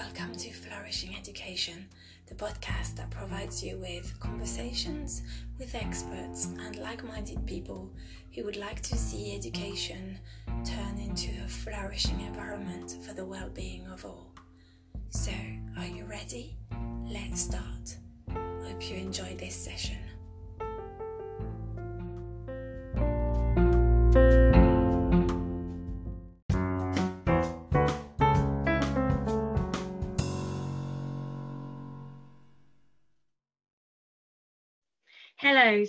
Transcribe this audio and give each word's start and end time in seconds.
Welcome 0.00 0.34
to 0.36 0.50
Flourishing 0.50 1.14
Education, 1.14 1.86
the 2.26 2.34
podcast 2.34 2.96
that 2.96 3.10
provides 3.10 3.62
you 3.62 3.76
with 3.76 4.18
conversations 4.18 5.20
with 5.58 5.74
experts 5.74 6.46
and 6.46 6.76
like 6.76 7.04
minded 7.04 7.46
people 7.46 7.92
who 8.34 8.42
would 8.44 8.56
like 8.56 8.80
to 8.80 8.96
see 8.96 9.36
education 9.36 10.18
turn 10.64 10.96
into 10.98 11.30
a 11.44 11.48
flourishing 11.48 12.18
environment 12.22 12.96
for 13.06 13.12
the 13.12 13.26
well 13.26 13.50
being 13.50 13.86
of 13.88 14.06
all. 14.06 14.32
So, 15.10 15.32
are 15.76 15.86
you 15.86 16.06
ready? 16.06 16.56
Let's 17.04 17.42
start. 17.42 17.98
Hope 18.32 18.90
you 18.90 18.96
enjoy 18.96 19.36
this 19.36 19.54
session. 19.54 19.98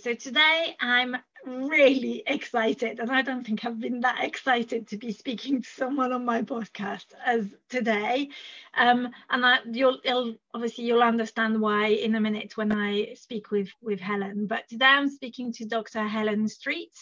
So 0.02 0.16
today 0.16 0.76
I'm 0.82 1.16
really 1.46 2.24
excited, 2.28 3.00
and 3.00 3.12
I 3.12 3.22
don't 3.22 3.46
think 3.46 3.66
I've 3.66 3.80
been 3.80 4.02
that 4.02 4.24
excited 4.24 4.88
to 4.90 4.98
be 4.98 5.12
speaking 5.12 5.62
to 5.62 5.68
someone 5.68 6.14
on 6.14 6.26
my 6.26 6.42
podcast 6.42 7.06
as 7.26 7.54
today. 7.70 8.30
Um, 8.74 9.10
and 9.30 9.46
I, 9.46 9.60
you'll, 9.70 10.00
you'll, 10.04 10.36
obviously 10.54 10.86
you'll 10.86 11.04
understand 11.04 11.60
why 11.60 11.88
in 11.88 12.16
a 12.16 12.22
minute 12.22 12.56
when 12.56 12.72
I 12.72 13.14
speak 13.16 13.52
with 13.52 13.70
with 13.82 14.00
Helen. 14.00 14.48
But 14.48 14.70
today 14.70 14.86
I'm 14.86 15.10
speaking 15.10 15.52
to 15.54 15.66
Dr. 15.66 16.08
Helen 16.08 16.48
Street. 16.48 16.94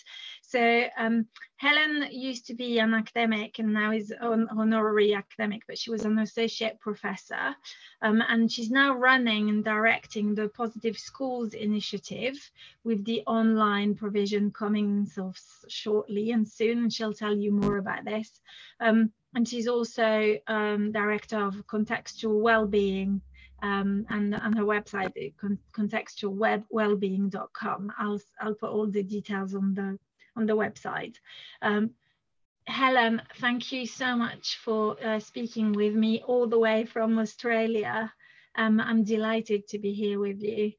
So 0.42 0.86
um, 0.98 1.28
Helen 1.58 2.08
used 2.10 2.48
to 2.48 2.56
be 2.56 2.80
an 2.80 2.94
academic 2.94 3.60
and 3.60 3.74
now 3.74 3.92
is 3.92 4.12
an 4.20 4.48
honorary 4.50 5.14
academic, 5.14 5.62
but 5.68 5.78
she 5.78 5.92
was 5.92 6.06
an 6.06 6.18
associate 6.18 6.80
professor. 6.80 7.56
Um, 8.02 8.24
and 8.28 8.52
she's 8.52 8.72
now 8.72 8.96
running 8.96 9.50
and 9.50 9.64
directing 9.64 10.34
the 10.34 10.48
Positive 10.50 10.98
Schools 10.98 11.54
Initiative 11.54 12.36
with 12.84 13.06
the 13.06 13.22
online 13.28 13.94
provision 13.94 14.29
coming 14.52 15.06
sort 15.06 15.30
of 15.30 15.40
shortly 15.68 16.32
and 16.32 16.48
soon. 16.48 16.80
And 16.80 16.94
she'll 16.94 17.14
tell 17.14 17.36
you 17.36 17.52
more 17.52 17.78
about 17.78 18.06
this. 18.06 18.40
Um, 18.80 19.12
and 19.36 19.48
she's 19.48 19.68
also 19.68 20.38
um, 20.48 20.92
director 20.92 21.38
of 21.38 21.56
contextual 21.68 22.42
well-being 22.42 23.22
um, 23.62 24.08
and, 24.10 24.34
and 24.34 24.58
her 24.58 24.64
website 24.64 25.38
con 25.38 25.60
contextualwellbeing.com. 25.74 27.94
I'll, 27.98 28.22
I'll 28.40 28.56
put 28.56 28.72
all 28.72 28.88
the 28.88 29.04
details 29.04 29.54
on 29.56 29.74
the 29.74 30.00
on 30.36 30.46
the 30.46 30.56
website. 30.56 31.16
Um, 31.62 31.92
Helen, 32.66 33.22
thank 33.38 33.72
you 33.72 33.86
so 33.86 34.16
much 34.16 34.58
for 34.58 35.02
uh, 35.04 35.20
speaking 35.20 35.74
with 35.74 35.96
me 35.96 36.22
all 36.26 36.48
the 36.48 36.60
way 36.60 36.86
from 36.86 37.18
Australia. 37.18 38.14
Um, 38.56 38.80
I'm 38.80 39.04
delighted 39.04 39.68
to 39.70 39.80
be 39.80 39.94
here 39.94 40.20
with 40.20 40.42
you. 40.42 40.74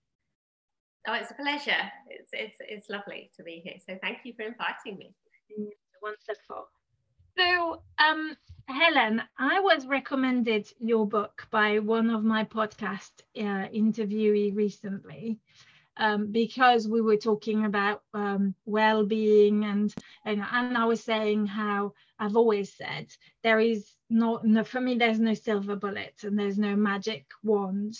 Oh, 1.09 1.15
it's 1.15 1.31
a 1.31 1.34
pleasure. 1.34 1.91
It's, 2.09 2.31
it's, 2.33 2.56
it's 2.61 2.91
lovely 2.91 3.31
to 3.37 3.43
be 3.43 3.62
here. 3.65 3.77
So 3.87 3.98
thank 4.03 4.19
you 4.25 4.34
for 4.34 4.43
inviting 4.43 4.98
me. 4.98 5.15
Wonderful. 6.03 6.69
So, 7.37 7.83
um, 7.98 8.37
Helen, 8.67 9.23
I 9.39 9.61
was 9.61 9.87
recommended 9.87 10.73
your 10.78 11.06
book 11.06 11.47
by 11.51 11.78
one 11.78 12.11
of 12.11 12.23
my 12.25 12.45
podcast 12.45 13.11
uh, 13.37 13.69
interviewee 13.75 14.55
recently 14.55 15.39
um, 16.01 16.33
because 16.33 16.89
we 16.89 17.03
were 17.03 17.19
talking 17.19 17.67
about 17.67 18.03
um, 18.15 18.55
well-being 18.65 19.65
and, 19.65 19.95
and 20.25 20.43
and 20.51 20.77
I 20.77 20.87
was 20.87 21.05
saying 21.05 21.47
how 21.47 21.93
I've 22.19 22.37
always 22.37 22.73
said 22.73 23.15
there 23.43 23.61
is 23.61 23.87
no, 24.09 24.41
no 24.43 24.65
for 24.65 24.81
me 24.81 24.97
there's 24.97 25.21
no 25.21 25.34
silver 25.34 25.77
bullet 25.77 26.15
and 26.23 26.39
there's 26.39 26.59
no 26.59 26.75
magic 26.75 27.27
wand. 27.45 27.99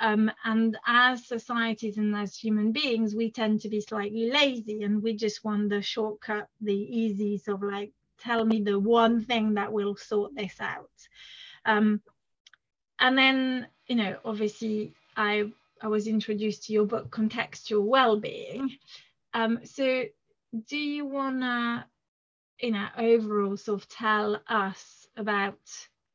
Um, 0.00 0.30
and 0.44 0.78
as 0.86 1.26
societies 1.26 1.98
and 1.98 2.14
as 2.14 2.36
human 2.36 2.70
beings 2.70 3.16
we 3.16 3.32
tend 3.32 3.60
to 3.62 3.68
be 3.68 3.80
slightly 3.80 4.30
lazy 4.30 4.84
and 4.84 5.02
we 5.02 5.14
just 5.14 5.44
want 5.44 5.70
the 5.70 5.82
shortcut 5.82 6.48
the 6.60 6.72
easy 6.72 7.36
sort 7.36 7.64
of 7.64 7.70
like 7.70 7.90
tell 8.20 8.44
me 8.44 8.62
the 8.62 8.78
one 8.78 9.24
thing 9.24 9.54
that 9.54 9.72
will 9.72 9.96
sort 9.96 10.36
this 10.36 10.60
out. 10.60 10.88
Um, 11.64 12.00
and 13.00 13.18
then 13.18 13.66
you 13.88 13.96
know 13.96 14.18
obviously 14.24 14.94
I 15.16 15.50
I 15.80 15.88
was 15.88 16.06
introduced 16.06 16.64
to 16.64 16.72
your 16.72 16.84
book, 16.84 17.10
Contextual 17.10 17.84
Wellbeing. 17.84 18.76
Um, 19.32 19.60
so 19.64 20.04
do 20.66 20.76
you 20.76 21.06
want 21.06 21.40
to, 21.40 21.84
you 22.60 22.72
know, 22.72 22.86
overall 22.98 23.56
sort 23.56 23.80
of 23.80 23.88
tell 23.88 24.42
us 24.46 25.06
about, 25.16 25.58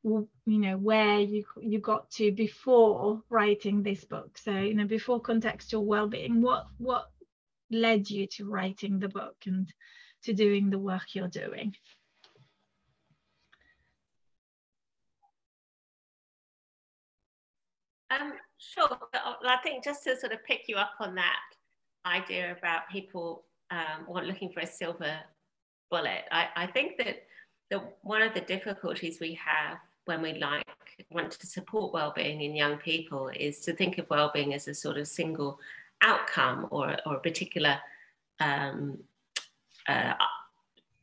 you 0.04 0.28
know, 0.46 0.76
where 0.76 1.18
you, 1.18 1.44
you 1.60 1.80
got 1.80 2.10
to 2.12 2.30
before 2.30 3.22
writing 3.28 3.82
this 3.82 4.04
book? 4.04 4.38
So, 4.38 4.52
you 4.52 4.74
know, 4.74 4.86
before 4.86 5.20
Contextual 5.20 5.84
Wellbeing, 5.84 6.42
what, 6.42 6.66
what 6.78 7.10
led 7.70 8.08
you 8.08 8.28
to 8.28 8.48
writing 8.48 9.00
the 9.00 9.08
book 9.08 9.36
and 9.46 9.72
to 10.22 10.32
doing 10.32 10.70
the 10.70 10.78
work 10.78 11.14
you're 11.14 11.28
doing? 11.28 11.74
Um, 18.10 18.32
Sure. 18.74 18.98
Uh, 19.14 19.34
I 19.44 19.56
think 19.62 19.84
just 19.84 20.04
to 20.04 20.18
sort 20.18 20.32
of 20.32 20.44
pick 20.44 20.62
you 20.66 20.76
up 20.76 20.92
on 21.00 21.14
that 21.14 21.40
idea 22.04 22.56
about 22.58 22.88
people 22.90 23.44
um, 23.70 24.06
looking 24.08 24.50
for 24.50 24.60
a 24.60 24.66
silver 24.66 25.16
bullet, 25.90 26.24
I, 26.30 26.48
I 26.56 26.66
think 26.66 26.96
that 26.98 27.24
the, 27.70 27.82
one 28.02 28.22
of 28.22 28.34
the 28.34 28.40
difficulties 28.40 29.18
we 29.20 29.34
have 29.34 29.78
when 30.04 30.22
we 30.22 30.34
like 30.34 30.64
want 31.10 31.32
to 31.32 31.46
support 31.46 31.92
well-being 31.92 32.40
in 32.42 32.54
young 32.54 32.76
people 32.78 33.28
is 33.28 33.60
to 33.60 33.72
think 33.72 33.98
of 33.98 34.08
well-being 34.08 34.54
as 34.54 34.68
a 34.68 34.74
sort 34.74 34.96
of 34.96 35.06
single 35.06 35.58
outcome 36.02 36.68
or, 36.70 36.96
or 37.06 37.16
a 37.16 37.20
particular 37.20 37.78
um, 38.40 38.98
uh, 39.88 40.14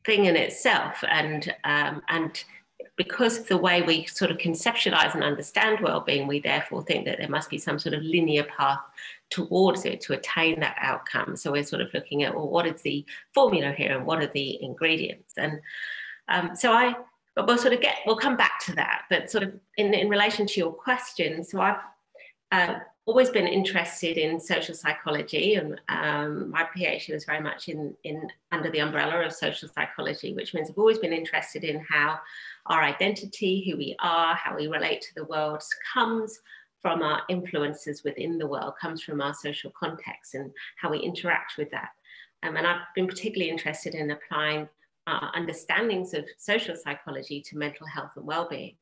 thing 0.04 0.26
in 0.26 0.36
itself 0.36 1.02
and 1.08 1.54
um, 1.64 2.02
and 2.08 2.44
because 2.96 3.38
of 3.38 3.48
the 3.48 3.56
way 3.56 3.82
we 3.82 4.06
sort 4.06 4.30
of 4.30 4.38
conceptualize 4.38 5.14
and 5.14 5.24
understand 5.24 5.80
well-being, 5.80 6.26
we 6.26 6.38
therefore 6.38 6.82
think 6.82 7.04
that 7.04 7.18
there 7.18 7.28
must 7.28 7.50
be 7.50 7.58
some 7.58 7.78
sort 7.78 7.94
of 7.94 8.02
linear 8.02 8.44
path 8.44 8.78
towards 9.30 9.84
it 9.84 10.00
to 10.02 10.12
attain 10.12 10.60
that 10.60 10.76
outcome. 10.80 11.36
So 11.36 11.52
we're 11.52 11.64
sort 11.64 11.82
of 11.82 11.92
looking 11.92 12.22
at, 12.22 12.34
well, 12.34 12.48
what 12.48 12.66
is 12.66 12.82
the 12.82 13.04
formula 13.32 13.72
here 13.72 13.96
and 13.96 14.06
what 14.06 14.22
are 14.22 14.30
the 14.32 14.62
ingredients? 14.62 15.34
And 15.36 15.60
um, 16.28 16.54
so 16.54 16.72
I, 16.72 16.94
but 17.34 17.48
we'll 17.48 17.58
sort 17.58 17.72
of 17.72 17.80
get, 17.80 17.96
we'll 18.06 18.16
come 18.16 18.36
back 18.36 18.60
to 18.66 18.74
that, 18.76 19.02
but 19.10 19.28
sort 19.28 19.42
of 19.42 19.54
in, 19.76 19.92
in 19.92 20.08
relation 20.08 20.46
to 20.46 20.60
your 20.60 20.72
question, 20.72 21.42
so 21.42 21.60
I've 21.60 21.80
uh, 22.52 22.78
always 23.06 23.28
been 23.28 23.46
interested 23.46 24.16
in 24.16 24.40
social 24.40 24.74
psychology 24.74 25.56
and 25.56 25.80
um, 25.88 26.50
my 26.50 26.66
PhD 26.74 27.12
was 27.12 27.26
very 27.26 27.40
much 27.40 27.68
in, 27.68 27.94
in 28.04 28.28
under 28.50 28.70
the 28.70 28.78
umbrella 28.78 29.20
of 29.26 29.32
social 29.32 29.68
psychology, 29.68 30.32
which 30.34 30.54
means 30.54 30.70
I've 30.70 30.78
always 30.78 30.98
been 30.98 31.12
interested 31.12 31.64
in 31.64 31.84
how 31.86 32.18
our 32.66 32.82
identity, 32.82 33.68
who 33.68 33.76
we 33.76 33.94
are, 34.00 34.34
how 34.34 34.56
we 34.56 34.68
relate 34.68 35.02
to 35.02 35.14
the 35.16 35.24
world 35.24 35.62
comes 35.92 36.40
from 36.80 37.02
our 37.02 37.22
influences 37.28 38.04
within 38.04 38.38
the 38.38 38.46
world, 38.46 38.74
comes 38.80 39.02
from 39.02 39.20
our 39.20 39.34
social 39.34 39.70
context 39.78 40.34
and 40.34 40.50
how 40.80 40.90
we 40.90 40.98
interact 40.98 41.54
with 41.58 41.70
that. 41.70 41.90
Um, 42.42 42.56
and 42.56 42.66
I've 42.66 42.82
been 42.94 43.06
particularly 43.06 43.50
interested 43.50 43.94
in 43.94 44.10
applying 44.10 44.68
uh, 45.06 45.28
understandings 45.34 46.14
of 46.14 46.24
social 46.38 46.74
psychology 46.76 47.42
to 47.42 47.58
mental 47.58 47.86
health 47.86 48.12
and 48.16 48.26
well-being. 48.26 48.76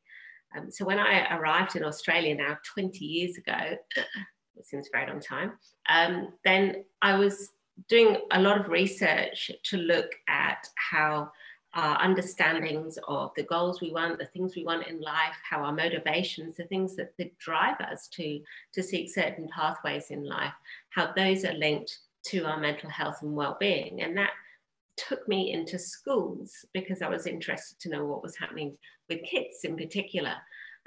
Um, 0.56 0.70
so 0.70 0.84
when 0.84 0.98
I 0.98 1.36
arrived 1.36 1.76
in 1.76 1.84
Australia 1.84 2.34
now 2.34 2.58
20 2.74 3.04
years 3.04 3.36
ago, 3.36 3.76
it 4.56 4.66
seems 4.66 4.86
a 4.86 4.96
very 4.96 5.10
long 5.10 5.20
time, 5.20 5.52
um, 5.88 6.32
then 6.44 6.84
I 7.00 7.18
was 7.18 7.50
doing 7.88 8.18
a 8.30 8.40
lot 8.40 8.60
of 8.60 8.68
research 8.68 9.50
to 9.64 9.76
look 9.76 10.12
at 10.28 10.66
how 10.76 11.30
our 11.74 11.98
understandings 12.02 12.98
of 13.08 13.32
the 13.34 13.44
goals 13.44 13.80
we 13.80 13.92
want, 13.92 14.18
the 14.18 14.26
things 14.26 14.54
we 14.54 14.64
want 14.64 14.86
in 14.86 15.00
life, 15.00 15.34
how 15.48 15.62
our 15.62 15.72
motivations, 15.72 16.56
the 16.56 16.64
things 16.64 16.96
that, 16.96 17.16
that 17.16 17.36
drive 17.38 17.80
us 17.80 18.08
to, 18.08 18.40
to 18.74 18.82
seek 18.82 19.10
certain 19.10 19.48
pathways 19.48 20.10
in 20.10 20.24
life, 20.24 20.52
how 20.90 21.12
those 21.16 21.44
are 21.46 21.54
linked 21.54 21.98
to 22.26 22.44
our 22.44 22.60
mental 22.60 22.90
health 22.90 23.22
and 23.22 23.34
well-being. 23.34 24.02
And 24.02 24.16
that 24.18 24.32
took 24.96 25.26
me 25.26 25.52
into 25.52 25.78
schools 25.78 26.52
because 26.74 27.00
I 27.00 27.08
was 27.08 27.26
interested 27.26 27.80
to 27.80 27.88
know 27.88 28.04
what 28.04 28.22
was 28.22 28.36
happening 28.36 28.76
with 29.08 29.24
kids 29.24 29.60
in 29.64 29.76
particular. 29.76 30.34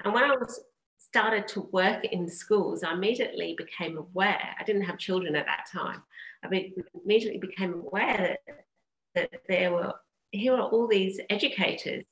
And 0.04 0.12
when 0.12 0.24
I 0.24 0.36
was 0.36 0.60
started 0.98 1.48
to 1.48 1.62
work 1.72 2.04
in 2.04 2.28
schools, 2.28 2.82
I 2.82 2.92
immediately 2.92 3.54
became 3.56 3.96
aware, 3.96 4.54
I 4.58 4.64
didn't 4.64 4.82
have 4.82 4.98
children 4.98 5.36
at 5.36 5.46
that 5.46 5.66
time, 5.72 6.02
I 6.44 6.72
immediately 7.04 7.38
became 7.38 7.74
aware 7.74 8.36
that, 8.46 8.64
that 9.14 9.30
there 9.48 9.72
were 9.72 9.94
here 10.32 10.54
are 10.54 10.68
all 10.68 10.86
these 10.86 11.20
educators 11.30 12.04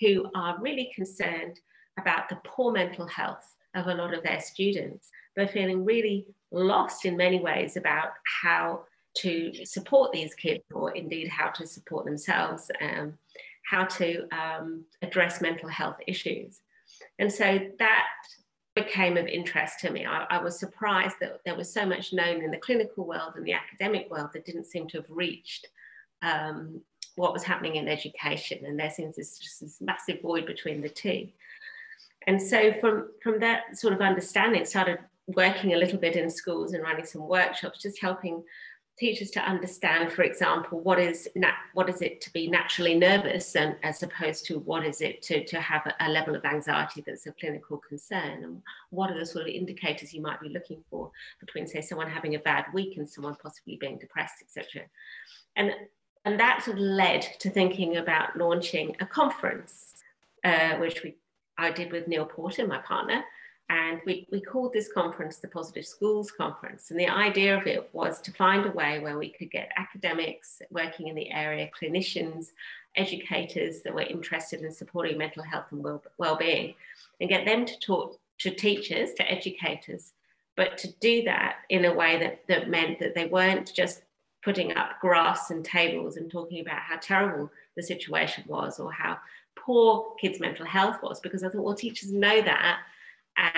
who 0.00 0.26
are 0.34 0.60
really 0.60 0.90
concerned 0.94 1.60
about 1.98 2.28
the 2.28 2.38
poor 2.44 2.72
mental 2.72 3.06
health 3.06 3.56
of 3.74 3.86
a 3.86 3.94
lot 3.94 4.14
of 4.14 4.22
their 4.22 4.40
students. 4.40 5.08
They're 5.36 5.48
feeling 5.48 5.84
really 5.84 6.26
lost 6.50 7.04
in 7.04 7.16
many 7.16 7.40
ways 7.40 7.76
about 7.76 8.10
how 8.42 8.84
to 9.18 9.52
support 9.64 10.12
these 10.12 10.34
kids, 10.34 10.62
or 10.72 10.92
indeed 10.92 11.28
how 11.28 11.50
to 11.50 11.66
support 11.66 12.04
themselves, 12.04 12.70
um, 12.80 13.14
how 13.64 13.84
to 13.84 14.26
um, 14.34 14.84
address 15.02 15.40
mental 15.40 15.68
health 15.68 15.96
issues. 16.06 16.60
And 17.20 17.30
so 17.30 17.60
that 17.78 18.06
became 18.74 19.16
of 19.16 19.26
interest 19.26 19.78
to 19.80 19.90
me. 19.90 20.06
I, 20.06 20.24
I, 20.30 20.42
was 20.42 20.58
surprised 20.58 21.16
that 21.20 21.40
there 21.44 21.54
was 21.54 21.72
so 21.72 21.84
much 21.84 22.14
known 22.14 22.42
in 22.42 22.50
the 22.50 22.56
clinical 22.56 23.06
world 23.06 23.34
and 23.36 23.44
the 23.44 23.52
academic 23.52 24.10
world 24.10 24.30
that 24.32 24.46
didn't 24.46 24.64
seem 24.64 24.88
to 24.88 24.98
have 24.98 25.10
reached 25.10 25.66
um, 26.22 26.80
what 27.16 27.34
was 27.34 27.42
happening 27.42 27.76
in 27.76 27.88
education. 27.88 28.64
And 28.64 28.80
there 28.80 28.90
seems 28.90 29.16
this, 29.16 29.38
just 29.38 29.60
this 29.60 29.80
massive 29.82 30.22
void 30.22 30.46
between 30.46 30.80
the 30.80 30.88
two. 30.88 31.28
And 32.26 32.40
so 32.40 32.72
from, 32.80 33.08
from 33.22 33.38
that 33.40 33.76
sort 33.76 33.92
of 33.92 34.00
understanding, 34.00 34.64
started 34.64 34.98
working 35.26 35.74
a 35.74 35.78
little 35.78 35.98
bit 35.98 36.16
in 36.16 36.30
schools 36.30 36.72
and 36.72 36.82
running 36.82 37.04
some 37.04 37.28
workshops, 37.28 37.82
just 37.82 38.00
helping 38.00 38.42
teachers 39.00 39.30
to 39.30 39.40
understand, 39.40 40.12
for 40.12 40.22
example, 40.22 40.78
what 40.80 41.00
is 41.00 41.26
nat- 41.34 41.56
what 41.72 41.88
is 41.88 42.02
it 42.02 42.20
to 42.20 42.32
be 42.32 42.46
naturally 42.46 42.94
nervous, 42.94 43.56
and 43.56 43.74
as 43.82 44.02
opposed 44.02 44.44
to 44.46 44.58
what 44.60 44.84
is 44.84 45.00
it 45.00 45.22
to, 45.22 45.42
to 45.44 45.58
have 45.58 45.86
a, 45.86 45.94
a, 46.06 46.08
level 46.08 46.36
of 46.36 46.44
anxiety 46.44 47.02
that's 47.04 47.26
a 47.26 47.32
clinical 47.32 47.78
concern, 47.78 48.44
and 48.44 48.62
what 48.90 49.10
are 49.10 49.18
the 49.18 49.24
sort 49.24 49.48
of 49.48 49.54
indicators 49.54 50.12
you 50.12 50.20
might 50.20 50.40
be 50.40 50.50
looking 50.50 50.84
for 50.90 51.10
between, 51.40 51.66
say, 51.66 51.80
someone 51.80 52.10
having 52.10 52.34
a 52.34 52.40
bad 52.40 52.66
week 52.74 52.98
and 52.98 53.08
someone 53.08 53.34
possibly 53.42 53.76
being 53.80 53.98
depressed, 53.98 54.42
etc. 54.42 54.82
And 55.56 55.72
and 56.26 56.38
that 56.38 56.62
sort 56.62 56.76
of 56.76 56.82
led 56.82 57.22
to 57.38 57.48
thinking 57.48 57.96
about 57.96 58.36
launching 58.36 58.94
a 59.00 59.06
conference, 59.06 59.94
uh, 60.44 60.76
which 60.76 61.02
we 61.02 61.16
I 61.56 61.70
did 61.70 61.90
with 61.90 62.06
Neil 62.06 62.26
Porter, 62.26 62.66
my 62.66 62.78
partner, 62.78 63.24
and 63.70 64.00
we, 64.04 64.26
we 64.32 64.40
called 64.40 64.72
this 64.72 64.92
conference 64.92 65.36
the 65.36 65.46
Positive 65.46 65.86
Schools 65.86 66.32
Conference. 66.32 66.90
And 66.90 66.98
the 66.98 67.08
idea 67.08 67.56
of 67.56 67.68
it 67.68 67.88
was 67.92 68.20
to 68.22 68.32
find 68.32 68.66
a 68.66 68.72
way 68.72 68.98
where 68.98 69.16
we 69.16 69.30
could 69.30 69.48
get 69.48 69.70
academics 69.76 70.60
working 70.72 71.06
in 71.06 71.14
the 71.14 71.30
area, 71.30 71.70
clinicians, 71.80 72.48
educators 72.96 73.82
that 73.82 73.94
were 73.94 74.02
interested 74.02 74.62
in 74.62 74.72
supporting 74.72 75.16
mental 75.16 75.44
health 75.44 75.66
and 75.70 75.86
well, 76.18 76.36
being 76.36 76.74
and 77.20 77.30
get 77.30 77.46
them 77.46 77.64
to 77.64 77.78
talk 77.78 78.18
to 78.38 78.50
teachers, 78.50 79.14
to 79.14 79.30
educators, 79.30 80.14
but 80.56 80.76
to 80.78 80.92
do 80.94 81.22
that 81.22 81.58
in 81.68 81.84
a 81.84 81.94
way 81.94 82.18
that, 82.18 82.42
that 82.48 82.68
meant 82.68 82.98
that 82.98 83.14
they 83.14 83.26
weren't 83.26 83.72
just 83.72 84.02
putting 84.42 84.76
up 84.76 84.98
graphs 85.00 85.52
and 85.52 85.64
tables 85.64 86.16
and 86.16 86.28
talking 86.28 86.60
about 86.60 86.80
how 86.80 86.96
terrible 87.00 87.48
the 87.76 87.82
situation 87.84 88.42
was 88.48 88.80
or 88.80 88.90
how 88.90 89.16
poor 89.54 90.12
kids' 90.20 90.40
mental 90.40 90.66
health 90.66 90.96
was, 91.04 91.20
because 91.20 91.44
I 91.44 91.50
thought, 91.50 91.62
well, 91.62 91.74
teachers 91.74 92.10
know 92.12 92.42
that 92.42 92.80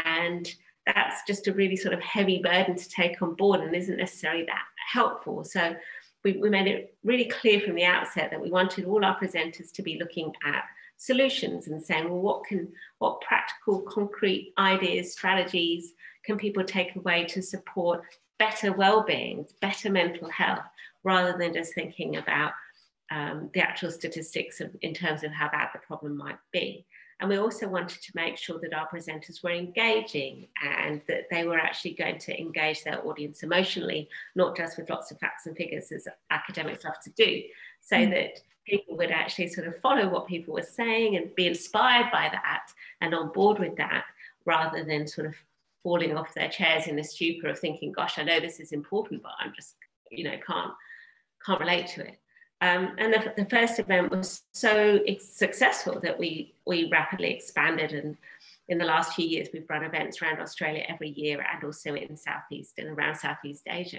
and 0.04 0.52
that's 0.86 1.22
just 1.26 1.46
a 1.46 1.52
really 1.52 1.76
sort 1.76 1.94
of 1.94 2.00
heavy 2.00 2.40
burden 2.42 2.76
to 2.76 2.88
take 2.88 3.22
on 3.22 3.34
board 3.34 3.60
and 3.60 3.74
isn't 3.74 3.98
necessarily 3.98 4.44
that 4.44 4.64
helpful. 4.92 5.44
So 5.44 5.74
we, 6.24 6.38
we 6.38 6.50
made 6.50 6.66
it 6.66 6.96
really 7.04 7.26
clear 7.26 7.60
from 7.60 7.74
the 7.74 7.84
outset 7.84 8.30
that 8.30 8.40
we 8.40 8.50
wanted 8.50 8.84
all 8.84 9.04
our 9.04 9.18
presenters 9.18 9.72
to 9.74 9.82
be 9.82 9.98
looking 9.98 10.32
at 10.44 10.64
solutions 10.96 11.66
and 11.68 11.82
saying, 11.82 12.08
well, 12.08 12.20
what 12.20 12.44
can, 12.44 12.68
what 12.98 13.20
practical, 13.20 13.80
concrete 13.82 14.52
ideas, 14.58 15.12
strategies 15.12 15.92
can 16.24 16.36
people 16.36 16.62
take 16.62 16.94
away 16.94 17.24
to 17.24 17.42
support 17.42 18.02
better 18.38 18.72
well-being, 18.72 19.46
better 19.60 19.90
mental 19.90 20.28
health, 20.30 20.64
rather 21.04 21.36
than 21.36 21.52
just 21.52 21.74
thinking 21.74 22.16
about 22.16 22.52
um, 23.10 23.50
the 23.52 23.60
actual 23.60 23.90
statistics 23.90 24.60
of, 24.60 24.70
in 24.80 24.94
terms 24.94 25.22
of 25.24 25.32
how 25.32 25.48
bad 25.50 25.68
the 25.72 25.80
problem 25.80 26.16
might 26.16 26.38
be. 26.52 26.86
And 27.22 27.28
we 27.28 27.36
also 27.36 27.68
wanted 27.68 28.02
to 28.02 28.10
make 28.16 28.36
sure 28.36 28.58
that 28.58 28.74
our 28.74 28.88
presenters 28.88 29.44
were 29.44 29.52
engaging 29.52 30.48
and 30.60 31.00
that 31.06 31.28
they 31.30 31.44
were 31.46 31.56
actually 31.56 31.92
going 31.92 32.18
to 32.18 32.36
engage 32.36 32.82
their 32.82 33.06
audience 33.06 33.44
emotionally, 33.44 34.08
not 34.34 34.56
just 34.56 34.76
with 34.76 34.90
lots 34.90 35.12
of 35.12 35.20
facts 35.20 35.46
and 35.46 35.56
figures 35.56 35.92
as 35.92 36.08
academics 36.30 36.84
love 36.84 36.98
to 37.04 37.10
do, 37.10 37.44
so 37.80 37.94
mm. 37.94 38.10
that 38.10 38.40
people 38.66 38.96
would 38.96 39.12
actually 39.12 39.46
sort 39.46 39.68
of 39.68 39.78
follow 39.78 40.08
what 40.08 40.26
people 40.26 40.52
were 40.54 40.62
saying 40.62 41.14
and 41.14 41.32
be 41.36 41.46
inspired 41.46 42.10
by 42.10 42.28
that 42.32 42.66
and 43.02 43.14
on 43.14 43.30
board 43.30 43.60
with 43.60 43.76
that 43.76 44.04
rather 44.44 44.82
than 44.82 45.06
sort 45.06 45.28
of 45.28 45.34
falling 45.84 46.16
off 46.16 46.34
their 46.34 46.48
chairs 46.48 46.88
in 46.88 46.98
a 46.98 47.04
stupor 47.04 47.46
of 47.46 47.58
thinking, 47.58 47.92
gosh, 47.92 48.18
I 48.18 48.24
know 48.24 48.40
this 48.40 48.58
is 48.58 48.72
important, 48.72 49.22
but 49.22 49.30
I'm 49.38 49.52
just, 49.54 49.76
you 50.10 50.24
know, 50.24 50.38
can't 50.44 50.72
can't 51.46 51.60
relate 51.60 51.86
to 51.86 52.04
it. 52.04 52.18
Um, 52.62 52.94
and 52.96 53.12
the, 53.12 53.34
the, 53.36 53.50
first 53.50 53.80
event 53.80 54.12
was 54.12 54.42
so 54.52 55.00
successful 55.18 55.98
that 56.00 56.16
we, 56.16 56.54
we 56.64 56.88
rapidly 56.92 57.32
expanded. 57.32 57.92
And 57.92 58.16
in 58.68 58.78
the 58.78 58.84
last 58.84 59.14
few 59.14 59.26
years, 59.26 59.48
we've 59.52 59.68
run 59.68 59.82
events 59.82 60.22
around 60.22 60.40
Australia 60.40 60.84
every 60.88 61.08
year 61.08 61.44
and 61.52 61.64
also 61.64 61.96
in 61.96 62.16
Southeast 62.16 62.74
and 62.78 62.86
around 62.86 63.16
Southeast 63.16 63.64
Asia. 63.68 63.98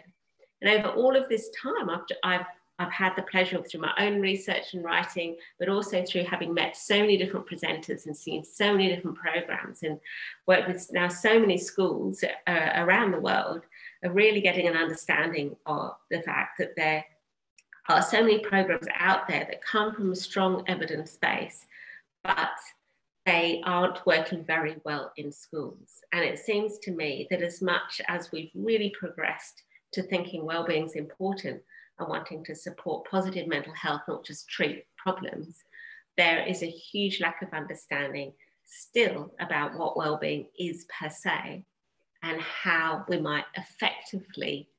And 0.62 0.72
over 0.72 0.96
all 0.96 1.14
of 1.14 1.28
this 1.28 1.50
time, 1.62 1.90
I've, 1.90 2.06
I've, 2.24 2.46
I've 2.80 2.92
had 2.94 3.18
the 3.18 3.24
pleasure 3.24 3.58
of 3.58 3.70
through 3.70 3.82
my 3.82 3.94
own 4.00 4.22
research 4.22 4.74
and 4.74 4.82
writing, 4.82 5.36
but 5.60 5.68
also 5.68 6.02
through 6.06 6.24
having 6.24 6.54
met 6.54 6.78
so 6.78 7.00
many 7.00 7.18
different 7.18 7.46
presenters 7.46 8.06
and 8.06 8.16
seen 8.16 8.46
so 8.46 8.72
many 8.72 8.88
different 8.96 9.18
programs 9.18 9.84
and 9.84 10.00
worked 10.48 10.70
with 10.70 10.90
now 10.94 11.10
so 11.10 11.38
many 11.38 11.58
schools 11.58 12.24
uh, 12.48 12.70
around 12.76 13.12
the 13.12 13.20
world, 13.20 13.64
of 14.04 14.16
really 14.16 14.40
getting 14.40 14.70
an 14.70 14.78
understanding 14.78 15.54
of 15.66 15.96
the 16.10 16.22
fact 16.22 16.58
that 16.60 16.78
they're 16.78 17.04
are 17.90 18.02
so 18.02 18.22
many 18.22 18.40
programs 18.40 18.88
out 18.98 19.28
there 19.28 19.46
that 19.50 19.64
come 19.64 19.94
from 19.94 20.12
a 20.12 20.16
strong 20.16 20.64
evidence 20.68 21.18
base, 21.18 21.66
but 22.24 22.52
they 23.26 23.62
aren't 23.66 24.06
working 24.06 24.44
very 24.44 24.78
well 24.84 25.12
in 25.18 25.32
schools. 25.32 26.02
And 26.12 26.24
it 26.24 26.40
seems 26.40 26.78
to 26.80 26.92
me 26.92 27.28
that 27.30 27.42
as 27.42 27.62
much 27.62 28.02
as 28.08 28.32
we've 28.32 28.52
really 28.54 28.94
progressed 28.98 29.64
to 29.94 30.04
thinking 30.04 30.46
well-being 30.46 30.86
is 30.86 30.96
important 30.96 31.62
and 32.00 32.10
wanting 32.10 32.44
to 32.46 32.56
support 32.56 33.08
positive 33.10 33.48
mental 33.48 33.74
health, 33.74 34.02
not 34.08 34.26
just 34.26 34.50
treat 34.50 34.86
problems, 34.98 35.64
there 36.18 36.46
is 36.46 36.64
a 36.64 36.68
huge 36.68 37.22
lack 37.22 37.42
of 37.42 37.54
understanding 37.54 38.34
still 38.66 39.34
about 39.40 39.78
what 39.78 39.98
well-being 39.98 40.48
is 40.60 40.86
per 41.00 41.10
se 41.10 41.64
and 42.24 42.42
how 42.42 43.04
we 43.08 43.20
might 43.20 43.46
effectively, 43.56 44.70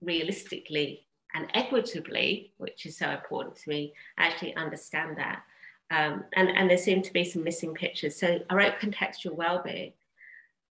realistically 0.00 1.06
and 1.34 1.46
equitably, 1.54 2.52
which 2.58 2.86
is 2.86 2.96
so 2.96 3.10
important 3.10 3.56
to 3.56 3.68
me, 3.68 3.94
actually 4.18 4.54
understand 4.56 5.16
that. 5.16 5.42
Um, 5.90 6.24
and, 6.34 6.48
and 6.48 6.70
there 6.70 6.78
seem 6.78 7.02
to 7.02 7.12
be 7.12 7.24
some 7.24 7.44
missing 7.44 7.74
pictures. 7.74 8.16
So 8.16 8.40
I 8.48 8.54
wrote 8.54 8.80
contextual 8.80 9.34
well-being 9.34 9.92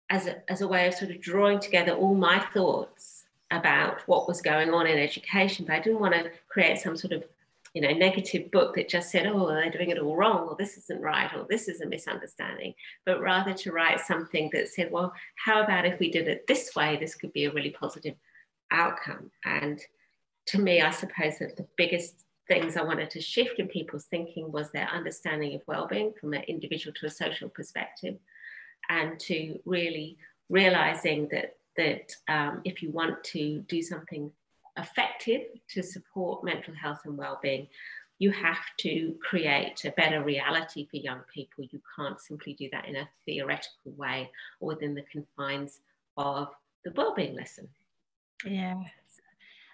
as 0.10 0.28
a, 0.28 0.52
as 0.52 0.62
a 0.62 0.68
way 0.68 0.88
of 0.88 0.94
sort 0.94 1.12
of 1.12 1.22
drawing 1.22 1.60
together 1.60 1.94
all 1.94 2.16
my 2.16 2.40
thoughts 2.40 3.26
about 3.52 4.02
what 4.08 4.28
was 4.28 4.42
going 4.42 4.74
on 4.74 4.88
in 4.88 4.98
education, 4.98 5.66
but 5.66 5.76
I 5.76 5.80
didn't 5.80 6.00
want 6.00 6.14
to 6.14 6.32
create 6.50 6.80
some 6.80 6.98
sort 6.98 7.14
of 7.14 7.24
you 7.74 7.82
know 7.82 7.92
negative 7.92 8.52
book 8.52 8.76
that 8.76 8.88
just 8.88 9.10
said 9.10 9.26
oh 9.26 9.48
they're 9.48 9.72
doing 9.72 9.90
it 9.90 9.98
all 9.98 10.16
wrong 10.16 10.48
or 10.48 10.56
this 10.56 10.78
isn't 10.78 11.02
right 11.02 11.32
or 11.36 11.46
this 11.50 11.68
is 11.68 11.82
a 11.82 11.86
misunderstanding 11.88 12.74
but 13.06 13.20
rather 13.20 13.54
to 13.54 13.72
write 13.72 14.00
something 14.00 14.50
that 14.54 14.68
said 14.68 14.92
well 14.92 15.12
how 15.36 15.64
about 15.64 15.86
if 15.86 16.00
we 16.00 16.12
did 16.12 16.28
it 16.28 16.46
this 16.48 16.76
way 16.76 16.98
this 16.98 17.16
could 17.16 17.34
be 17.34 17.46
a 17.46 17.52
really 17.52 17.72
positive 17.72 18.16
outcome 18.72 19.32
and 19.46 19.82
to 20.48 20.60
me, 20.60 20.82
I 20.82 20.92
suppose 20.92 21.40
that 21.40 21.56
the 21.56 21.68
biggest 21.78 22.26
things 22.48 22.76
I 22.76 22.84
wanted 22.84 23.10
to 23.12 23.22
shift 23.22 23.60
in 23.60 23.68
people's 23.68 24.06
thinking 24.06 24.52
was 24.52 24.72
their 24.72 24.88
understanding 24.90 25.56
of 25.56 25.62
well-being 25.68 26.14
from 26.20 26.34
an 26.34 26.44
individual 26.44 26.94
to 27.00 27.06
a 27.06 27.10
social 27.10 27.50
perspective, 27.50 28.18
and 28.90 29.20
to 29.22 29.60
really 29.66 30.18
realizing 30.50 31.30
that 31.32 31.58
that 31.76 32.16
um, 32.28 32.62
if 32.66 32.84
you 32.84 32.92
want 32.92 33.24
to 33.24 33.64
do 33.68 33.82
something 33.82 34.32
effective 34.78 35.42
to 35.70 35.82
support 35.82 36.44
mental 36.44 36.74
health 36.76 37.00
and 37.06 37.18
well-being, 37.18 37.68
you 38.20 38.32
have 38.32 38.64
to 38.78 39.16
create 39.28 39.84
a 39.86 39.92
better 39.92 40.24
reality 40.24 40.88
for 40.90 40.98
young 40.98 41.22
people. 41.34 41.64
You 41.64 41.82
can't 41.96 42.20
simply 42.22 42.54
do 42.54 42.70
that 42.72 42.86
in 42.86 42.96
a 42.96 43.10
theoretical 43.26 43.92
way 43.98 44.30
or 44.60 44.68
within 44.70 44.94
the 44.94 45.04
confines 45.12 45.80
of 46.16 46.50
the 46.86 46.92
well-being 46.96 47.36
lesson. 47.36 47.68
Yeah, 48.46 48.84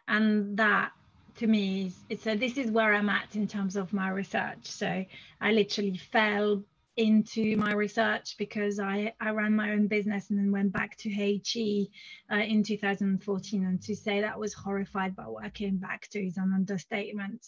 and 0.09 0.57
that 0.57 0.91
to 1.35 1.47
me 1.47 1.93
is 2.09 2.27
a, 2.27 2.35
this 2.35 2.57
is 2.57 2.69
where 2.69 2.93
i'm 2.93 3.09
at 3.09 3.35
in 3.35 3.47
terms 3.47 3.77
of 3.77 3.93
my 3.93 4.09
research 4.09 4.65
so 4.65 5.05
i 5.39 5.51
literally 5.51 5.95
fell 5.97 6.61
into 6.99 7.55
my 7.55 7.71
research 7.71 8.35
because 8.37 8.77
I, 8.77 9.13
I 9.21 9.29
ran 9.29 9.55
my 9.55 9.71
own 9.71 9.87
business 9.87 10.29
and 10.29 10.37
then 10.37 10.51
went 10.51 10.73
back 10.73 10.97
to 10.97 11.09
HE 11.09 11.89
uh, 12.29 12.35
in 12.35 12.61
2014. 12.61 13.65
And 13.65 13.81
to 13.83 13.95
say 13.95 14.19
that 14.19 14.33
I 14.33 14.37
was 14.37 14.53
horrified 14.53 15.15
by 15.15 15.23
what 15.23 15.45
I 15.45 15.49
came 15.49 15.77
back 15.77 16.09
to 16.09 16.19
is 16.19 16.35
an 16.35 16.51
understatement. 16.53 17.45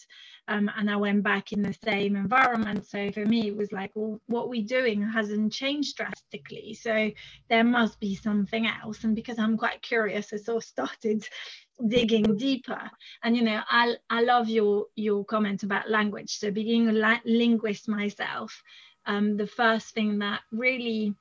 Um, 0.47 0.71
and 0.77 0.89
I 0.89 0.95
went 0.95 1.23
back 1.23 1.51
in 1.51 1.63
the 1.63 1.75
same 1.83 2.15
environment. 2.15 2.87
So 2.87 3.11
for 3.11 3.25
me, 3.25 3.49
it 3.49 3.57
was 3.57 3.73
like, 3.73 3.91
well, 3.93 4.21
what 4.27 4.47
we're 4.47 4.65
doing 4.65 5.01
hasn't 5.01 5.51
changed 5.51 5.97
drastically. 5.97 6.73
So 6.73 7.11
there 7.49 7.65
must 7.65 7.99
be 7.99 8.15
something 8.15 8.67
else. 8.67 9.03
And 9.03 9.17
because 9.17 9.37
I'm 9.37 9.57
quite 9.57 9.81
curious, 9.81 10.31
I 10.31 10.37
sort 10.37 10.63
of 10.63 10.69
started 10.69 11.27
digging 11.87 12.37
deeper. 12.37 12.89
And 13.23 13.35
you 13.35 13.43
know 13.43 13.61
i 13.69 13.95
i 14.09 14.21
love 14.21 14.49
your 14.49 14.85
your 14.95 15.25
comment 15.25 15.63
about 15.63 15.89
language. 15.89 16.37
So 16.37 16.51
being 16.51 16.89
a 16.89 16.93
la- 16.93 17.25
linguist 17.25 17.87
myself 17.87 18.63
um, 19.05 19.37
the 19.37 19.47
first 19.47 19.93
thing 19.93 20.19
that 20.19 20.41
really 20.51 21.15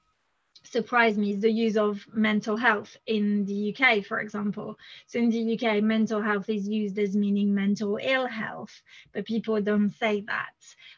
surprised 0.63 1.19
me 1.19 1.33
is 1.33 1.41
the 1.41 1.51
use 1.51 1.77
of 1.77 2.07
mental 2.13 2.57
health 2.57 2.97
in 3.07 3.45
the 3.47 3.75
UK, 3.75 4.05
for 4.05 4.21
example. 4.21 4.77
So 5.07 5.19
in 5.19 5.31
the 5.31 5.55
UK, 5.55 5.83
mental 5.83 6.21
health 6.21 6.49
is 6.49 6.69
used 6.69 6.99
as 6.99 7.17
meaning 7.17 7.55
mental 7.55 7.99
ill 8.01 8.27
health, 8.27 8.83
but 9.13 9.25
people 9.25 9.61
don't 9.61 9.91
say 9.91 10.23
that. 10.27 10.53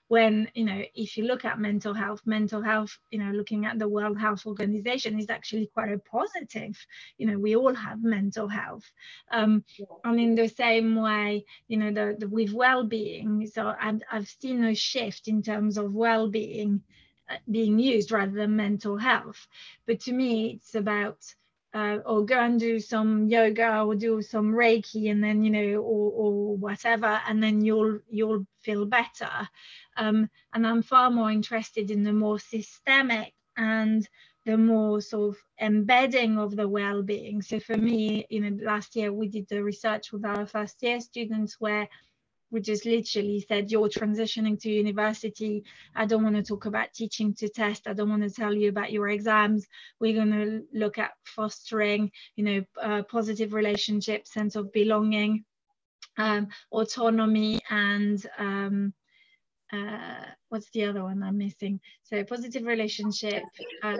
When, 0.09 0.49
you 0.55 0.65
know, 0.65 0.83
if 0.95 1.17
you 1.17 1.25
look 1.25 1.45
at 1.45 1.59
mental 1.59 1.95
health, 1.95 2.21
mental 2.27 2.61
health, 2.61 2.99
you 3.11 3.19
know, 3.19 3.31
looking 3.31 3.65
at 3.65 3.79
the 3.79 3.89
World 3.89 4.19
Health 4.19 4.47
Organization 4.47 5.19
is 5.19 5.31
actually 5.31 5.71
quite 5.73 5.93
a 5.93 5.99
positive. 5.99 6.77
You 7.17 7.29
know, 7.29 7.39
we 7.39 7.57
all 7.57 7.75
have 7.75 8.03
mental 8.03 8.49
health. 8.49 8.85
Um, 9.31 9.65
and 10.05 10.21
in 10.21 10.35
the 10.35 10.49
same 10.49 10.97
way, 10.97 11.45
you 11.69 11.79
know, 11.79 11.93
the, 11.93 12.17
the 12.19 12.29
with 12.29 12.53
well-being, 12.53 13.47
so 13.47 13.75
I've, 13.81 14.03
I've 14.11 14.29
seen 14.29 14.65
a 14.65 14.75
shift 14.75 15.29
in 15.29 15.43
terms 15.43 15.79
of 15.79 15.95
well-being 15.95 16.83
being 17.51 17.79
used 17.79 18.13
rather 18.13 18.33
than 18.33 18.57
mental 18.57 18.97
health. 18.97 19.47
But 19.87 20.01
to 20.01 20.13
me, 20.13 20.55
it's 20.55 20.75
about 20.75 21.19
uh, 21.75 21.99
or 22.05 22.25
go 22.25 22.39
and 22.39 22.61
do 22.61 22.79
some 22.79 23.27
yoga 23.29 23.81
or 23.81 23.95
do 23.95 24.21
some 24.21 24.53
reiki 24.53 25.11
and 25.11 25.23
then 25.25 25.43
you 25.43 25.51
know 25.51 25.81
or, 25.81 26.13
or 26.13 26.57
whatever 26.57 27.21
and 27.27 27.43
then 27.43 27.65
you'll 27.65 27.99
you'll 28.11 28.47
feel 28.61 28.85
better 28.85 29.31
um, 29.97 30.29
and 30.53 30.67
i'm 30.67 30.83
far 30.83 31.11
more 31.11 31.31
interested 31.31 31.91
in 31.91 32.03
the 32.03 32.13
more 32.13 32.39
systemic 32.39 33.33
and 33.57 34.09
the 34.45 34.57
more 34.57 35.01
sort 35.01 35.31
of 35.31 35.43
embedding 35.61 36.39
of 36.39 36.57
the 36.57 36.69
well-being 36.69 37.41
so 37.41 37.59
for 37.59 37.77
me 37.77 38.27
you 38.29 38.41
know 38.41 38.65
last 38.65 38.95
year 38.95 39.13
we 39.13 39.29
did 39.29 39.49
the 39.49 39.63
research 39.63 40.13
with 40.13 40.25
our 40.25 40.45
first 40.45 40.83
year 40.83 41.01
students 41.01 41.57
where 41.59 41.89
we 42.53 42.61
just 42.61 42.85
literally 42.85 43.45
said 43.49 43.71
you're 43.71 43.89
transitioning 43.89 44.61
to 44.61 44.71
university. 44.71 45.65
I 45.97 46.07
don't 46.07 46.23
want 46.23 46.37
to 46.37 46.43
talk 46.43 46.67
about 46.67 46.93
teaching 46.93 47.35
to 47.37 47.49
test. 47.49 47.89
I 47.89 47.95
don't 47.95 48.11
want 48.11 48.23
to 48.23 48.31
tell 48.31 48.55
you 48.55 48.69
about 48.69 48.93
your 48.93 49.09
exams. 49.09 49.67
We're 49.99 50.15
going 50.15 50.33
to 50.33 50.63
look 50.73 50.99
at 50.99 51.13
fostering 51.25 52.13
you 52.37 52.45
know 52.45 52.65
uh, 52.81 53.03
positive 53.05 53.53
relationships 53.55 54.33
sense 54.33 54.55
of 54.55 54.73
belonging 54.73 55.45
um, 56.19 56.49
autonomy 56.71 57.61
and 57.71 58.25
um, 58.39 58.93
uh, 59.73 60.27
what's 60.51 60.71
the 60.71 60.85
other 60.85 61.03
one 61.03 61.23
i'm 61.23 61.39
missing? 61.39 61.81
So 62.03 62.23
positive 62.25 62.65
relationship 62.65 63.43
uh, 63.83 63.97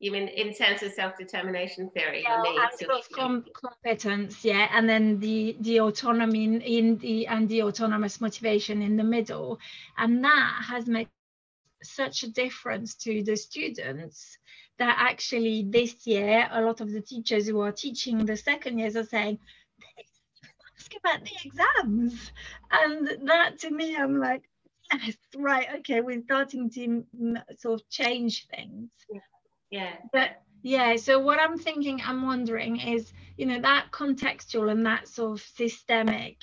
you 0.00 0.10
mean 0.10 0.28
in 0.28 0.52
terms 0.54 0.82
of 0.82 0.92
self-determination 0.92 1.90
theory 1.90 2.22
yeah, 2.22 2.42
and 2.42 3.02
com- 3.12 3.44
competence 3.52 4.42
yeah 4.42 4.66
and 4.72 4.88
then 4.88 5.20
the 5.20 5.56
the 5.60 5.78
autonomy 5.78 6.44
in, 6.44 6.60
in 6.62 6.96
the 6.98 7.26
and 7.26 7.48
the 7.48 7.62
autonomous 7.62 8.20
motivation 8.20 8.82
in 8.82 8.96
the 8.96 9.04
middle. 9.04 9.58
And 9.98 10.24
that 10.24 10.62
has 10.66 10.86
made 10.86 11.08
such 11.82 12.22
a 12.22 12.28
difference 12.28 12.94
to 12.94 13.22
the 13.22 13.36
students 13.36 14.38
that 14.78 14.96
actually 14.98 15.66
this 15.68 16.06
year 16.06 16.48
a 16.50 16.62
lot 16.62 16.80
of 16.80 16.90
the 16.90 17.02
teachers 17.02 17.46
who 17.46 17.60
are 17.60 17.72
teaching 17.72 18.24
the 18.24 18.36
second 18.36 18.78
years 18.78 18.96
are 18.96 19.04
saying 19.04 19.38
ask 20.78 20.92
about 20.98 21.22
the 21.24 21.36
exams. 21.44 22.32
And 22.70 23.28
that 23.28 23.58
to 23.60 23.70
me 23.70 23.96
i'm 23.96 24.18
like 24.18 24.48
yes 24.90 25.16
right 25.36 25.66
okay 25.80 26.00
we're 26.00 26.22
starting 26.22 26.70
to 26.70 27.04
sort 27.58 27.82
of 27.82 27.88
change 27.90 28.46
things. 28.48 28.88
Yeah 29.12 29.20
yeah. 29.70 29.94
But 30.12 30.42
yeah 30.62 30.96
so 30.96 31.18
what 31.18 31.40
i'm 31.40 31.58
thinking 31.58 32.00
i'm 32.04 32.22
wondering 32.22 32.78
is 32.78 33.12
you 33.36 33.46
know 33.46 33.60
that 33.60 33.86
contextual 33.92 34.70
and 34.70 34.84
that 34.84 35.08
sort 35.08 35.32
of 35.32 35.46
systemic. 35.56 36.36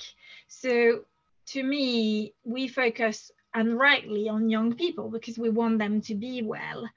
So 0.48 1.04
to 1.46 1.62
me 1.62 2.34
we 2.44 2.68
focus 2.68 3.30
and 3.54 3.78
rightly 3.78 4.28
on 4.28 4.50
young 4.50 4.74
people 4.74 5.08
because 5.08 5.38
we 5.38 5.50
want 5.50 5.78
them 5.78 6.00
to 6.02 6.14
be 6.14 6.42
well 6.42 6.88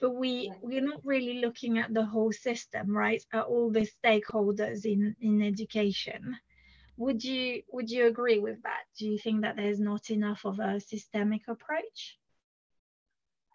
but 0.00 0.10
we 0.10 0.52
we're 0.60 0.82
not 0.82 1.00
really 1.04 1.40
looking 1.40 1.78
at 1.78 1.94
the 1.94 2.04
whole 2.04 2.32
system 2.32 2.94
right 2.94 3.24
at 3.32 3.44
all 3.44 3.70
the 3.70 3.88
stakeholders 4.04 4.84
in 4.84 5.14
in 5.20 5.40
education. 5.40 6.36
Would 6.96 7.24
you 7.24 7.62
would 7.72 7.90
you 7.90 8.06
agree 8.06 8.38
with 8.38 8.62
that? 8.64 8.82
Do 8.98 9.08
you 9.08 9.18
think 9.18 9.42
that 9.42 9.56
there's 9.56 9.80
not 9.80 10.10
enough 10.10 10.44
of 10.44 10.58
a 10.58 10.80
systemic 10.80 11.48
approach 11.48 12.18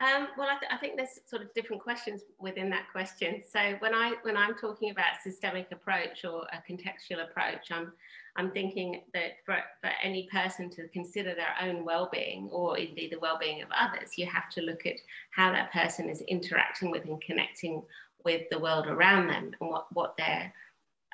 um, 0.02 0.30
well, 0.38 0.48
I, 0.48 0.58
th- 0.60 0.72
I, 0.72 0.78
think 0.78 0.96
there's 0.96 1.20
sort 1.26 1.42
of 1.42 1.54
different 1.54 1.82
questions 1.82 2.22
within 2.40 2.70
that 2.70 2.86
question. 2.90 3.44
So 3.52 3.76
when 3.80 3.94
I 3.94 4.14
when 4.22 4.38
I'm 4.38 4.56
talking 4.56 4.92
about 4.92 5.22
systemic 5.22 5.68
approach 5.74 6.24
or 6.24 6.46
a 6.54 6.72
contextual 6.72 7.22
approach, 7.24 7.70
I'm 7.70 7.92
I'm 8.38 8.52
thinking 8.52 9.02
that 9.14 9.32
for, 9.46 9.58
for 9.82 9.92
any 10.02 10.30
person 10.32 10.70
to 10.72 10.88
consider 10.90 11.36
their 11.36 11.54
own 11.62 11.84
well-being 11.84 12.48
or 12.50 12.78
indeed 12.78 13.12
the 13.12 13.20
well-being 13.20 13.62
of 13.62 13.68
others, 13.78 14.18
you 14.18 14.26
have 14.26 14.50
to 14.52 14.62
look 14.62 14.86
at 14.86 14.96
how 15.32 15.52
that 15.52 15.74
person 15.74 16.08
is 16.10 16.22
interacting 16.22 16.92
with 16.92 17.04
and 17.04 17.22
connecting 17.22 17.84
with 18.24 18.44
the 18.52 18.60
world 18.60 18.88
around 18.88 19.28
them 19.28 19.52
and 19.60 19.70
what 19.70 19.88
what 19.92 20.16
their 20.16 20.54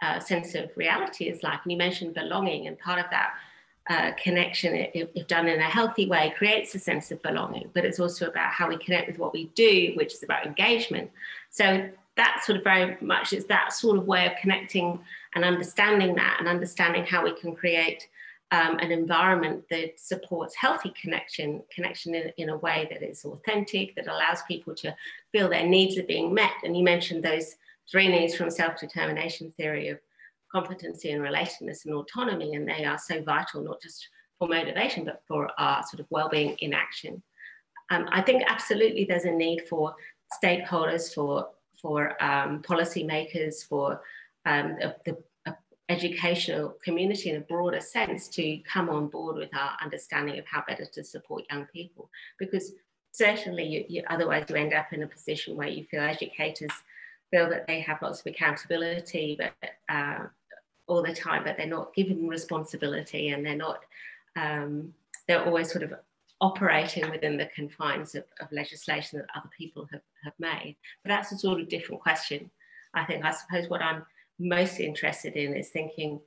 uh, 0.04 0.20
sense 0.20 0.54
of 0.54 0.70
reality 0.75 1.25
is 1.25 1.42
like. 1.42 1.60
And 1.63 1.72
you 1.72 1.77
mentioned 1.77 2.13
belonging, 2.13 2.68
and 2.68 2.77
part 2.77 3.00
of 3.00 3.10
that 3.10 3.34
uh, 3.89 4.12
connection, 4.22 4.74
if, 4.75 5.10
if, 5.13 5.27
done 5.27 5.48
in 5.48 5.60
a 5.60 5.63
healthy 5.63 6.08
way, 6.08 6.34
creates 6.36 6.74
a 6.74 6.80
sense 6.80 7.12
of 7.12 7.22
belonging. 7.22 7.70
But 7.74 7.86
it's 7.86 8.00
also 8.00 8.27
about 8.27 8.51
how 8.51 8.68
we 8.68 8.77
connect 8.77 9.08
with 9.08 9.20
what 9.20 9.34
we 9.34 9.46
do, 9.56 9.94
which 9.96 10.13
is 10.13 10.24
about 10.24 10.46
engagement. 10.46 11.12
So 11.51 11.88
that 12.18 12.44
sort 12.44 12.58
of 12.58 12.63
very 12.63 12.98
much 13.01 13.34
is 13.34 13.46
that 13.46 13.74
sort 13.74 13.98
of 13.98 14.08
way 14.08 14.25
of 14.25 14.34
connecting 14.42 15.00
and 15.36 15.44
understanding 15.44 16.15
that, 16.15 16.38
and 16.39 16.48
understanding 16.48 17.06
how 17.06 17.24
we 17.24 17.34
can 17.39 17.56
create 17.56 18.08
um, 18.51 18.77
an 18.80 18.92
environment 18.92 19.65
that 19.70 20.00
supports 20.00 20.56
healthy 20.56 20.94
connection, 21.00 21.62
connection 21.74 22.15
in, 22.15 22.32
in 22.38 22.50
a 22.50 22.58
way 22.58 22.88
that 22.92 23.04
is 23.04 23.25
authentic, 23.25 23.96
that 23.96 24.08
allows 24.08 24.42
people 24.48 24.74
to 24.75 24.96
feel 25.32 25.50
their 25.50 25.68
needs 25.68 25.98
are 25.98 26.04
being 26.04 26.34
met. 26.34 26.54
And 26.63 26.77
you 26.77 26.84
mentioned 26.84 27.24
those 27.24 27.56
three 27.89 28.08
needs 28.08 28.36
from 28.36 28.50
self-determination 28.50 29.54
theory 29.58 29.89
of 29.89 30.00
competency 30.52 31.12
and 31.12 31.22
relatedness 31.22 31.86
and 31.86 31.94
autonomy, 31.94 32.56
and 32.56 32.68
they 32.68 32.86
are 32.86 32.98
so 32.98 33.22
vital, 33.22 33.64
not 33.64 33.82
just 33.82 34.08
for 34.38 34.48
motivation, 34.48 35.06
but 35.06 35.22
for 35.28 35.50
our 35.58 35.84
sort 35.84 36.00
of 36.00 36.08
well-being 36.10 36.56
in 36.60 36.74
action. 36.74 37.22
Um, 37.90 38.08
I 38.12 38.22
think 38.22 38.44
absolutely 38.48 39.06
there's 39.06 39.25
a 39.25 39.32
need 39.32 39.68
for 39.70 39.96
stakeholders, 40.44 41.14
for 41.14 41.50
for 41.82 42.22
um, 42.24 42.62
policymakers, 42.64 43.68
for 43.68 44.02
um, 44.46 44.75
the, 44.80 44.96
the 45.06 45.18
educational 45.90 46.75
community 46.84 47.30
in 47.30 47.36
a 47.36 47.42
broader 47.42 47.80
sense 47.80 48.28
to 48.30 48.58
come 48.60 48.90
on 48.90 49.08
board 49.08 49.36
with 49.36 49.54
our 49.54 49.78
understanding 49.84 50.40
of 50.40 50.46
how 50.48 50.64
better 50.68 50.86
to 50.86 51.04
support 51.04 51.44
young 51.52 51.66
people. 51.66 52.10
Because 52.40 52.74
certainly, 53.12 53.64
you, 53.64 53.86
you, 53.88 54.04
otherwise 54.10 54.46
you 54.50 54.56
end 54.56 54.74
up 54.74 54.92
in 54.94 55.04
a 55.04 55.08
position 55.08 55.56
where 55.56 55.68
you 55.68 55.84
feel 55.84 56.02
educators 56.02 56.72
feel 57.36 57.50
that 57.50 57.68
they 57.68 57.82
have 57.82 58.01
lots 58.01 58.22
of 58.22 58.27
accountability, 58.27 59.38
but 59.38 59.54
uh, 59.89 60.25
all 60.88 61.04
the 61.04 61.13
time, 61.13 61.44
but 61.44 61.58
they're 61.58 61.68
not 61.68 61.94
given 61.94 62.27
responsibility 62.27 63.30
and 63.30 63.46
they're 63.46 63.56
not, 63.56 63.80
um, 64.36 64.94
they're 65.27 65.44
always 65.44 65.72
sort 65.72 65.84
of 65.84 65.94
operating 66.42 67.10
within 67.12 67.38
the 67.38 67.50
confines 67.56 68.15
of, 68.15 68.24
of, 68.39 68.51
legislation 68.51 69.20
that 69.20 69.27
other 69.36 69.50
people 69.58 69.88
have, 69.92 70.01
have 70.24 70.34
made. 70.39 70.75
But 71.04 71.10
that's 71.10 71.32
a 71.32 71.38
sort 71.38 71.60
of 71.60 71.70
different 71.70 72.01
question. 72.01 72.50
I 72.94 73.04
think, 73.06 73.25
I 73.25 73.32
suppose 73.32 73.70
what 73.70 73.82
I'm 73.82 74.06
most 74.39 74.80
interested 74.80 75.34
in 75.34 75.56
is 75.56 75.70
thinking 75.70 76.20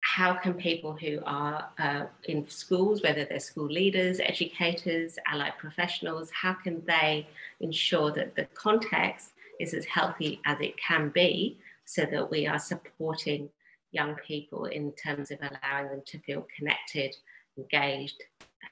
how 0.00 0.34
can 0.34 0.54
people 0.54 0.94
who 0.94 1.20
are 1.24 1.70
uh, 1.78 2.06
in 2.24 2.48
schools, 2.48 3.02
whether 3.02 3.24
they're 3.24 3.38
school 3.38 3.68
leaders, 3.68 4.18
educators, 4.20 5.16
allied 5.26 5.56
professionals, 5.58 6.30
how 6.30 6.54
can 6.54 6.82
they 6.86 7.26
ensure 7.60 8.10
that 8.10 8.34
the 8.34 8.44
context 8.54 9.31
is 9.62 9.74
as 9.74 9.84
healthy 9.84 10.40
as 10.44 10.60
it 10.60 10.76
can 10.76 11.08
be 11.10 11.58
so 11.84 12.04
that 12.10 12.30
we 12.30 12.46
are 12.46 12.58
supporting 12.58 13.48
young 13.92 14.14
people 14.16 14.66
in 14.66 14.92
terms 14.92 15.30
of 15.30 15.38
allowing 15.40 15.88
them 15.88 16.02
to 16.06 16.18
feel 16.18 16.46
connected, 16.56 17.14
engaged, 17.56 18.22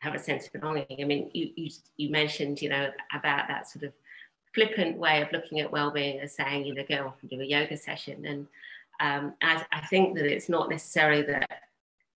have 0.01 0.15
a 0.15 0.19
sense 0.19 0.47
of 0.47 0.53
belonging. 0.53 0.87
I 1.01 1.05
mean, 1.05 1.31
you, 1.33 1.51
you, 1.57 1.71
you 1.97 2.11
mentioned, 2.11 2.61
you 2.61 2.71
know, 2.71 2.91
about 3.15 3.49
that 3.49 3.69
sort 3.69 3.85
of 3.85 3.93
flippant 4.55 4.97
way 4.97 5.23
of 5.23 5.31
looking 5.33 5.61
at 5.61 5.71
well-being 5.71 6.21
as 6.21 6.35
saying, 6.35 6.65
you 6.65 6.75
know, 6.75 6.85
go 6.89 7.07
off 7.07 7.17
and 7.21 7.31
do 7.31 7.41
a 7.41 7.45
yoga 7.45 7.77
session. 7.77 8.25
And 8.25 8.47
um, 9.01 9.35
I, 9.43 9.65
I 9.73 9.87
think 9.87 10.17
that 10.17 10.27
it's 10.27 10.49
not 10.49 10.71
necessarily 10.71 11.23
that 11.23 11.65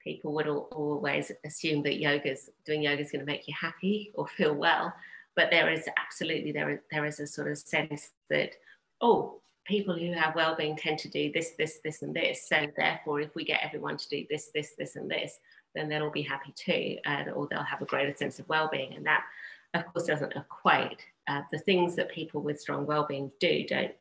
people 0.03 0.33
would 0.35 0.49
always 0.49 1.31
assume 1.45 1.83
that 1.83 2.01
yoga's 2.01 2.51
doing 2.65 2.83
yoga 2.83 3.03
is 3.03 3.13
going 3.13 3.25
to 3.25 3.31
make 3.31 3.47
you 3.47 3.55
happy 3.59 4.11
or 4.15 4.27
feel 4.27 4.55
well 4.55 4.93
but 5.37 5.51
there 5.51 5.71
is 5.71 5.89
absolutely 5.99 6.53
there 6.53 6.83
there 6.91 7.05
is 7.05 7.21
a 7.21 7.27
sort 7.27 7.51
of 7.51 7.59
sense 7.59 8.11
that 8.31 8.53
oh 9.01 9.41
people 9.65 9.97
who 9.97 10.13
have 10.13 10.35
well-being 10.35 10.77
tend 10.77 10.99
to 10.99 11.09
do 11.09 11.33
this, 11.33 11.53
this, 11.59 11.81
this, 11.83 12.03
and 12.03 12.15
this. 12.15 12.49
So 12.49 12.67
therefore, 12.77 13.21
if 13.21 13.35
we 13.35 13.45
get 13.45 13.61
everyone 13.63 13.97
to 13.97 14.09
do 14.09 14.27
this, 14.29 14.51
this, 14.55 14.73
this, 14.79 14.97
and 14.97 15.11
this, 15.11 15.39
then 15.75 15.89
they'll 15.89 16.05
all 16.05 16.11
be 16.11 16.23
happy 16.23 16.53
too, 16.55 16.99
uh, 17.07 17.31
or 17.35 17.49
they'll 17.49 17.63
have 17.63 17.83
a 17.83 17.87
greater 17.87 18.15
sense 18.15 18.39
of 18.39 18.49
well-being. 18.49 18.95
And 18.95 19.07
that, 19.07 19.25
of 19.73 19.87
course, 19.87 20.07
doesn't 20.07 20.37
equate. 20.37 21.05
Uh, 21.27 21.43
the 21.51 21.59
things 21.59 21.97
that 21.97 22.11
people 22.11 22.43
with 22.43 22.61
strong 22.61 22.87
well-being 22.87 23.31
do 23.41 23.65
don't 23.67 23.93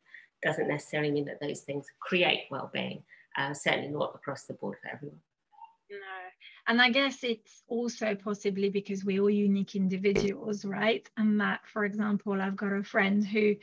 doesn't 0.43 0.67
necessarily 0.67 1.09
mean 1.09 1.23
that 1.23 1.39
those 1.39 1.61
things 1.61 1.85
create 2.01 2.47
well-being. 2.51 3.01
Uh, 3.37 3.53
certainly 3.53 3.87
not 3.87 4.13
across 4.13 4.43
the 4.43 4.53
board 4.53 4.75
for 4.81 4.89
everyone. 4.89 5.17
No, 5.89 5.97
and 6.67 6.81
I 6.81 6.89
guess 6.89 7.23
it's 7.23 7.63
also 7.67 8.13
possibly 8.15 8.69
because 8.69 9.05
we're 9.05 9.21
all 9.21 9.29
unique 9.29 9.75
individuals, 9.75 10.65
right? 10.65 11.09
And 11.17 11.39
that, 11.39 11.61
for 11.65 11.85
example, 11.85 12.41
I've 12.41 12.57
got 12.57 12.73
a 12.73 12.83
friend 12.83 13.25
who 13.25 13.55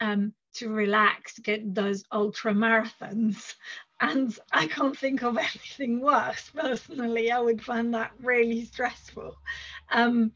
um, 0.00 0.32
to 0.54 0.68
relax 0.68 1.38
get 1.38 1.74
those 1.74 2.04
ultra 2.12 2.52
marathons 2.52 3.54
and 4.00 4.36
I 4.52 4.66
can't 4.66 4.96
think 4.96 5.22
of 5.22 5.36
anything 5.36 6.00
worse 6.00 6.50
personally. 6.54 7.30
I 7.30 7.38
would 7.38 7.62
find 7.62 7.92
that 7.94 8.12
really 8.20 8.64
stressful. 8.64 9.36
Um, 9.92 10.32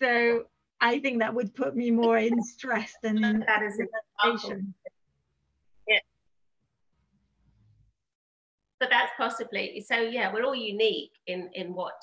so 0.00 0.44
I 0.80 0.98
think 0.98 1.20
that 1.20 1.34
would 1.34 1.54
put 1.54 1.76
me 1.76 1.90
more 1.90 2.18
in 2.18 2.42
stress 2.42 2.94
than 3.02 3.24
in 3.24 3.40
that 3.46 3.62
is 3.62 3.80
relaxation. 4.24 4.74
Yeah. 5.88 6.00
But 8.80 8.90
that's 8.90 9.12
possibly 9.16 9.84
so. 9.86 10.00
Yeah, 10.00 10.32
we're 10.32 10.44
all 10.44 10.54
unique 10.54 11.12
in 11.26 11.48
in 11.54 11.74
what 11.74 11.94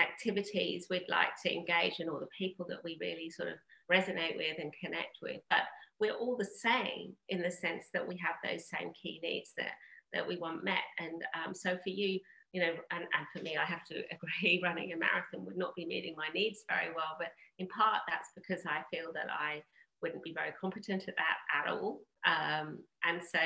activities 0.00 0.86
we'd 0.88 1.08
like 1.08 1.30
to 1.44 1.52
engage 1.52 1.98
in, 1.98 2.08
or 2.08 2.20
the 2.20 2.28
people 2.36 2.66
that 2.68 2.84
we 2.84 2.98
really 3.00 3.30
sort 3.30 3.48
of 3.48 3.54
resonate 3.90 4.36
with 4.36 4.58
and 4.58 4.72
connect 4.80 5.18
with. 5.20 5.40
But 5.50 5.62
we're 6.02 6.14
all 6.14 6.36
the 6.36 6.44
same 6.44 7.14
in 7.28 7.40
the 7.40 7.50
sense 7.50 7.86
that 7.94 8.06
we 8.06 8.16
have 8.16 8.34
those 8.42 8.68
same 8.68 8.90
key 9.00 9.20
needs 9.22 9.52
that 9.56 9.74
that 10.12 10.26
we 10.26 10.36
want 10.36 10.64
met. 10.64 10.84
And 10.98 11.22
um, 11.32 11.54
so 11.54 11.78
for 11.82 11.88
you, 11.88 12.18
you 12.52 12.60
know, 12.60 12.72
and, 12.90 13.04
and 13.16 13.26
for 13.32 13.42
me, 13.42 13.56
I 13.56 13.64
have 13.64 13.84
to 13.86 13.94
agree 14.12 14.60
running 14.62 14.92
a 14.92 14.96
marathon 14.96 15.46
would 15.46 15.56
not 15.56 15.76
be 15.76 15.86
meeting 15.86 16.14
my 16.16 16.28
needs 16.34 16.64
very 16.68 16.92
well. 16.94 17.16
But 17.18 17.28
in 17.58 17.68
part, 17.68 18.02
that's 18.08 18.30
because 18.34 18.66
I 18.66 18.82
feel 18.94 19.12
that 19.14 19.28
I 19.30 19.62
wouldn't 20.02 20.24
be 20.24 20.34
very 20.34 20.52
competent 20.60 21.04
at 21.08 21.14
that 21.16 21.38
at 21.56 21.72
all. 21.72 22.00
Um, 22.26 22.80
and 23.04 23.22
so 23.22 23.40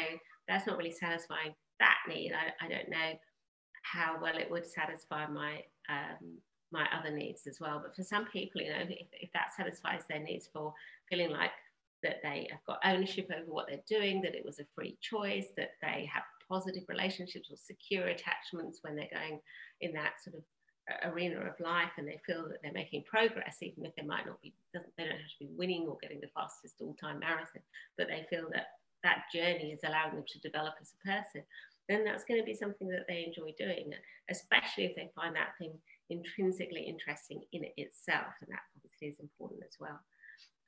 that's 0.49 0.67
not 0.67 0.79
really 0.79 0.93
satisfying 0.93 1.55
that 1.79 1.99
need. 2.09 2.33
I, 2.33 2.65
I 2.65 2.69
don't 2.69 2.89
know 2.89 3.13
how 3.83 4.19
well 4.21 4.37
it 4.37 4.51
would 4.51 4.67
satisfy 4.67 5.27
my 5.27 5.61
um, 5.91 6.39
my 6.73 6.87
other 6.99 7.15
needs 7.15 7.47
as 7.47 7.59
well. 7.61 7.81
But 7.81 7.95
for 7.95 8.03
some 8.03 8.25
people, 8.27 8.61
you 8.61 8.71
know, 8.71 8.81
if, 8.81 9.07
if 9.13 9.31
that 9.35 9.55
satisfies 9.57 10.03
their 10.09 10.19
needs 10.19 10.49
for 10.53 10.75
feeling 11.09 11.31
like 11.31 11.53
that 12.03 12.17
they 12.23 12.49
have 12.51 12.65
got 12.67 12.81
ownership 12.85 13.31
over 13.35 13.51
what 13.51 13.67
they're 13.69 13.81
doing, 13.89 14.21
that 14.23 14.35
it 14.35 14.45
was 14.45 14.59
a 14.59 14.67
free 14.75 14.97
choice, 15.01 15.47
that 15.57 15.71
they 15.83 16.09
have 16.13 16.23
positive 16.49 16.85
relationships 16.89 17.51
or 17.51 17.57
secure 17.57 18.09
attachments 18.09 18.81
when 18.83 18.95
they're 18.95 19.09
going 19.13 19.41
in 19.81 19.93
that 19.93 20.13
sort 20.23 20.37
of 20.37 20.43
uh, 20.91 21.11
arena 21.11 21.41
of 21.41 21.59
life 21.59 21.91
and 21.99 22.07
they 22.07 22.21
feel 22.25 22.47
that 22.49 22.59
they're 22.63 22.73
making 22.73 23.03
progress, 23.05 23.57
even 23.63 23.85
if 23.85 23.95
they 23.97 24.07
might 24.07 24.27
not 24.27 24.41
be, 24.43 24.55
they 24.73 25.05
don't 25.05 25.11
have 25.11 25.39
to 25.39 25.47
be 25.47 25.51
winning 25.57 25.87
or 25.89 25.99
getting 26.01 26.21
the 26.21 26.29
fastest 26.35 26.77
all 26.81 26.95
time 27.01 27.19
marathon, 27.19 27.63
but 27.99 28.07
they 28.09 28.27
feel 28.31 28.49
that 28.53 28.67
that 29.03 29.25
journey 29.35 29.73
is 29.73 29.81
allowing 29.85 30.15
them 30.15 30.25
to 30.27 30.39
develop 30.41 30.75
as 30.81 30.93
a 30.95 31.07
person, 31.07 31.43
then 31.89 32.05
that's 32.05 32.25
going 32.25 32.41
to 32.41 32.45
be 32.45 32.55
something 32.55 32.89
that 32.89 33.07
they 33.09 33.25
enjoy 33.27 33.53
doing, 33.59 33.91
especially 34.31 34.85
if 34.85 34.97
they 34.97 35.11
find 35.15 35.35
that 35.37 35.55
thing 35.59 35.73
intrinsically 36.11 36.83
interesting 36.83 37.43
in 37.53 37.65
itself. 37.77 38.35
And 38.41 38.51
that 38.51 38.67
obviously 38.77 39.09
is 39.09 39.21
important 39.21 39.63
as 39.63 39.77
well. 39.79 40.01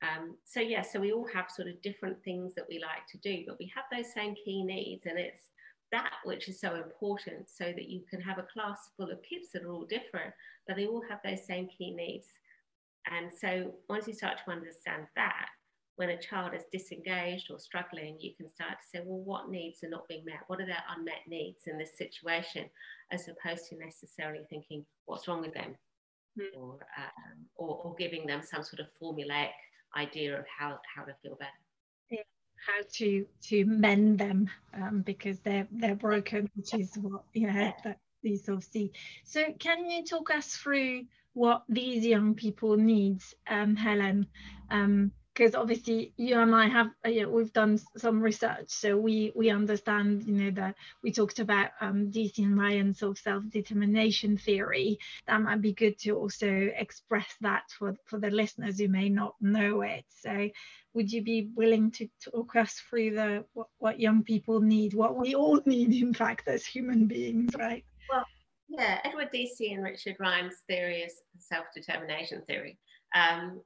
Um, 0.03 0.37
so 0.45 0.61
yeah, 0.61 0.83
so 0.83 1.01
we 1.01 1.13
all 1.13 1.27
have 1.35 1.51
sort 1.51 1.69
of 1.69 1.83
different 1.83 2.23
things 2.23 2.55
that 2.55 2.67
we 2.69 2.79
like 2.79 3.07
to 3.11 3.19
do, 3.19 3.45
but 3.47 3.59
we 3.59 3.71
have 3.75 3.85
those 3.93 4.13
same 4.13 4.35
key 4.45 4.63
needs, 4.63 5.07
and 5.07 5.19
it's 5.19 5.51
that 5.91 6.13
which 6.25 6.49
is 6.49 6.61
so 6.61 6.75
important 6.77 7.49
so 7.49 7.65
that 7.65 7.89
you 7.89 8.03
can 8.09 8.21
have 8.21 8.39
a 8.39 8.47
class 8.53 8.91
full 8.97 9.11
of 9.11 9.23
kids 9.23 9.49
that 9.53 9.63
are 9.63 9.73
all 9.73 9.87
different, 9.87 10.33
but 10.67 10.77
they 10.77 10.87
all 10.87 11.03
have 11.09 11.19
those 11.25 11.47
same 11.47 11.67
key 11.67 11.91
needs. 11.91 12.29
And 13.11 13.31
so 13.33 13.75
once 13.89 14.07
you 14.07 14.13
start 14.13 14.39
to 14.45 14.51
understand 14.51 15.07
that, 15.17 15.47
when 15.97 16.11
a 16.11 16.21
child 16.21 16.55
is 16.55 16.63
disengaged 16.71 17.51
or 17.51 17.59
struggling, 17.59 18.17
you 18.21 18.33
can 18.37 18.49
start 18.49 18.73
to 18.73 18.87
say, 18.87 19.03
well, 19.05 19.19
what 19.19 19.51
needs 19.51 19.83
are 19.83 19.89
not 19.89 20.07
being 20.07 20.25
met? 20.25 20.45
What 20.47 20.61
are 20.61 20.67
their 20.67 20.85
unmet 20.97 21.23
needs 21.27 21.67
in 21.67 21.77
this 21.77 21.99
situation? 21.99 22.67
As 23.11 23.27
opposed 23.27 23.69
to 23.69 23.79
necessarily 23.79 24.45
thinking, 24.49 24.85
what's 25.07 25.27
wrong 25.27 25.41
with 25.41 25.55
them? 25.55 25.75
Mm. 26.39 26.57
Or, 26.57 26.79
um, 26.97 27.47
or, 27.57 27.81
or 27.83 27.95
giving 27.97 28.29
them 28.29 28.43
some 28.45 28.63
sort 28.63 28.79
of 28.79 28.87
formulaic 29.03 29.51
idea 29.97 30.39
of 30.39 30.45
how, 30.47 30.79
how 30.95 31.05
to 31.05 31.15
feel 31.23 31.37
better 31.37 31.51
how 32.67 32.83
to 32.93 33.27
to 33.43 33.65
mend 33.65 34.19
them 34.19 34.51
um, 34.75 35.03
because 35.03 35.39
they're 35.41 35.67
they're 35.73 35.95
broken, 35.95 36.51
which 36.55 36.75
is 36.75 36.97
what 36.99 37.23
you 37.33 37.47
know 37.47 37.73
that 37.85 37.99
you 38.23 38.37
sort 38.37 38.59
of 38.59 38.65
see. 38.65 38.93
So 39.25 39.53
can 39.59 39.89
you 39.89 40.05
talk 40.05 40.31
us 40.31 40.57
through 40.57 41.05
what 41.35 41.63
these 41.69 42.05
young 42.05 42.35
people 42.35 42.77
need, 42.77 43.23
um, 43.49 43.77
Helen? 43.77 44.27
Um, 44.71 45.13
because 45.39 45.55
obviously 45.55 46.13
you 46.17 46.39
and 46.39 46.55
I 46.55 46.67
have 46.67 46.89
uh, 47.07 47.11
you 47.11 47.23
know, 47.23 47.31
we've 47.31 47.53
done 47.53 47.79
some 47.97 48.21
research, 48.21 48.67
so 48.69 48.97
we 48.97 49.33
we 49.37 49.51
understand 49.51 50.25
you 50.25 50.35
know 50.35 50.51
that 50.53 50.75
we 51.03 51.13
talked 51.13 51.39
about 51.39 51.71
um, 51.81 52.11
Deci 52.11 52.39
and 52.39 52.59
Ryan's 52.59 52.99
sort 52.99 53.13
of 53.13 53.23
self-determination 53.23 54.37
theory. 54.39 54.99
That 55.29 55.41
might 55.41 55.61
be 55.61 55.73
good 55.73 55.99
to 56.01 56.17
also 56.17 56.49
express 56.49 57.29
that 57.41 57.63
for 57.79 57.95
for 58.05 58.19
the 58.19 58.31
listeners 58.31 58.79
who 58.79 58.89
may 58.89 59.09
not 59.09 59.37
know 59.41 59.83
it. 59.83 60.05
So 60.09 60.51
would 60.95 61.13
you 61.13 61.23
be 61.23 61.51
willing 61.55 61.93
to 61.93 62.09
talk 62.33 62.57
us 62.57 62.83
through 62.91 63.15
the 63.15 63.45
what, 63.53 63.69
what 63.79 64.01
young 64.01 64.25
people 64.25 64.61
need, 64.61 64.95
what 64.95 65.17
we 65.17 65.37
all 65.37 65.61
need, 65.67 65.95
in 65.95 66.15
fact, 66.15 66.49
as 66.49 66.67
human 66.67 67.07
beings, 67.07 67.55
right? 67.57 67.85
Well, 68.11 68.25
yeah, 68.69 68.99
Edward 69.05 69.29
Deci 69.33 69.73
and 69.73 69.85
Richard 69.85 70.17
Ryan's 70.19 70.57
theory 70.67 71.03
is 71.03 71.15
self-determination 71.39 72.43
theory. 72.49 72.77
Um, 73.15 73.63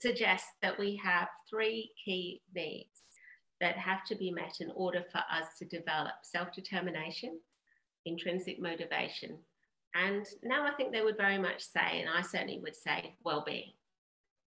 suggests 0.00 0.48
that 0.62 0.78
we 0.78 1.00
have 1.02 1.28
three 1.48 1.90
key 2.04 2.42
needs 2.54 3.02
that 3.60 3.76
have 3.76 4.04
to 4.04 4.14
be 4.14 4.30
met 4.30 4.56
in 4.60 4.70
order 4.74 5.04
for 5.12 5.18
us 5.18 5.58
to 5.58 5.64
develop 5.66 6.14
self-determination, 6.22 7.38
intrinsic 8.06 8.60
motivation, 8.60 9.38
and 9.94 10.26
now 10.42 10.66
I 10.66 10.72
think 10.72 10.92
they 10.92 11.02
would 11.02 11.16
very 11.16 11.38
much 11.38 11.62
say, 11.62 12.00
and 12.00 12.08
I 12.08 12.22
certainly 12.22 12.60
would 12.62 12.76
say, 12.76 13.16
well-being, 13.24 13.72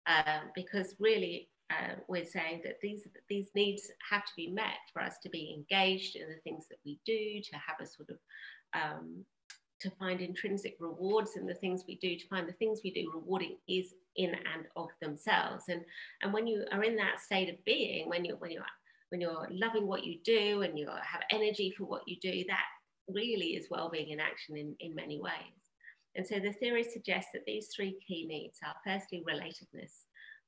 um, 0.08 0.49
because 0.56 0.95
really 0.99 1.49
uh, 1.69 1.95
we're 2.08 2.25
saying 2.25 2.62
that 2.63 2.80
these 2.82 3.08
these 3.30 3.49
needs 3.53 3.91
have 4.10 4.25
to 4.25 4.32
be 4.36 4.49
met 4.49 4.80
for 4.91 5.01
us 5.01 5.17
to 5.21 5.30
be 5.30 5.53
engaged 5.53 6.15
in 6.15 6.27
the 6.30 6.39
things 6.43 6.65
that 6.69 6.80
we 6.86 6.99
do, 7.06 7.41
to 7.43 7.56
have 7.56 7.75
a 7.82 7.86
sort 7.86 8.10
of 8.10 8.17
um, 8.73 9.25
to 9.82 9.91
find 9.91 10.21
intrinsic 10.21 10.75
rewards 10.80 11.36
in 11.36 11.45
the 11.45 11.53
things 11.53 11.84
we 11.88 11.97
do, 11.97 12.17
to 12.17 12.27
find 12.30 12.47
the 12.47 12.53
things 12.53 12.82
we 12.84 12.91
do 12.91 13.12
rewarding 13.13 13.58
is 13.67 13.93
in 14.17 14.32
and 14.32 14.65
of 14.75 14.89
themselves. 15.01 15.65
And 15.69 15.82
and 16.21 16.34
when 16.34 16.47
you 16.47 16.65
are 16.71 16.84
in 16.84 16.95
that 16.97 17.19
state 17.19 17.49
of 17.49 17.63
being, 17.65 18.10
when 18.10 18.25
you 18.25 18.36
when 18.39 18.51
you 18.51 18.62
when 19.10 19.21
you're 19.21 19.47
loving 19.51 19.88
what 19.88 20.03
you 20.03 20.19
do 20.23 20.63
and 20.63 20.77
you 20.77 20.88
have 20.88 21.21
energy 21.32 21.73
for 21.77 21.86
what 21.86 22.01
you 22.08 22.17
do, 22.21 22.43
that 22.47 22.65
really 23.08 23.56
is 23.56 23.67
well-being 23.71 24.10
in 24.10 24.19
action 24.19 24.58
in, 24.58 24.75
in 24.82 24.93
many 24.93 25.19
ways. 25.21 25.71
And 26.15 26.27
so 26.27 26.39
the 26.39 26.51
theory 26.51 26.84
suggests 26.84 27.30
that 27.34 27.45
these 27.45 27.69
three 27.73 27.97
key 28.06 28.25
needs 28.27 28.60
are 28.65 28.75
firstly 28.84 29.23
relatedness, 29.25 29.91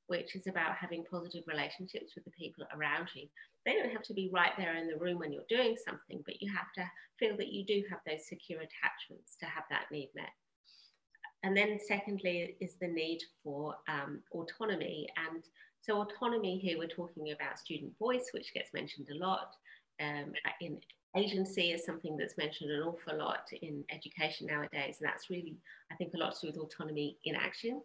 which 0.08 0.34
is 0.34 0.46
about 0.46 0.76
having 0.76 1.04
positive 1.10 1.44
relationships 1.46 2.12
with 2.14 2.24
the 2.24 2.32
people 2.32 2.64
around 2.76 3.08
you. 3.14 3.28
They 3.64 3.74
don't 3.74 3.92
have 3.92 4.02
to 4.02 4.14
be 4.14 4.30
right 4.32 4.52
there 4.58 4.76
in 4.76 4.88
the 4.88 4.98
room 4.98 5.18
when 5.18 5.32
you're 5.32 5.42
doing 5.48 5.76
something, 5.86 6.22
but 6.26 6.42
you 6.42 6.52
have 6.52 6.72
to 6.76 6.90
feel 7.18 7.36
that 7.36 7.52
you 7.52 7.64
do 7.64 7.82
have 7.88 8.00
those 8.06 8.26
secure 8.26 8.60
attachments 8.60 9.36
to 9.40 9.46
have 9.46 9.64
that 9.70 9.86
need 9.92 10.10
met. 10.14 10.32
And 11.42 11.56
then, 11.56 11.78
secondly, 11.86 12.56
is 12.60 12.74
the 12.80 12.88
need 12.88 13.22
for 13.42 13.74
um, 13.88 14.20
autonomy. 14.32 15.08
And 15.30 15.42
so, 15.80 16.02
autonomy 16.02 16.58
here, 16.58 16.78
we're 16.78 16.88
talking 16.88 17.32
about 17.32 17.58
student 17.58 17.96
voice, 17.98 18.30
which 18.32 18.52
gets 18.52 18.72
mentioned 18.74 19.08
a 19.10 19.18
lot. 19.18 19.54
Um, 20.00 20.32
in 20.60 20.78
agency 21.16 21.72
is 21.72 21.84
something 21.84 22.16
that's 22.16 22.38
mentioned 22.38 22.70
an 22.70 22.82
awful 22.82 23.16
lot 23.18 23.48
in 23.62 23.84
education 23.90 24.46
nowadays. 24.46 24.98
And 25.00 25.08
that's 25.08 25.30
really, 25.30 25.56
I 25.90 25.96
think, 25.96 26.14
a 26.14 26.18
lot 26.18 26.34
to 26.36 26.40
do 26.42 26.46
with 26.48 26.58
autonomy 26.58 27.16
in 27.24 27.34
action. 27.34 27.82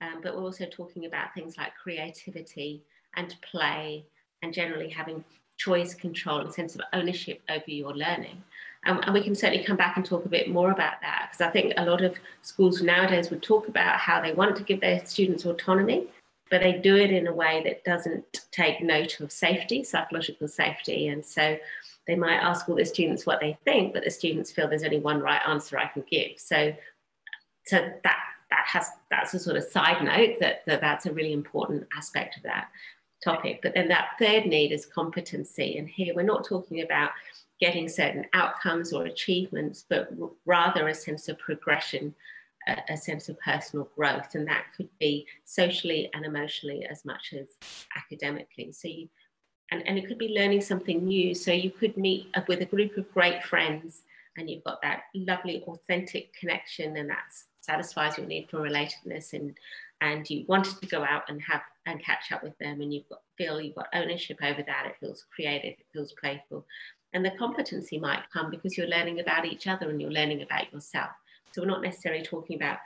Um, 0.00 0.20
but 0.22 0.36
we're 0.36 0.42
also 0.42 0.66
talking 0.66 1.06
about 1.06 1.34
things 1.34 1.56
like 1.56 1.72
creativity 1.82 2.84
and 3.16 3.34
play 3.42 4.04
and 4.42 4.54
generally 4.54 4.88
having 4.88 5.24
choice, 5.56 5.94
control, 5.94 6.40
and 6.40 6.52
sense 6.52 6.76
of 6.76 6.82
ownership 6.92 7.42
over 7.50 7.64
your 7.66 7.94
learning. 7.96 8.42
Um, 8.86 9.00
and 9.04 9.12
we 9.12 9.22
can 9.22 9.34
certainly 9.34 9.64
come 9.64 9.76
back 9.76 9.96
and 9.96 10.06
talk 10.06 10.24
a 10.24 10.28
bit 10.28 10.50
more 10.50 10.70
about 10.70 11.00
that 11.02 11.28
because 11.30 11.46
I 11.46 11.50
think 11.50 11.74
a 11.76 11.84
lot 11.84 12.02
of 12.02 12.14
schools 12.42 12.80
nowadays 12.80 13.30
would 13.30 13.42
talk 13.42 13.68
about 13.68 13.98
how 13.98 14.20
they 14.20 14.32
want 14.32 14.56
to 14.56 14.62
give 14.62 14.80
their 14.80 15.04
students 15.04 15.44
autonomy, 15.44 16.06
but 16.50 16.60
they 16.62 16.74
do 16.74 16.96
it 16.96 17.10
in 17.10 17.26
a 17.26 17.34
way 17.34 17.62
that 17.64 17.84
doesn't 17.84 18.24
take 18.52 18.80
note 18.80 19.18
of 19.20 19.32
safety, 19.32 19.82
psychological 19.82 20.48
safety. 20.48 21.08
And 21.08 21.24
so 21.24 21.58
they 22.06 22.14
might 22.14 22.38
ask 22.38 22.68
all 22.68 22.76
the 22.76 22.84
students 22.84 23.26
what 23.26 23.40
they 23.40 23.58
think, 23.64 23.92
but 23.92 24.04
the 24.04 24.10
students 24.10 24.52
feel 24.52 24.68
there's 24.68 24.84
only 24.84 25.00
one 25.00 25.20
right 25.20 25.42
answer 25.46 25.78
I 25.78 25.88
can 25.88 26.04
give. 26.10 26.38
So, 26.38 26.72
so 27.66 27.76
that 27.76 28.18
that 28.50 28.64
has 28.66 28.88
that's 29.10 29.34
a 29.34 29.38
sort 29.38 29.56
of 29.56 29.64
side 29.64 30.02
note 30.02 30.36
that, 30.40 30.64
that 30.66 30.80
that's 30.80 31.04
a 31.04 31.12
really 31.12 31.32
important 31.32 31.86
aspect 31.96 32.38
of 32.38 32.44
that 32.44 32.68
topic. 33.22 33.60
But 33.62 33.74
then 33.74 33.88
that 33.88 34.10
third 34.18 34.46
need 34.46 34.72
is 34.72 34.86
competency. 34.86 35.76
And 35.78 35.88
here 35.88 36.14
we're 36.14 36.22
not 36.22 36.46
talking 36.46 36.82
about 36.82 37.10
getting 37.60 37.88
certain 37.88 38.24
outcomes 38.34 38.92
or 38.92 39.06
achievements, 39.06 39.84
but 39.88 40.10
rather 40.46 40.88
a 40.88 40.94
sense 40.94 41.28
of 41.28 41.38
progression, 41.38 42.14
a, 42.68 42.76
a, 42.90 42.96
sense 42.96 43.28
of 43.28 43.38
personal 43.40 43.88
growth. 43.96 44.34
And 44.34 44.46
that 44.46 44.66
could 44.76 44.88
be 44.98 45.26
socially 45.44 46.10
and 46.14 46.24
emotionally 46.24 46.86
as 46.86 47.04
much 47.04 47.34
as 47.38 47.48
academically. 47.96 48.72
So 48.72 48.88
you, 48.88 49.08
and, 49.70 49.86
and 49.86 49.98
it 49.98 50.06
could 50.06 50.18
be 50.18 50.34
learning 50.36 50.60
something 50.60 51.04
new. 51.04 51.34
So 51.34 51.52
you 51.52 51.70
could 51.70 51.96
meet 51.96 52.28
with 52.46 52.60
a 52.60 52.66
group 52.66 52.96
of 52.96 53.12
great 53.12 53.42
friends 53.42 54.02
and 54.38 54.48
you've 54.48 54.64
got 54.64 54.80
that 54.82 55.02
lovely 55.14 55.62
authentic 55.66 56.32
connection 56.34 56.96
and 56.96 57.10
that 57.10 57.24
satisfies 57.60 58.16
your 58.16 58.26
need 58.26 58.48
for 58.50 58.60
relatedness 58.60 59.34
and 59.34 59.56
and 60.00 60.30
you 60.30 60.44
wanted 60.46 60.80
to 60.80 60.86
go 60.86 61.02
out 61.02 61.24
and 61.28 61.42
have 61.42 61.60
and 61.86 62.02
catch 62.02 62.30
up 62.32 62.42
with 62.42 62.56
them 62.58 62.80
and 62.80 62.94
you've 62.94 63.08
got 63.08 63.20
feel 63.36 63.60
you've 63.60 63.74
got 63.74 63.88
ownership 63.94 64.38
over 64.42 64.62
that 64.62 64.86
it 64.86 64.96
feels 65.00 65.26
creative 65.34 65.72
it 65.78 65.86
feels 65.92 66.12
playful 66.12 66.64
and 67.12 67.24
the 67.24 67.30
competency 67.32 67.98
might 67.98 68.22
come 68.32 68.50
because 68.50 68.76
you're 68.76 68.88
learning 68.88 69.20
about 69.20 69.44
each 69.44 69.66
other 69.66 69.90
and 69.90 70.00
you're 70.00 70.10
learning 70.10 70.42
about 70.42 70.72
yourself 70.72 71.10
so 71.52 71.62
we're 71.62 71.68
not 71.68 71.82
necessarily 71.82 72.22
talking 72.22 72.56
about 72.56 72.78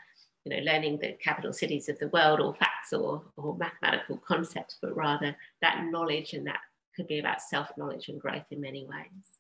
you 0.45 0.55
know 0.55 0.63
learning 0.71 0.99
the 0.99 1.13
capital 1.23 1.53
cities 1.53 1.89
of 1.89 1.99
the 1.99 2.09
world 2.09 2.41
or 2.41 2.55
facts 2.55 2.93
or, 2.93 3.23
or 3.37 3.57
mathematical 3.57 4.17
concepts 4.19 4.79
but 4.81 4.97
rather 4.97 5.37
that 5.61 5.85
knowledge 5.91 6.33
and 6.35 6.47
that 6.47 6.61
could 6.95 7.07
be 7.07 7.19
about 7.19 7.41
self-knowledge 7.41 8.09
and 8.09 8.21
growth 8.21 8.45
in 8.51 8.61
many 8.61 8.85
ways 8.87 9.39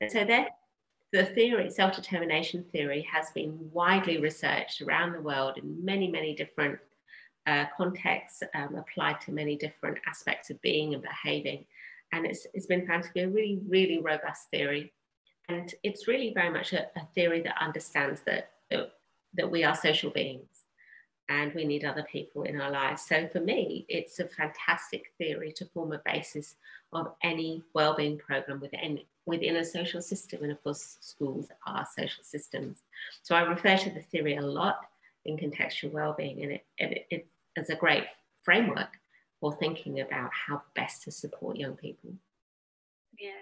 and 0.00 0.10
so 0.10 0.24
there 0.24 0.48
the 1.14 1.24
theory, 1.26 1.70
self 1.70 1.94
determination 1.94 2.64
theory, 2.72 3.06
has 3.08 3.30
been 3.30 3.56
widely 3.72 4.18
researched 4.18 4.82
around 4.82 5.12
the 5.12 5.20
world 5.20 5.56
in 5.56 5.84
many, 5.84 6.10
many 6.10 6.34
different 6.34 6.76
uh, 7.46 7.66
contexts, 7.76 8.42
um, 8.52 8.74
applied 8.74 9.20
to 9.20 9.30
many 9.30 9.54
different 9.54 9.98
aspects 10.08 10.50
of 10.50 10.60
being 10.60 10.92
and 10.92 11.04
behaving. 11.04 11.66
And 12.14 12.26
it's, 12.26 12.46
it's 12.54 12.66
been 12.66 12.86
found 12.86 13.02
to 13.02 13.12
be 13.12 13.20
a 13.22 13.28
really, 13.28 13.60
really 13.66 13.98
robust 14.00 14.48
theory. 14.50 14.92
And 15.48 15.74
it's 15.82 16.06
really 16.06 16.32
very 16.32 16.50
much 16.50 16.72
a, 16.72 16.84
a 16.96 17.06
theory 17.14 17.42
that 17.42 17.60
understands 17.60 18.20
that, 18.26 18.50
that, 18.70 18.92
that 19.34 19.50
we 19.50 19.64
are 19.64 19.74
social 19.74 20.10
beings 20.10 20.46
and 21.28 21.52
we 21.54 21.64
need 21.64 21.84
other 21.84 22.04
people 22.04 22.44
in 22.44 22.60
our 22.60 22.70
lives. 22.70 23.02
So 23.02 23.26
for 23.28 23.40
me, 23.40 23.84
it's 23.88 24.20
a 24.20 24.26
fantastic 24.28 25.12
theory 25.18 25.52
to 25.56 25.66
form 25.66 25.92
a 25.92 26.00
basis 26.04 26.54
of 26.92 27.14
any 27.22 27.64
well-being 27.74 28.18
program 28.18 28.60
within, 28.60 29.00
within 29.26 29.56
a 29.56 29.64
social 29.64 30.00
system. 30.00 30.44
And 30.44 30.52
of 30.52 30.62
course, 30.62 30.98
schools 31.00 31.48
are 31.66 31.86
social 31.96 32.22
systems. 32.22 32.82
So 33.24 33.34
I 33.34 33.40
refer 33.40 33.76
to 33.76 33.90
the 33.90 34.02
theory 34.02 34.36
a 34.36 34.42
lot 34.42 34.86
in 35.24 35.36
contextual 35.36 35.90
well-being 35.90 36.42
and 36.42 36.52
it, 36.52 36.64
it, 36.78 37.06
it 37.10 37.26
is 37.56 37.70
a 37.70 37.76
great 37.76 38.04
framework 38.44 38.98
for 39.44 39.54
thinking 39.54 40.00
about 40.00 40.30
how 40.32 40.62
best 40.74 41.02
to 41.02 41.10
support 41.10 41.58
young 41.58 41.76
people. 41.76 42.14
Yes, 43.18 43.34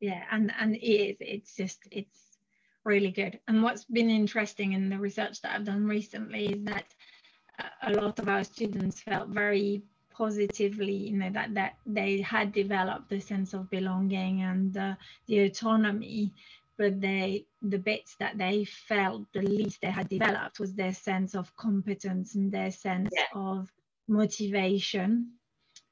yeah, 0.00 0.22
and, 0.30 0.50
and 0.58 0.74
it 0.74 0.78
is, 0.80 1.16
it's 1.20 1.54
just, 1.54 1.80
it's 1.90 2.38
really 2.84 3.10
good. 3.10 3.38
And 3.46 3.62
what's 3.62 3.84
been 3.84 4.08
interesting 4.08 4.72
in 4.72 4.88
the 4.88 4.96
research 4.96 5.42
that 5.42 5.54
I've 5.54 5.66
done 5.66 5.86
recently 5.86 6.46
is 6.54 6.64
that 6.64 6.86
a 7.82 7.92
lot 7.92 8.18
of 8.18 8.26
our 8.26 8.42
students 8.42 9.02
felt 9.02 9.28
very 9.28 9.82
positively 10.10 10.92
you 10.92 11.16
know 11.16 11.30
that 11.30 11.54
that 11.54 11.74
they 11.86 12.20
had 12.20 12.52
developed 12.52 13.08
the 13.08 13.20
sense 13.20 13.54
of 13.54 13.70
belonging 13.70 14.42
and 14.42 14.76
uh, 14.76 14.94
the 15.28 15.40
autonomy 15.40 16.32
but 16.76 17.00
they 17.00 17.46
the 17.62 17.78
bits 17.78 18.16
that 18.18 18.36
they 18.36 18.64
felt 18.64 19.22
the 19.32 19.40
least 19.40 19.80
they 19.80 19.90
had 19.90 20.08
developed 20.08 20.58
was 20.58 20.74
their 20.74 20.92
sense 20.92 21.34
of 21.34 21.54
competence 21.56 22.34
and 22.34 22.50
their 22.50 22.70
sense 22.70 23.10
yeah. 23.14 23.24
of 23.34 23.70
motivation 24.08 25.30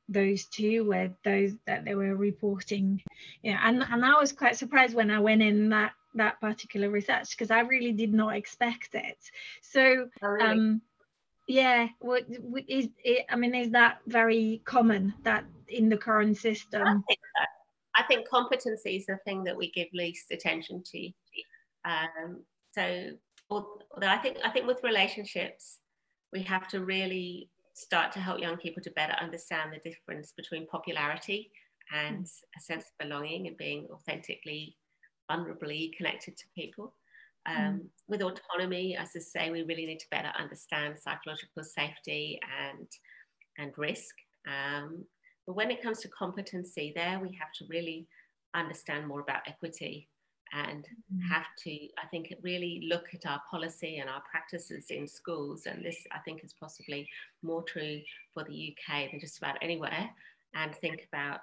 those 0.08 0.46
two 0.46 0.84
were 0.84 1.10
those 1.24 1.52
that 1.66 1.84
they 1.84 1.94
were 1.94 2.16
reporting. 2.16 3.02
Yeah 3.42 3.60
and, 3.62 3.84
and 3.90 4.04
i 4.04 4.18
was 4.18 4.32
quite 4.32 4.56
surprised 4.56 4.94
when 4.94 5.10
i 5.10 5.18
went 5.18 5.42
in 5.42 5.68
that 5.70 5.92
that 6.14 6.40
particular 6.40 6.90
research 6.90 7.30
because 7.30 7.50
i 7.50 7.60
really 7.60 7.92
did 7.92 8.12
not 8.12 8.34
expect 8.34 8.94
it. 8.94 9.18
So 9.62 10.08
oh, 10.22 10.28
really? 10.28 10.44
um 10.46 10.82
yeah 11.46 11.88
what 12.00 12.24
is 12.66 12.88
it 13.04 13.24
i 13.30 13.36
mean 13.36 13.54
is 13.54 13.70
that 13.70 14.00
very 14.06 14.60
common 14.64 15.14
that 15.22 15.44
in 15.68 15.88
the 15.88 15.96
current 15.96 16.36
system? 16.36 16.82
I 16.82 16.92
think, 17.06 17.20
I 17.96 18.02
think 18.04 18.28
competency 18.28 18.96
is 18.96 19.06
the 19.06 19.18
thing 19.24 19.44
that 19.44 19.56
we 19.56 19.70
give 19.72 19.88
least 19.92 20.30
attention 20.30 20.82
to. 20.82 21.10
Um, 21.84 22.42
so 22.72 23.10
although 23.50 24.08
i 24.08 24.18
think 24.18 24.36
i 24.44 24.50
think 24.50 24.66
with 24.66 24.82
relationships 24.82 25.78
we 26.32 26.42
have 26.42 26.68
to 26.68 26.84
really 26.84 27.48
start 27.78 28.12
to 28.12 28.18
help 28.18 28.40
young 28.40 28.56
people 28.56 28.82
to 28.82 28.90
better 28.92 29.14
understand 29.20 29.72
the 29.72 29.90
difference 29.90 30.32
between 30.36 30.66
popularity 30.66 31.50
and 31.94 32.24
mm. 32.24 32.40
a 32.56 32.60
sense 32.60 32.84
of 32.84 33.06
belonging 33.06 33.46
and 33.46 33.56
being 33.56 33.86
authentically 33.92 34.76
vulnerably 35.30 35.94
connected 35.96 36.36
to 36.36 36.44
people 36.54 36.94
um, 37.46 37.54
mm. 37.56 37.86
With 38.08 38.22
autonomy, 38.22 38.96
as 38.96 39.10
I 39.16 39.20
say, 39.20 39.50
we 39.50 39.62
really 39.62 39.86
need 39.86 40.00
to 40.00 40.10
better 40.10 40.32
understand 40.38 40.98
psychological 40.98 41.64
safety 41.64 42.38
and, 42.60 42.86
and 43.58 43.72
risk. 43.76 44.14
Um, 44.46 45.04
but 45.46 45.54
when 45.54 45.70
it 45.70 45.82
comes 45.82 46.00
to 46.00 46.08
competency, 46.08 46.92
there 46.94 47.18
we 47.20 47.28
have 47.38 47.52
to 47.58 47.64
really 47.68 48.06
understand 48.54 49.06
more 49.06 49.20
about 49.20 49.42
equity 49.46 50.08
and 50.52 50.84
mm. 50.84 51.28
have 51.28 51.46
to, 51.64 51.70
I 51.70 52.06
think, 52.10 52.32
really 52.42 52.86
look 52.88 53.06
at 53.14 53.26
our 53.26 53.40
policy 53.50 53.98
and 53.98 54.08
our 54.08 54.22
practices 54.30 54.86
in 54.90 55.06
schools. 55.06 55.66
And 55.66 55.84
this, 55.84 56.06
I 56.12 56.18
think, 56.18 56.44
is 56.44 56.54
possibly 56.58 57.08
more 57.42 57.62
true 57.62 58.00
for 58.32 58.44
the 58.44 58.74
UK 58.74 59.10
than 59.10 59.20
just 59.20 59.38
about 59.38 59.56
anywhere. 59.62 60.10
And 60.54 60.74
think 60.74 61.06
about 61.12 61.40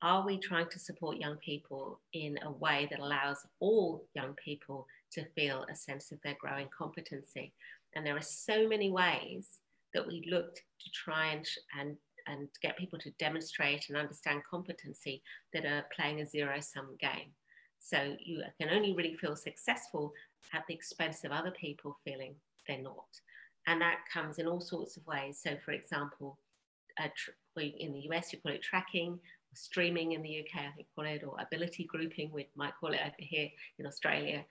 are 0.00 0.24
we 0.24 0.38
trying 0.38 0.68
to 0.70 0.78
support 0.78 1.18
young 1.18 1.36
people 1.36 2.00
in 2.12 2.38
a 2.42 2.50
way 2.50 2.86
that 2.90 3.00
allows 3.00 3.38
all 3.58 4.04
young 4.14 4.34
people 4.34 4.86
to 5.12 5.24
feel 5.34 5.64
a 5.70 5.74
sense 5.74 6.12
of 6.12 6.20
their 6.22 6.36
growing 6.40 6.68
competency. 6.76 7.52
And 7.94 8.06
there 8.06 8.16
are 8.16 8.22
so 8.22 8.68
many 8.68 8.90
ways 8.90 9.58
that 9.94 10.06
we 10.06 10.28
looked 10.30 10.58
to 10.58 10.90
try 10.92 11.32
and, 11.32 11.46
and, 11.78 11.96
and 12.26 12.48
get 12.62 12.78
people 12.78 12.98
to 13.00 13.10
demonstrate 13.18 13.88
and 13.88 13.98
understand 13.98 14.42
competency 14.48 15.22
that 15.52 15.64
are 15.64 15.84
playing 15.94 16.20
a 16.20 16.26
zero 16.26 16.60
sum 16.60 16.96
game. 17.00 17.30
So 17.88 18.16
you 18.20 18.42
can 18.60 18.70
only 18.70 18.94
really 18.94 19.14
feel 19.14 19.36
successful 19.36 20.12
at 20.52 20.64
the 20.68 20.74
expense 20.74 21.24
of 21.24 21.32
other 21.32 21.50
people 21.50 21.98
feeling 22.04 22.34
they're 22.66 22.82
not. 22.82 23.08
And 23.66 23.80
that 23.80 23.98
comes 24.12 24.38
in 24.38 24.46
all 24.46 24.60
sorts 24.60 24.96
of 24.96 25.06
ways. 25.06 25.40
So, 25.42 25.56
for 25.64 25.72
example, 25.72 26.38
in 27.56 27.92
the 27.92 28.08
US, 28.10 28.32
you 28.32 28.40
call 28.40 28.52
it 28.52 28.62
tracking, 28.62 29.18
streaming 29.54 30.12
in 30.12 30.22
the 30.22 30.40
UK, 30.40 30.62
I 30.62 30.70
think 30.74 30.88
call 30.94 31.06
it, 31.06 31.22
or 31.24 31.36
ability 31.40 31.84
grouping, 31.84 32.30
we 32.32 32.48
might 32.56 32.72
call 32.78 32.92
it 32.92 33.00
over 33.04 33.14
here 33.18 33.48
in 33.78 33.86
Australia, 33.86 34.44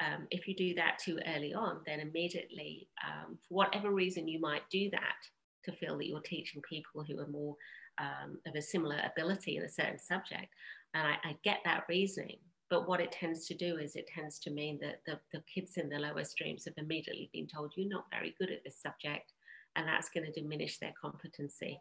um, 0.00 0.26
if 0.30 0.46
you 0.46 0.54
do 0.54 0.74
that 0.74 0.98
too 0.98 1.18
early 1.34 1.54
on, 1.54 1.80
then 1.86 2.00
immediately, 2.00 2.88
um, 3.06 3.38
for 3.48 3.54
whatever 3.54 3.90
reason 3.90 4.28
you 4.28 4.40
might 4.40 4.68
do 4.70 4.90
that 4.90 5.16
to 5.64 5.72
feel 5.72 5.96
that 5.96 6.06
you're 6.06 6.20
teaching 6.20 6.62
people 6.68 7.02
who 7.02 7.18
are 7.18 7.26
more 7.28 7.56
um, 7.98 8.38
of 8.46 8.54
a 8.54 8.62
similar 8.62 9.00
ability 9.10 9.56
in 9.56 9.62
a 9.62 9.68
certain 9.68 9.98
subject. 9.98 10.48
And 10.94 11.08
I, 11.08 11.30
I, 11.30 11.36
get 11.42 11.60
that 11.64 11.84
reasoning. 11.88 12.36
But 12.68 12.88
what 12.88 13.00
it 13.00 13.12
tends 13.12 13.46
to 13.46 13.54
do 13.54 13.76
is 13.76 13.94
it 13.94 14.08
tends 14.08 14.38
to 14.40 14.50
mean 14.50 14.78
that 14.82 15.00
the, 15.06 15.20
the 15.32 15.42
kids 15.52 15.76
in 15.76 15.88
the 15.88 15.98
lower 15.98 16.24
streams 16.24 16.64
have 16.64 16.74
immediately 16.76 17.30
been 17.32 17.46
told, 17.46 17.72
you're 17.76 17.88
not 17.88 18.10
very 18.10 18.34
good 18.38 18.50
at 18.50 18.64
this 18.64 18.80
subject. 18.80 19.32
And 19.76 19.86
that's 19.86 20.08
going 20.08 20.26
to 20.26 20.40
diminish 20.40 20.78
their 20.78 20.94
competency 21.00 21.78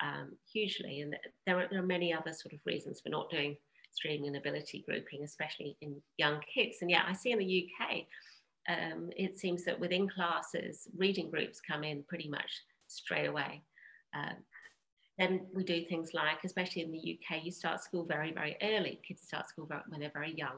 um, 0.00 0.32
hugely. 0.52 1.00
And 1.00 1.16
there 1.46 1.58
are, 1.58 1.66
there 1.70 1.80
are 1.80 1.86
many 1.86 2.12
other 2.12 2.32
sort 2.32 2.52
of 2.52 2.60
reasons 2.64 3.00
for 3.00 3.08
not 3.08 3.30
doing 3.30 3.56
streaming 3.90 4.28
and 4.28 4.36
ability 4.36 4.84
grouping, 4.86 5.24
especially 5.24 5.76
in 5.80 6.00
young 6.16 6.40
kids. 6.52 6.78
And 6.80 6.90
yeah, 6.90 7.02
I 7.06 7.12
see 7.12 7.32
in 7.32 7.38
the 7.38 7.68
UK, 7.68 8.04
um, 8.68 9.10
it 9.16 9.38
seems 9.38 9.64
that 9.64 9.80
within 9.80 10.08
classes, 10.08 10.86
reading 10.96 11.30
groups 11.30 11.60
come 11.60 11.82
in 11.82 12.04
pretty 12.04 12.28
much 12.28 12.50
straight 12.86 13.26
away. 13.26 13.62
Um, 14.14 14.36
then 15.20 15.42
we 15.52 15.62
do 15.62 15.84
things 15.84 16.14
like, 16.14 16.38
especially 16.44 16.82
in 16.82 16.90
the 16.90 17.18
UK, 17.18 17.44
you 17.44 17.52
start 17.52 17.82
school 17.82 18.04
very, 18.04 18.32
very 18.32 18.56
early. 18.62 18.98
Kids 19.06 19.22
start 19.22 19.46
school 19.48 19.68
when 19.88 20.00
they're 20.00 20.10
very 20.14 20.34
young, 20.34 20.56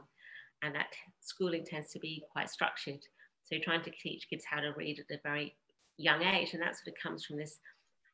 and 0.62 0.72
that 0.74 0.86
schooling 1.20 1.64
tends 1.64 1.90
to 1.90 1.98
be 1.98 2.22
quite 2.32 2.48
structured. 2.48 3.02
So 3.42 3.56
you're 3.56 3.64
trying 3.64 3.82
to 3.82 3.90
teach 3.90 4.30
kids 4.30 4.44
how 4.48 4.60
to 4.60 4.72
read 4.76 5.00
at 5.00 5.16
a 5.16 5.20
very 5.24 5.56
young 5.96 6.22
age, 6.22 6.52
and 6.52 6.62
that 6.62 6.76
sort 6.76 6.88
of 6.88 7.02
comes 7.02 7.24
from 7.24 7.38
this 7.38 7.58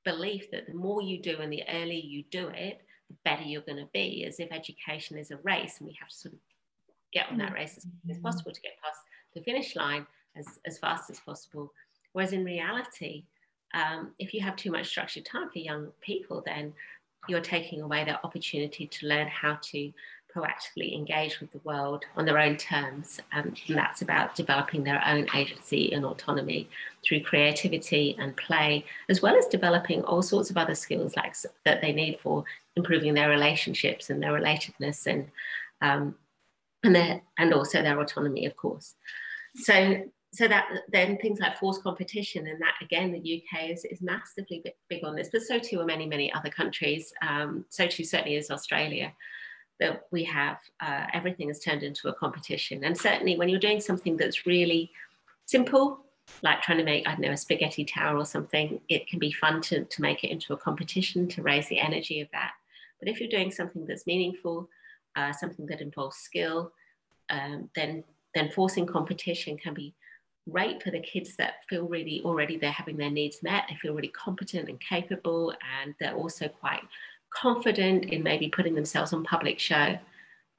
belief 0.05 0.51
that 0.51 0.67
the 0.67 0.75
more 0.75 1.03
you 1.03 1.21
do 1.21 1.37
and 1.39 1.53
the 1.53 1.63
earlier 1.69 2.01
you 2.03 2.25
do 2.31 2.49
it, 2.49 2.81
the 3.11 3.17
better 3.25 3.43
you're 3.43 3.61
going 3.63 3.77
to 3.77 3.89
be, 3.93 4.25
as 4.27 4.41
if 4.41 4.51
education 4.51 5.19
is 5.19 5.31
a 5.31 5.37
race 5.39 5.77
and 5.79 5.87
we 5.87 5.97
have 6.01 6.09
to 6.09 6.17
sort 6.17 6.35
of 6.35 6.41
get 7.13 7.27
on 7.31 7.37
that 7.39 7.49
mm-hmm. 7.49 7.57
race 7.57 7.77
as, 7.77 7.87
as 8.11 8.19
possible 8.19 8.53
to 8.53 8.61
get 8.61 8.73
past 8.83 9.01
the 9.35 9.43
finish 9.43 9.77
line 9.77 10.07
as, 10.37 10.47
as 10.67 10.79
fast 10.79 11.11
as 11.11 11.21
possible. 11.21 11.73
Whereas 12.13 12.33
in 12.33 12.45
reality, 12.45 13.25
um, 13.75 14.13
if 14.19 14.33
you 14.35 14.41
have 14.41 14.57
too 14.57 14.71
much 14.71 14.89
structured 14.89 15.25
time 15.25 15.51
for 15.51 15.59
young 15.59 15.89
people, 16.01 16.43
then 16.45 16.73
you're 17.29 17.41
taking 17.41 17.83
away 17.83 18.05
their 18.05 18.19
opportunity 18.25 18.87
to 18.87 19.07
learn 19.07 19.29
how 19.29 19.59
to 19.61 19.93
proactively 20.35 20.95
engage 20.95 21.41
with 21.41 21.51
the 21.53 21.61
world 21.65 22.05
on 22.17 22.25
their 22.25 22.39
own 22.39 22.57
terms. 22.57 23.21
And 23.33 23.59
that's 23.69 24.03
about 24.03 24.35
developing 24.35 24.85
their 24.85 25.03
own 25.07 25.27
agency 25.35 25.93
and 25.93 26.05
autonomy 26.05 26.69
through 27.05 27.23
creativity 27.23 28.17
and 28.19 28.37
play, 28.37 28.85
as 29.09 29.23
well 29.23 29.37
as 29.37 29.47
developing 29.47 30.03
all 30.05 30.23
sorts 30.23 30.51
of 30.51 30.57
other 30.57 30.75
skills 30.75 31.17
like 31.17 31.35
that 31.65 31.81
they 31.81 31.93
need 31.93 32.21
for 32.21 32.45
improving 32.77 33.15
their 33.15 33.31
relationships 33.31 34.11
and 34.11 34.23
their 34.23 34.33
relatedness 34.33 35.07
and 35.07 35.29
um, 35.81 36.15
and 36.85 36.95
their 36.95 37.23
and 37.39 37.53
also 37.53 37.83
their 37.83 38.01
autonomy, 38.01 38.47
of 38.47 38.57
course. 38.57 38.95
So 39.57 40.05
so 40.33 40.47
that 40.47 40.69
then 40.93 41.17
things 41.19 41.41
like 41.41 41.57
forced 41.59 41.83
competition 41.83 42.47
and 42.49 42.61
that 42.61 42.75
again 42.83 43.13
the 43.13 43.19
UK 43.43 43.71
is, 43.71 43.85
is 43.87 44.03
massively 44.03 44.63
big, 44.89 45.05
on 45.05 45.17
this, 45.17 45.31
but 45.33 45.43
so 45.43 45.59
too 45.59 45.81
are 45.81 45.87
many 45.87 46.07
many 46.07 46.33
other 46.33 46.51
countries. 46.51 47.13
Um, 47.23 47.65
so 47.69 47.87
too 47.87 48.05
certainly 48.05 48.37
is 48.37 48.51
Australia. 48.51 49.13
that 49.81 50.07
we 50.11 50.25
have 50.25 50.59
uh, 50.81 51.07
everything 51.13 51.51
is 51.51 51.61
turned 51.61 51.83
into 51.83 52.09
a 52.09 52.15
competition. 52.15 52.85
And 52.85 52.97
certainly 52.97 53.37
when 53.37 53.49
you're 53.49 53.61
doing 53.61 53.81
something 53.81 54.17
that's 54.17 54.45
really 54.45 54.91
simple, 55.47 56.05
like 56.43 56.63
trying 56.63 56.79
to 56.79 56.85
make, 56.85 57.07
I 57.07 57.13
don't 57.13 57.21
know, 57.21 57.31
a 57.31 57.37
spaghetti 57.37 57.85
tower 57.85 58.17
or 58.17 58.27
something, 58.27 58.81
it 58.89 59.07
can 59.07 59.19
be 59.19 59.33
fun 59.33 59.61
to, 59.63 59.85
to 59.85 60.03
make 60.03 60.25
it 60.25 60.31
into 60.31 60.53
a 60.53 60.57
competition 60.57 61.29
to 61.29 61.43
raise 61.43 61.69
the 61.69 61.79
energy 61.79 62.21
of 62.21 62.29
that. 62.33 62.53
But 62.99 63.09
if 63.09 63.21
you're 63.21 63.29
doing 63.29 63.51
something 63.51 63.87
that's 63.87 64.07
meaningful, 64.07 64.69
uh, 65.17 65.33
something 65.33 65.67
that 65.67 65.81
involves 65.81 66.17
skill, 66.17 66.73
um, 67.31 67.71
then 67.75 68.05
then 68.35 68.51
forcing 68.51 68.87
competition 68.87 69.57
can 69.57 69.75
be 69.75 69.95
great 70.51 70.83
for 70.83 70.91
the 70.91 71.01
kids 71.01 71.37
that 71.37 71.65
feel 71.69 71.87
really 71.87 72.23
already 72.25 72.57
they're 72.57 72.71
having 72.71 72.97
their 72.97 73.11
needs 73.11 73.43
met. 73.43 73.65
They 73.69 73.77
feel 73.77 73.95
really 73.95 74.09
competent 74.09 74.69
and 74.69 74.81
capable, 74.81 75.55
and 75.83 75.95
they're 76.01 76.15
also 76.15 76.49
quite 76.49 76.83
confident 77.31 78.07
in 78.07 78.23
maybe 78.23 78.49
putting 78.49 78.75
themselves 78.75 79.13
on 79.13 79.25
public 79.25 79.59
show. 79.59 79.99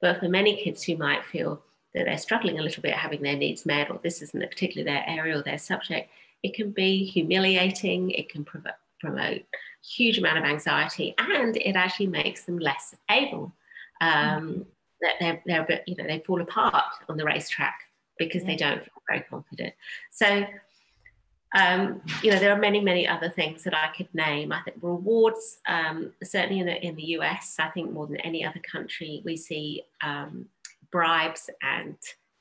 But 0.00 0.20
for 0.20 0.28
many 0.28 0.62
kids 0.62 0.82
who 0.82 0.96
might 0.96 1.24
feel 1.24 1.62
that 1.94 2.04
they're 2.04 2.18
struggling 2.18 2.58
a 2.58 2.62
little 2.62 2.82
bit 2.82 2.94
having 2.94 3.22
their 3.22 3.36
needs 3.36 3.66
met, 3.66 3.90
or 3.90 4.00
this 4.02 4.22
isn't 4.22 4.50
particularly 4.50 4.90
their 4.90 5.04
area 5.06 5.38
or 5.38 5.42
their 5.42 5.58
subject, 5.58 6.10
it 6.42 6.54
can 6.54 6.70
be 6.70 7.04
humiliating. 7.04 8.10
It 8.10 8.28
can 8.28 8.44
promote 8.44 9.42
huge 9.82 10.18
amount 10.18 10.38
of 10.38 10.44
anxiety 10.44 11.14
and 11.18 11.56
it 11.56 11.74
actually 11.76 12.06
makes 12.06 12.44
them 12.44 12.58
less 12.58 12.94
able 13.10 13.52
um, 14.00 14.66
that 15.00 15.14
they're, 15.18 15.42
they're 15.46 15.62
a 15.62 15.66
bit, 15.66 15.84
you 15.86 15.96
know 15.96 16.06
they 16.06 16.22
fall 16.26 16.40
apart 16.40 16.84
on 17.08 17.16
the 17.16 17.24
racetrack 17.24 17.80
because 18.28 18.44
they 18.44 18.56
don't 18.56 18.82
feel 18.84 19.02
very 19.08 19.24
confident 19.28 19.74
so 20.10 20.44
um, 21.56 22.00
you 22.22 22.30
know 22.30 22.38
there 22.38 22.52
are 22.52 22.58
many 22.58 22.80
many 22.80 23.08
other 23.08 23.28
things 23.28 23.64
that 23.64 23.74
I 23.74 23.88
could 23.96 24.08
name 24.14 24.52
I 24.52 24.62
think 24.62 24.76
rewards 24.80 25.58
um, 25.66 26.12
certainly 26.22 26.60
in 26.60 26.66
the, 26.66 26.86
in 26.86 26.94
the 26.94 27.06
US 27.18 27.56
I 27.58 27.68
think 27.70 27.90
more 27.90 28.06
than 28.06 28.18
any 28.18 28.44
other 28.44 28.60
country 28.60 29.22
we 29.24 29.36
see 29.36 29.82
um, 30.04 30.46
bribes 30.92 31.50
and 31.62 31.96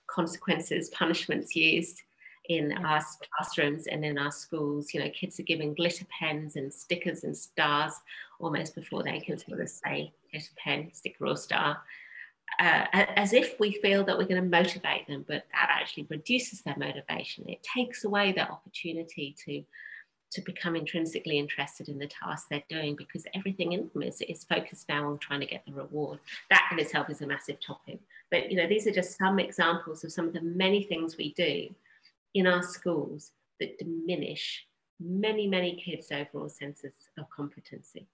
consequences 0.08 0.90
punishments 0.90 1.56
used 1.56 2.02
in 2.50 2.74
our 2.84 3.00
classrooms 3.38 3.86
and 3.88 4.04
in 4.04 4.18
our 4.18 4.32
schools. 4.32 4.94
You 4.94 5.02
know, 5.02 5.10
kids 5.12 5.40
are 5.40 5.44
given 5.44 5.76
glitter 5.76 6.06
pens 6.20 6.56
and 6.56 6.74
stickers 6.74 7.24
and 7.24 7.38
stars 7.38 7.94
almost 8.40 8.76
before 8.76 9.04
they 9.04 9.20
can 9.20 9.38
sort 9.38 9.62
of 9.62 9.70
say 9.70 10.12
glitter 10.32 10.52
pen, 10.58 10.90
sticker 10.94 11.28
or 11.28 11.38
star. 11.38 11.78
Uh, 12.60 12.86
as 12.94 13.32
if 13.34 13.60
we 13.60 13.74
feel 13.82 14.04
that 14.04 14.18
we're 14.18 14.26
going 14.26 14.42
to 14.42 14.50
motivate 14.50 15.08
them, 15.08 15.24
but 15.28 15.46
that 15.54 15.70
actually 15.70 16.06
reduces 16.10 16.62
their 16.62 16.76
motivation. 16.78 17.48
It 17.48 17.64
takes 17.64 18.04
away 18.04 18.32
their 18.32 18.52
opportunity 18.52 19.36
to 19.46 19.64
to 20.32 20.42
become 20.42 20.76
intrinsically 20.76 21.40
interested 21.40 21.90
in 21.90 21.98
the 21.98 22.08
task 22.08 22.48
they're 22.50 22.62
doing 22.70 22.96
because 22.96 23.26
everything 23.34 23.72
in 23.72 23.90
them 23.94 24.04
is, 24.04 24.22
is 24.22 24.44
focused 24.44 24.88
now 24.88 25.10
on 25.10 25.18
trying 25.18 25.40
to 25.40 25.46
get 25.46 25.64
the 25.66 25.74
reward. 25.74 26.20
That 26.52 26.70
in 26.72 26.80
itself 26.80 27.10
is 27.10 27.22
a 27.22 27.28
massive 27.28 27.60
topic. 27.60 28.00
But 28.30 28.52
you 28.52 28.58
know, 28.58 28.68
these 28.68 28.86
are 28.86 28.92
just 28.92 29.18
some 29.18 29.40
examples 29.40 30.04
of 30.04 30.12
some 30.12 30.28
of 30.28 30.34
the 30.34 30.42
many 30.42 30.84
things 30.84 31.18
we 31.18 31.34
do 31.34 31.74
in 32.36 32.46
our 32.46 32.62
schools 32.62 33.32
that 33.60 33.78
diminish 33.80 34.68
many, 35.00 35.48
many 35.48 35.76
kids' 35.76 36.12
overall 36.12 36.50
senses 36.50 36.94
of 37.18 37.30
competency. 37.30 38.06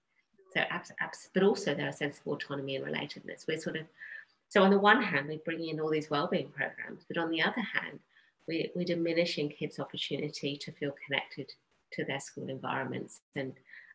So, 0.54 0.60
abs- 0.70 0.92
abs- 1.00 1.30
but 1.34 1.42
also 1.42 1.74
their 1.74 1.92
sense 1.92 2.18
of 2.18 2.26
autonomy 2.28 2.76
and 2.76 2.86
relatedness. 2.86 3.46
We're 3.46 3.60
sort 3.60 3.76
of, 3.76 3.86
so 4.48 4.62
on 4.62 4.70
the 4.70 4.78
one 4.78 5.02
hand, 5.02 5.28
we 5.28 5.38
bring 5.38 5.66
in 5.66 5.80
all 5.80 5.90
these 5.90 6.10
wellbeing 6.10 6.50
programs, 6.50 7.04
but 7.08 7.18
on 7.18 7.30
the 7.30 7.42
other 7.42 7.60
hand, 7.60 7.98
we, 8.46 8.70
we're 8.74 8.84
diminishing 8.84 9.48
kids' 9.48 9.80
opportunity 9.80 10.56
to 10.56 10.72
feel 10.72 10.94
connected 11.06 11.52
to 11.92 12.04
their 12.04 12.20
school 12.20 12.48
environments. 12.48 13.20
And, 13.34 13.54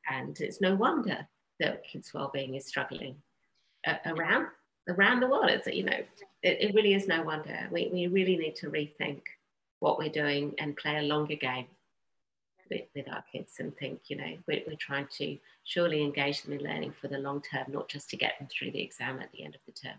and 0.09 0.39
it's 0.39 0.61
no 0.61 0.75
wonder 0.75 1.27
that 1.59 1.85
kids' 1.85 2.13
wellbeing 2.13 2.55
is 2.55 2.65
struggling 2.65 3.15
uh, 3.87 3.95
around 4.05 4.47
around 4.89 5.19
the 5.19 5.27
world. 5.27 5.49
It's, 5.49 5.67
you 5.67 5.83
know, 5.83 5.99
it, 6.41 6.57
it 6.59 6.73
really 6.73 6.95
is 6.95 7.07
no 7.07 7.21
wonder. 7.21 7.69
We, 7.71 7.89
we 7.93 8.07
really 8.07 8.35
need 8.35 8.55
to 8.57 8.69
rethink 8.69 9.21
what 9.79 9.99
we're 9.99 10.09
doing 10.09 10.55
and 10.57 10.75
play 10.75 10.97
a 10.97 11.03
longer 11.03 11.35
game 11.35 11.67
with, 12.69 12.81
with 12.95 13.07
our 13.07 13.23
kids 13.31 13.53
and 13.59 13.75
think, 13.77 14.01
you 14.07 14.17
know, 14.17 14.37
we're, 14.47 14.63
we're 14.67 14.75
trying 14.75 15.07
to 15.17 15.37
surely 15.63 16.01
engage 16.01 16.41
them 16.41 16.53
in 16.53 16.63
learning 16.63 16.93
for 16.99 17.07
the 17.07 17.19
long 17.19 17.41
term, 17.41 17.65
not 17.69 17.89
just 17.89 18.09
to 18.09 18.17
get 18.17 18.33
them 18.39 18.47
through 18.47 18.71
the 18.71 18.81
exam 18.81 19.19
at 19.19 19.31
the 19.31 19.43
end 19.43 19.55
of 19.55 19.61
the 19.67 19.71
term. 19.71 19.97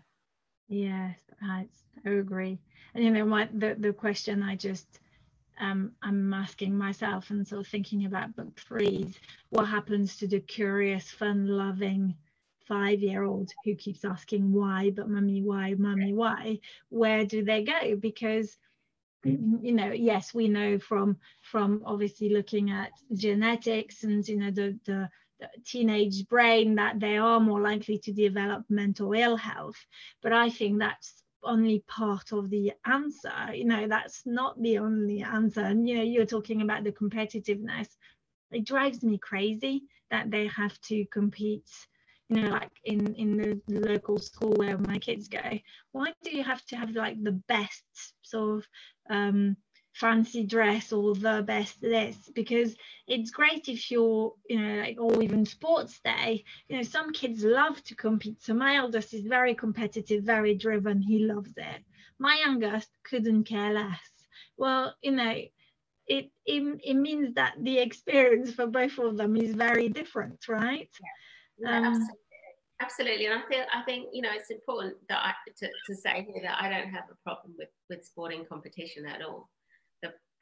Yes, 0.67 1.17
I 1.41 1.67
agree. 2.05 2.59
And 2.93 3.03
you 3.03 3.11
know, 3.11 3.25
my 3.25 3.49
the, 3.53 3.75
the 3.77 3.93
question 3.93 4.43
I 4.43 4.55
just 4.55 4.99
um, 5.59 5.91
I'm 6.01 6.33
asking 6.33 6.77
myself 6.77 7.29
and 7.29 7.47
sort 7.47 7.61
of 7.61 7.67
thinking 7.67 8.05
about 8.05 8.35
book 8.35 8.59
three 8.59 9.05
is 9.07 9.19
what 9.49 9.67
happens 9.67 10.17
to 10.17 10.27
the 10.27 10.39
curious, 10.39 11.11
fun-loving 11.11 12.15
five-year-old 12.67 13.51
who 13.65 13.75
keeps 13.75 14.05
asking 14.05 14.51
why, 14.53 14.89
but 14.91 15.09
mummy, 15.09 15.41
why, 15.43 15.75
mummy, 15.77 16.13
why? 16.13 16.59
Where 16.89 17.25
do 17.25 17.43
they 17.43 17.63
go? 17.63 17.95
Because 17.97 18.57
you 19.25 19.71
know 19.73 19.91
yes 19.91 20.33
we 20.33 20.47
know 20.49 20.79
from 20.79 21.17
from 21.41 21.81
obviously 21.85 22.29
looking 22.29 22.71
at 22.71 22.91
genetics 23.13 24.03
and 24.03 24.27
you 24.27 24.37
know 24.37 24.51
the 24.51 24.77
the 24.85 25.09
teenage 25.65 26.27
brain 26.27 26.75
that 26.75 26.99
they 26.99 27.17
are 27.17 27.39
more 27.39 27.61
likely 27.61 27.97
to 27.99 28.11
develop 28.13 28.63
mental 28.69 29.13
ill 29.13 29.35
health. 29.35 29.77
But 30.21 30.33
i 30.33 30.49
think 30.49 30.79
that's 30.79 31.23
only 31.43 31.83
part 31.87 32.31
of 32.31 32.49
the 32.49 32.71
answer. 32.85 33.53
You 33.53 33.65
know 33.65 33.87
that's 33.87 34.21
not 34.25 34.61
the 34.61 34.77
only 34.79 35.21
answer. 35.21 35.61
And 35.61 35.87
you 35.87 35.97
know 35.97 36.03
you're 36.03 36.25
talking 36.25 36.61
about 36.61 36.83
the 36.83 36.91
competitiveness. 36.91 37.87
It 38.51 38.65
drives 38.65 39.03
me 39.03 39.17
crazy 39.17 39.83
that 40.11 40.31
they 40.31 40.47
have 40.47 40.79
to 40.81 41.05
compete 41.11 41.69
you 42.29 42.41
know 42.41 42.49
like 42.49 42.71
in 42.85 43.13
in 43.15 43.37
the 43.67 43.79
local 43.79 44.17
school 44.17 44.53
where 44.53 44.77
my 44.77 44.97
kids 44.99 45.27
go. 45.27 45.59
Why 45.91 46.13
do 46.23 46.35
you 46.35 46.43
have 46.43 46.65
to 46.67 46.77
have 46.77 46.91
like 46.91 47.21
the 47.21 47.39
best 47.47 47.83
sort 48.21 48.59
of 48.59 48.65
um, 49.09 49.57
fancy 49.93 50.43
dress 50.43 50.91
or 50.91 51.13
the 51.13 51.43
best 51.45 51.79
this 51.79 52.17
because 52.33 52.75
it's 53.07 53.29
great 53.29 53.67
if 53.67 53.91
you're 53.91 54.33
you 54.49 54.59
know 54.59 54.81
like 54.81 54.97
or 54.99 55.21
even 55.21 55.45
sports 55.45 55.99
day. 56.03 56.43
You 56.67 56.77
know 56.77 56.83
some 56.83 57.13
kids 57.13 57.43
love 57.43 57.83
to 57.83 57.95
compete 57.95 58.41
so 58.41 58.53
my 58.53 58.75
eldest 58.75 59.13
is 59.13 59.25
very 59.25 59.53
competitive 59.53 60.23
very 60.23 60.55
driven 60.55 61.01
he 61.01 61.19
loves 61.19 61.53
it. 61.57 61.83
My 62.19 62.37
youngest 62.45 62.89
couldn't 63.03 63.43
care 63.43 63.73
less. 63.73 64.09
Well 64.57 64.95
you 65.01 65.11
know 65.11 65.35
it, 66.07 66.31
it 66.45 66.79
it 66.83 66.95
means 66.95 67.35
that 67.35 67.55
the 67.61 67.77
experience 67.79 68.53
for 68.53 68.67
both 68.67 68.97
of 68.97 69.15
them 69.17 69.37
is 69.37 69.53
very 69.53 69.89
different 69.89 70.47
right? 70.47 70.89
Yeah. 70.99 71.07
Yeah, 71.59 71.77
um, 71.77 71.85
absolutely. 71.85 72.17
absolutely. 72.81 73.25
And 73.27 73.39
i 73.39 73.41
think 73.47 73.65
i 73.73 73.81
think 73.83 74.09
you 74.11 74.21
know 74.23 74.31
it's 74.33 74.49
important 74.49 74.95
that 75.07 75.19
i 75.23 75.33
to, 75.57 75.67
to 75.85 75.95
say 75.95 76.27
here 76.27 76.41
that 76.41 76.57
i 76.59 76.67
don't 76.67 76.89
have 76.89 77.05
a 77.11 77.15
problem 77.23 77.53
with 77.57 77.69
with 77.89 78.03
sporting 78.03 78.43
competition 78.45 79.05
at 79.05 79.21
all 79.21 79.49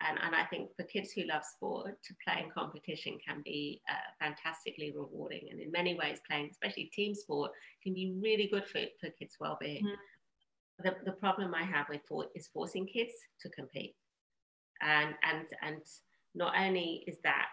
and, 0.08 0.20
and 0.24 0.36
i 0.36 0.44
think 0.46 0.70
for 0.76 0.84
kids 0.84 1.12
who 1.12 1.24
love 1.24 1.44
sport 1.44 1.98
to 2.04 2.14
play 2.26 2.44
in 2.44 2.50
competition 2.52 3.18
can 3.26 3.42
be 3.44 3.82
uh, 3.90 3.94
fantastically 4.20 4.94
rewarding 4.96 5.48
and 5.50 5.60
in 5.60 5.72
many 5.72 5.96
ways 5.96 6.20
playing 6.28 6.50
especially 6.52 6.86
team 6.86 7.14
sport 7.14 7.52
can 7.84 7.94
be 7.94 8.16
really 8.22 8.48
good 8.48 8.66
for, 8.68 8.82
for 9.00 9.10
kids 9.12 9.38
well-being 9.40 9.86
mm. 9.86 10.84
the, 10.84 10.96
the 11.06 11.12
problem 11.12 11.54
i 11.54 11.64
have 11.64 11.88
with 11.90 12.02
for, 12.08 12.26
is 12.36 12.48
forcing 12.48 12.86
kids 12.86 13.14
to 13.40 13.50
compete 13.50 13.96
and 14.82 15.14
and 15.24 15.48
and 15.62 15.82
not 16.34 16.54
only 16.58 17.04
is 17.08 17.18
that 17.24 17.50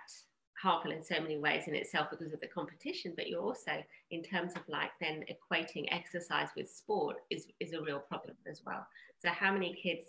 harmful 0.61 0.91
in 0.91 1.03
so 1.03 1.21
many 1.21 1.39
ways 1.39 1.65
in 1.67 1.75
itself 1.75 2.09
because 2.11 2.33
of 2.33 2.41
the 2.41 2.47
competition, 2.47 3.13
but 3.17 3.29
you're 3.29 3.43
also, 3.43 3.83
in 4.11 4.23
terms 4.23 4.53
of 4.55 4.63
like 4.69 4.91
then 5.01 5.25
equating 5.31 5.87
exercise 5.91 6.49
with 6.57 6.69
sport, 6.69 7.17
is, 7.31 7.47
is 7.61 7.73
a 7.73 7.83
real 7.83 8.01
problem 8.01 8.37
as 8.51 8.63
well. 8.67 8.87
So, 9.21 9.29
how 9.29 9.53
many 9.53 9.79
kids 9.81 10.07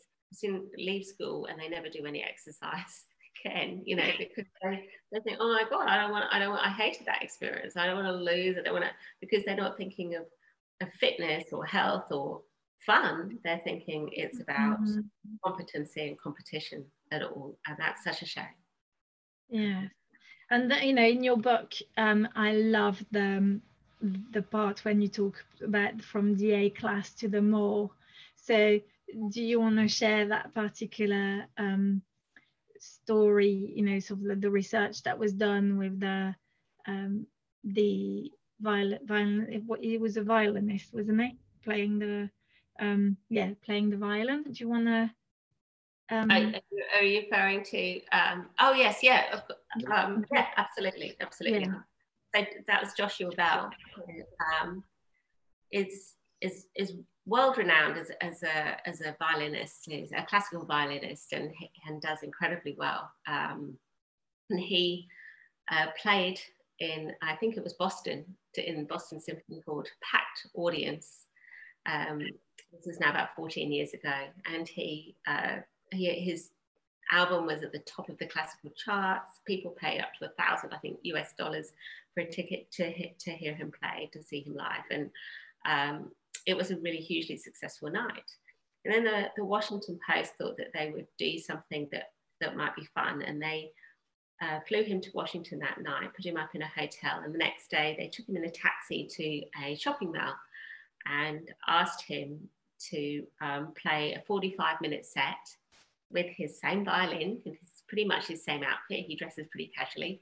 leave 0.77 1.05
school 1.05 1.45
and 1.45 1.59
they 1.59 1.69
never 1.69 1.89
do 1.89 2.05
any 2.05 2.23
exercise 2.23 3.05
again, 3.45 3.81
you 3.85 3.95
know, 3.95 4.09
because 4.17 4.45
they, 4.63 4.85
they 5.11 5.19
think, 5.21 5.37
oh 5.39 5.53
my 5.53 5.63
God, 5.69 5.87
I 5.87 5.97
don't 5.97 6.11
want, 6.11 6.25
I 6.31 6.39
don't 6.39 6.49
want, 6.49 6.65
I 6.65 6.69
hated 6.69 7.05
that 7.07 7.23
experience. 7.23 7.77
I 7.77 7.85
don't 7.85 8.03
want 8.03 8.07
to 8.07 8.13
lose. 8.13 8.57
I 8.57 8.63
don't 8.63 8.73
want 8.73 8.85
to, 8.85 8.91
because 9.21 9.43
they're 9.45 9.55
not 9.55 9.77
thinking 9.77 10.15
of, 10.15 10.23
of 10.81 10.93
fitness 10.93 11.45
or 11.51 11.65
health 11.65 12.11
or 12.11 12.41
fun. 12.85 13.39
They're 13.43 13.61
thinking 13.63 14.09
it's 14.13 14.39
about 14.39 14.81
mm-hmm. 14.81 15.01
competency 15.45 16.07
and 16.07 16.19
competition 16.19 16.85
at 17.11 17.23
all. 17.23 17.57
And 17.67 17.77
that's 17.79 18.03
such 18.03 18.21
a 18.21 18.25
shame. 18.25 18.45
Yeah 19.49 19.83
and 20.49 20.69
the, 20.69 20.85
you 20.85 20.93
know 20.93 21.05
in 21.05 21.23
your 21.23 21.37
book 21.37 21.73
um, 21.97 22.27
i 22.35 22.53
love 22.53 23.03
the 23.11 23.59
the 24.31 24.41
part 24.41 24.83
when 24.85 25.01
you 25.01 25.07
talk 25.07 25.43
about 25.63 26.01
from 26.01 26.35
the 26.35 26.51
a 26.51 26.69
class 26.69 27.11
to 27.11 27.27
the 27.27 27.41
more 27.41 27.89
so 28.35 28.79
do 29.29 29.43
you 29.43 29.59
want 29.59 29.77
to 29.77 29.87
share 29.87 30.27
that 30.27 30.53
particular 30.53 31.45
um, 31.57 32.01
story 32.79 33.73
you 33.75 33.83
know 33.83 33.99
sort 33.99 34.19
of 34.29 34.41
the, 34.41 34.49
research 34.49 35.03
that 35.03 35.17
was 35.17 35.33
done 35.33 35.77
with 35.77 35.99
the 35.99 36.35
um, 36.87 37.25
the 37.63 38.31
violin 38.61 38.99
violin 39.05 39.47
it 39.81 39.99
was 39.99 40.17
a 40.17 40.23
violinist 40.23 40.93
wasn't 40.93 41.21
it 41.21 41.33
playing 41.63 41.99
the 41.99 42.29
um 42.79 43.17
yeah 43.29 43.51
playing 43.65 43.89
the 43.89 43.97
violin 43.97 44.43
do 44.43 44.53
you 44.55 44.69
want 44.69 44.85
to 44.85 45.09
um, 46.11 46.31
are, 46.31 46.53
are, 46.97 47.03
you 47.03 47.21
referring 47.21 47.63
to? 47.65 48.01
Um, 48.11 48.47
oh 48.59 48.73
yes, 48.73 49.03
yeah, 49.03 49.41
um, 49.93 50.25
yeah, 50.33 50.47
absolutely, 50.57 51.15
absolutely. 51.21 51.67
Yeah. 52.33 52.45
That 52.67 52.81
was 52.81 52.93
Joshua 52.93 53.29
Bell. 53.31 53.69
Um, 54.61 54.83
it's 55.71 56.15
is 56.41 56.67
is 56.75 56.93
world 57.25 57.57
renowned 57.57 57.97
as, 57.97 58.11
as 58.21 58.43
a 58.43 58.87
as 58.87 59.01
a 59.01 59.15
violinist. 59.19 59.85
He's 59.85 60.11
a 60.11 60.23
classical 60.23 60.65
violinist 60.65 61.33
and 61.33 61.51
and 61.87 62.01
does 62.01 62.23
incredibly 62.23 62.75
well. 62.77 63.11
Um, 63.27 63.77
and 64.49 64.59
he 64.59 65.07
uh, 65.71 65.87
played 66.01 66.39
in 66.79 67.13
I 67.21 67.35
think 67.35 67.57
it 67.57 67.63
was 67.63 67.73
Boston 67.73 68.25
in 68.55 68.85
Boston 68.85 69.19
Symphony 69.19 69.61
Hall, 69.65 69.83
packed 70.01 70.47
audience. 70.55 71.25
Um, 71.85 72.21
this 72.71 72.87
is 72.87 72.99
now 72.99 73.09
about 73.09 73.35
14 73.35 73.71
years 73.71 73.93
ago, 73.93 74.13
and 74.51 74.67
he, 74.67 75.15
uh, 75.27 75.57
he 75.91 76.07
his 76.21 76.51
album 77.11 77.47
was 77.47 77.63
at 77.63 77.71
the 77.71 77.79
top 77.79 78.09
of 78.09 78.17
the 78.19 78.27
classical 78.27 78.71
charts. 78.71 79.39
People 79.47 79.71
paid 79.71 80.01
up 80.01 80.13
to 80.19 80.25
a 80.25 80.43
thousand, 80.43 80.73
I 80.73 80.77
think, 80.77 80.99
US 81.03 81.33
dollars 81.37 81.71
for 82.13 82.21
a 82.21 82.29
ticket 82.29 82.71
to 82.73 83.09
to 83.13 83.31
hear 83.31 83.53
him 83.53 83.71
play, 83.71 84.09
to 84.13 84.21
see 84.21 84.41
him 84.41 84.55
live, 84.55 84.83
and 84.91 85.09
um, 85.65 86.11
it 86.45 86.55
was 86.55 86.71
a 86.71 86.77
really 86.77 86.97
hugely 86.97 87.37
successful 87.37 87.89
night. 87.89 88.31
And 88.85 88.93
then 88.93 89.03
the, 89.03 89.29
the 89.35 89.45
Washington 89.45 89.99
Post 90.09 90.33
thought 90.37 90.57
that 90.57 90.73
they 90.73 90.91
would 90.91 91.07
do 91.17 91.37
something 91.37 91.87
that 91.91 92.11
that 92.39 92.55
might 92.55 92.75
be 92.75 92.87
fun, 92.95 93.21
and 93.21 93.41
they 93.41 93.71
uh, 94.41 94.59
flew 94.67 94.83
him 94.83 95.01
to 95.01 95.11
Washington 95.13 95.59
that 95.59 95.81
night, 95.81 96.13
put 96.15 96.25
him 96.25 96.37
up 96.37 96.55
in 96.55 96.61
a 96.61 96.67
hotel, 96.67 97.21
and 97.23 97.33
the 97.33 97.37
next 97.37 97.69
day 97.69 97.95
they 97.99 98.07
took 98.07 98.27
him 98.27 98.37
in 98.37 98.45
a 98.45 98.49
taxi 98.49 99.07
to 99.11 99.65
a 99.65 99.75
shopping 99.75 100.13
mall 100.13 100.33
and 101.05 101.51
asked 101.67 102.03
him 102.03 102.39
to 102.89 103.23
um, 103.41 103.73
play 103.81 104.13
a 104.13 104.21
45 104.25 104.79
minute 104.81 105.05
set 105.05 105.35
with 106.11 106.27
his 106.27 106.59
same 106.59 106.85
violin 106.85 107.41
and 107.45 107.55
his, 107.59 107.83
pretty 107.87 108.05
much 108.05 108.27
his 108.27 108.43
same 108.43 108.63
outfit. 108.63 109.05
He 109.05 109.15
dresses 109.15 109.47
pretty 109.51 109.71
casually 109.77 110.21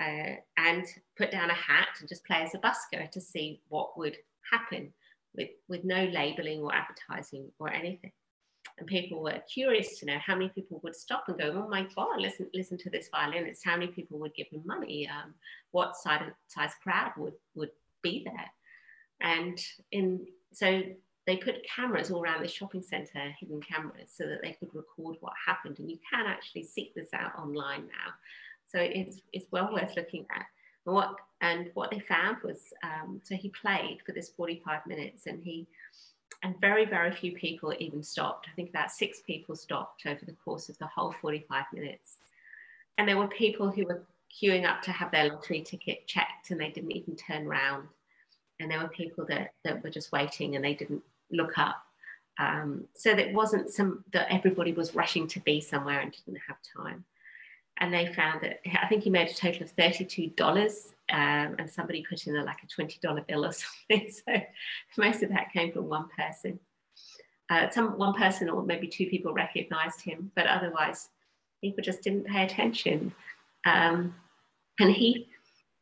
uh, 0.00 0.36
and 0.56 0.84
put 1.16 1.30
down 1.30 1.50
a 1.50 1.54
hat 1.54 1.88
and 2.00 2.08
just 2.08 2.24
play 2.24 2.42
as 2.42 2.54
a 2.54 2.58
busker 2.58 3.10
to 3.10 3.20
see 3.20 3.60
what 3.68 3.98
would 3.98 4.16
happen 4.50 4.92
with, 5.34 5.50
with 5.68 5.84
no 5.84 6.04
labeling 6.04 6.60
or 6.60 6.72
advertising 6.74 7.50
or 7.58 7.70
anything. 7.70 8.12
And 8.78 8.86
people 8.86 9.22
were 9.22 9.42
curious 9.52 9.98
to 9.98 10.06
know 10.06 10.18
how 10.24 10.34
many 10.34 10.48
people 10.50 10.80
would 10.82 10.96
stop 10.96 11.24
and 11.28 11.38
go, 11.38 11.52
oh 11.64 11.68
my 11.68 11.86
God, 11.94 12.20
listen, 12.20 12.48
listen 12.54 12.78
to 12.78 12.90
this 12.90 13.08
violinist. 13.10 13.64
How 13.64 13.76
many 13.76 13.88
people 13.88 14.18
would 14.18 14.34
give 14.34 14.48
him 14.48 14.62
money? 14.64 15.08
Um, 15.08 15.34
what 15.70 15.96
size, 15.96 16.30
size 16.48 16.72
crowd 16.82 17.12
would, 17.16 17.34
would 17.54 17.70
be 18.02 18.22
there? 18.24 18.50
And 19.20 19.58
in 19.92 20.26
so 20.52 20.82
they 21.26 21.36
put 21.36 21.64
cameras 21.64 22.10
all 22.10 22.22
around 22.22 22.42
the 22.42 22.48
shopping 22.48 22.82
centre, 22.82 23.34
hidden 23.38 23.60
cameras, 23.60 24.10
so 24.12 24.24
that 24.26 24.40
they 24.42 24.56
could 24.58 24.74
record 24.74 25.16
what 25.20 25.32
happened. 25.46 25.78
And 25.78 25.90
you 25.90 25.98
can 26.12 26.26
actually 26.26 26.64
seek 26.64 26.94
this 26.94 27.10
out 27.12 27.38
online 27.38 27.82
now. 27.82 28.12
So 28.66 28.78
it's, 28.80 29.20
it's 29.32 29.46
well 29.50 29.72
worth 29.72 29.96
looking 29.96 30.26
at. 30.34 30.46
And 30.86 30.94
what, 30.94 31.14
and 31.40 31.70
what 31.74 31.90
they 31.90 32.00
found 32.00 32.38
was, 32.42 32.72
um, 32.82 33.20
so 33.24 33.34
he 33.34 33.48
played 33.48 34.00
for 34.04 34.12
this 34.12 34.28
45 34.30 34.86
minutes 34.86 35.26
and 35.26 35.42
he, 35.42 35.66
and 36.42 36.60
very, 36.60 36.84
very 36.84 37.10
few 37.12 37.32
people 37.32 37.74
even 37.78 38.02
stopped. 38.02 38.46
I 38.50 38.54
think 38.54 38.70
about 38.70 38.90
six 38.90 39.20
people 39.26 39.56
stopped 39.56 40.04
over 40.06 40.24
the 40.24 40.36
course 40.44 40.68
of 40.68 40.78
the 40.78 40.86
whole 40.86 41.14
45 41.20 41.64
minutes. 41.72 42.16
And 42.98 43.08
there 43.08 43.16
were 43.16 43.28
people 43.28 43.70
who 43.70 43.84
were 43.84 44.02
queuing 44.30 44.66
up 44.66 44.82
to 44.82 44.92
have 44.92 45.10
their 45.10 45.28
lottery 45.28 45.62
ticket 45.62 46.06
checked 46.06 46.50
and 46.50 46.60
they 46.60 46.70
didn't 46.70 46.92
even 46.92 47.16
turn 47.16 47.46
around. 47.46 47.88
And 48.58 48.70
there 48.70 48.80
were 48.80 48.88
people 48.88 49.24
that, 49.26 49.54
that 49.64 49.82
were 49.82 49.90
just 49.90 50.12
waiting 50.12 50.56
and 50.56 50.64
they 50.64 50.74
didn't 50.74 51.02
look 51.30 51.56
up. 51.56 51.82
Um, 52.38 52.84
so 52.94 53.14
that 53.14 53.32
wasn't 53.32 53.70
some 53.70 54.04
that 54.12 54.30
everybody 54.30 54.72
was 54.72 54.94
rushing 54.94 55.26
to 55.28 55.40
be 55.40 55.60
somewhere 55.60 56.00
and 56.00 56.14
didn't 56.26 56.40
have 56.46 56.56
time 56.76 57.04
and 57.80 57.92
they 57.92 58.06
found 58.12 58.42
that 58.42 58.60
I 58.80 58.86
think 58.86 59.02
he 59.02 59.10
made 59.10 59.28
a 59.28 59.34
total 59.34 59.62
of 59.62 59.74
$32 59.74 60.88
um, 61.10 61.56
and 61.58 61.68
somebody 61.68 62.04
put 62.08 62.26
in 62.26 62.36
a, 62.36 62.44
like 62.44 62.58
a 62.62 62.82
$20 62.82 63.26
bill 63.26 63.44
or 63.44 63.52
something. 63.88 64.10
So 64.10 64.40
most 64.98 65.22
of 65.22 65.30
that 65.30 65.52
came 65.52 65.72
from 65.72 65.88
one 65.88 66.08
person. 66.16 66.58
Uh, 67.50 67.68
some 67.70 67.98
one 67.98 68.14
person 68.14 68.48
or 68.48 68.62
maybe 68.62 68.86
two 68.86 69.06
people 69.06 69.32
recognized 69.32 70.00
him, 70.02 70.30
but 70.36 70.46
otherwise 70.46 71.08
people 71.60 71.82
just 71.82 72.02
didn't 72.02 72.26
pay 72.26 72.44
attention. 72.44 73.12
Um, 73.66 74.14
and 74.78 74.92
he 74.92 75.26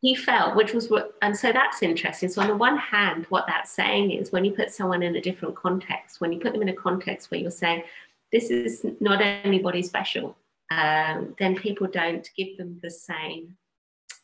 he 0.00 0.14
felt, 0.14 0.54
which 0.54 0.72
was 0.72 0.88
what, 0.88 1.14
and 1.22 1.36
so 1.36 1.52
that's 1.52 1.82
interesting. 1.82 2.28
So 2.28 2.40
on 2.40 2.48
the 2.48 2.56
one 2.56 2.78
hand, 2.78 3.26
what 3.30 3.46
that's 3.48 3.72
saying 3.72 4.12
is 4.12 4.30
when 4.30 4.44
you 4.44 4.52
put 4.52 4.70
someone 4.70 5.02
in 5.02 5.16
a 5.16 5.20
different 5.20 5.56
context, 5.56 6.20
when 6.20 6.32
you 6.32 6.38
put 6.38 6.52
them 6.52 6.62
in 6.62 6.68
a 6.68 6.74
context 6.74 7.30
where 7.30 7.40
you're 7.40 7.50
saying, 7.50 7.82
this 8.30 8.48
is 8.50 8.86
not 9.00 9.20
anybody 9.20 9.82
special, 9.82 10.36
um, 10.70 11.34
then 11.40 11.56
people 11.56 11.88
don't 11.88 12.28
give 12.36 12.56
them 12.56 12.78
the 12.80 12.90
same 12.90 13.56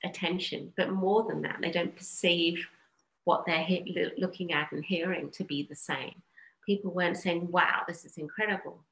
attention. 0.04 0.72
But 0.76 0.92
more 0.92 1.24
than 1.24 1.42
that, 1.42 1.58
they 1.60 1.70
don't 1.70 1.96
perceive 1.96 2.66
what 3.24 3.44
they're 3.46 3.64
he- 3.64 4.12
looking 4.18 4.52
at 4.52 4.72
and 4.72 4.84
hearing 4.84 5.30
to 5.30 5.44
be 5.44 5.66
the 5.68 5.74
same. 5.74 6.14
People 6.66 6.92
weren't 6.92 7.16
saying, 7.16 7.50
wow, 7.50 7.82
this 7.86 8.04
is 8.04 8.18
incredible. 8.18 8.84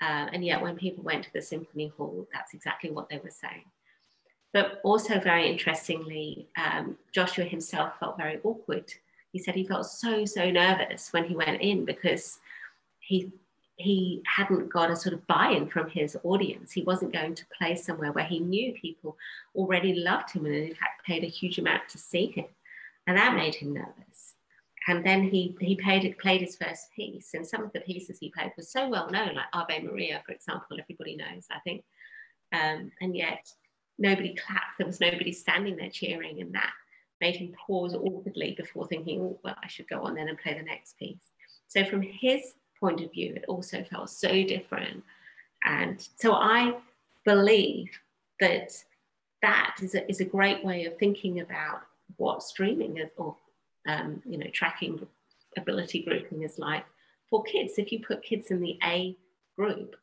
Uh, 0.00 0.28
and 0.32 0.44
yet, 0.44 0.60
when 0.60 0.76
people 0.76 1.02
went 1.02 1.24
to 1.24 1.32
the 1.32 1.40
symphony 1.40 1.88
hall, 1.96 2.26
that's 2.32 2.54
exactly 2.54 2.90
what 2.90 3.08
they 3.08 3.18
were 3.18 3.30
saying. 3.30 3.64
But 4.52 4.80
also, 4.84 5.18
very 5.20 5.48
interestingly, 5.48 6.48
um, 6.56 6.96
Joshua 7.12 7.44
himself 7.44 7.98
felt 7.98 8.16
very 8.16 8.40
awkward. 8.42 8.92
He 9.32 9.38
said 9.38 9.54
he 9.54 9.66
felt 9.66 9.86
so, 9.86 10.24
so 10.24 10.50
nervous 10.50 11.12
when 11.12 11.24
he 11.24 11.34
went 11.34 11.60
in 11.60 11.84
because 11.84 12.38
he 13.00 13.32
he 13.76 14.22
hadn't 14.26 14.72
got 14.72 14.90
a 14.90 14.96
sort 14.96 15.12
of 15.12 15.26
buy-in 15.26 15.68
from 15.68 15.90
his 15.90 16.16
audience. 16.24 16.72
He 16.72 16.82
wasn't 16.82 17.12
going 17.12 17.34
to 17.34 17.44
play 17.56 17.76
somewhere 17.76 18.12
where 18.12 18.24
he 18.24 18.38
knew 18.38 18.72
people 18.72 19.16
already 19.54 19.94
loved 19.94 20.30
him 20.30 20.46
and 20.46 20.54
in 20.54 20.74
fact 20.74 21.04
paid 21.06 21.24
a 21.24 21.28
huge 21.28 21.58
amount 21.58 21.88
to 21.90 21.98
see 21.98 22.26
him. 22.26 22.46
And 23.06 23.18
that 23.18 23.36
made 23.36 23.54
him 23.54 23.74
nervous. 23.74 24.34
And 24.88 25.04
then 25.04 25.24
he 25.24 25.56
he 25.60 25.76
played 25.76 26.16
played 26.18 26.40
his 26.40 26.56
first 26.56 26.92
piece, 26.94 27.34
and 27.34 27.46
some 27.46 27.64
of 27.64 27.72
the 27.72 27.80
pieces 27.80 28.18
he 28.18 28.30
played 28.30 28.52
were 28.56 28.62
so 28.62 28.88
well 28.88 29.10
known, 29.10 29.34
like 29.34 29.46
Ave 29.52 29.82
Maria, 29.82 30.22
for 30.24 30.32
example, 30.32 30.78
everybody 30.80 31.16
knows, 31.16 31.46
I 31.50 31.58
think. 31.60 31.84
Um, 32.52 32.92
and 33.00 33.16
yet 33.16 33.50
nobody 33.98 34.36
clapped. 34.36 34.78
There 34.78 34.86
was 34.86 35.00
nobody 35.00 35.32
standing 35.32 35.76
there 35.76 35.90
cheering, 35.90 36.40
and 36.40 36.54
that 36.54 36.70
made 37.20 37.36
him 37.36 37.52
pause 37.66 37.94
awkwardly 37.94 38.54
before 38.56 38.86
thinking, 38.86 39.20
oh, 39.20 39.40
well, 39.42 39.56
I 39.62 39.66
should 39.66 39.88
go 39.88 40.02
on 40.02 40.14
then 40.14 40.28
and 40.28 40.38
play 40.38 40.54
the 40.54 40.62
next 40.62 40.98
piece. 40.98 41.32
So 41.66 41.84
from 41.84 42.02
his 42.02 42.42
point 42.86 43.00
of 43.00 43.10
view, 43.10 43.32
it 43.34 43.44
also 43.48 43.82
felt 43.90 44.10
so 44.10 44.28
different. 44.28 45.02
And 45.64 46.06
so 46.16 46.34
I 46.34 46.74
believe 47.24 47.90
that 48.38 48.70
that 49.42 49.76
is 49.82 49.94
a, 49.94 50.08
is 50.08 50.20
a 50.20 50.24
great 50.24 50.64
way 50.64 50.84
of 50.84 50.96
thinking 50.96 51.40
about 51.40 51.80
what 52.16 52.42
streaming 52.42 52.98
is 52.98 53.10
or 53.16 53.34
um, 53.88 54.22
you 54.24 54.38
know 54.38 54.46
tracking 54.52 55.06
ability 55.56 56.02
grouping 56.02 56.42
is 56.42 56.58
like 56.58 56.84
for 57.28 57.42
kids. 57.42 57.74
If 57.76 57.90
you 57.90 57.98
put 58.00 58.22
kids 58.22 58.50
in 58.50 58.60
the 58.60 58.78
A 58.84 59.16
group, 59.56 59.96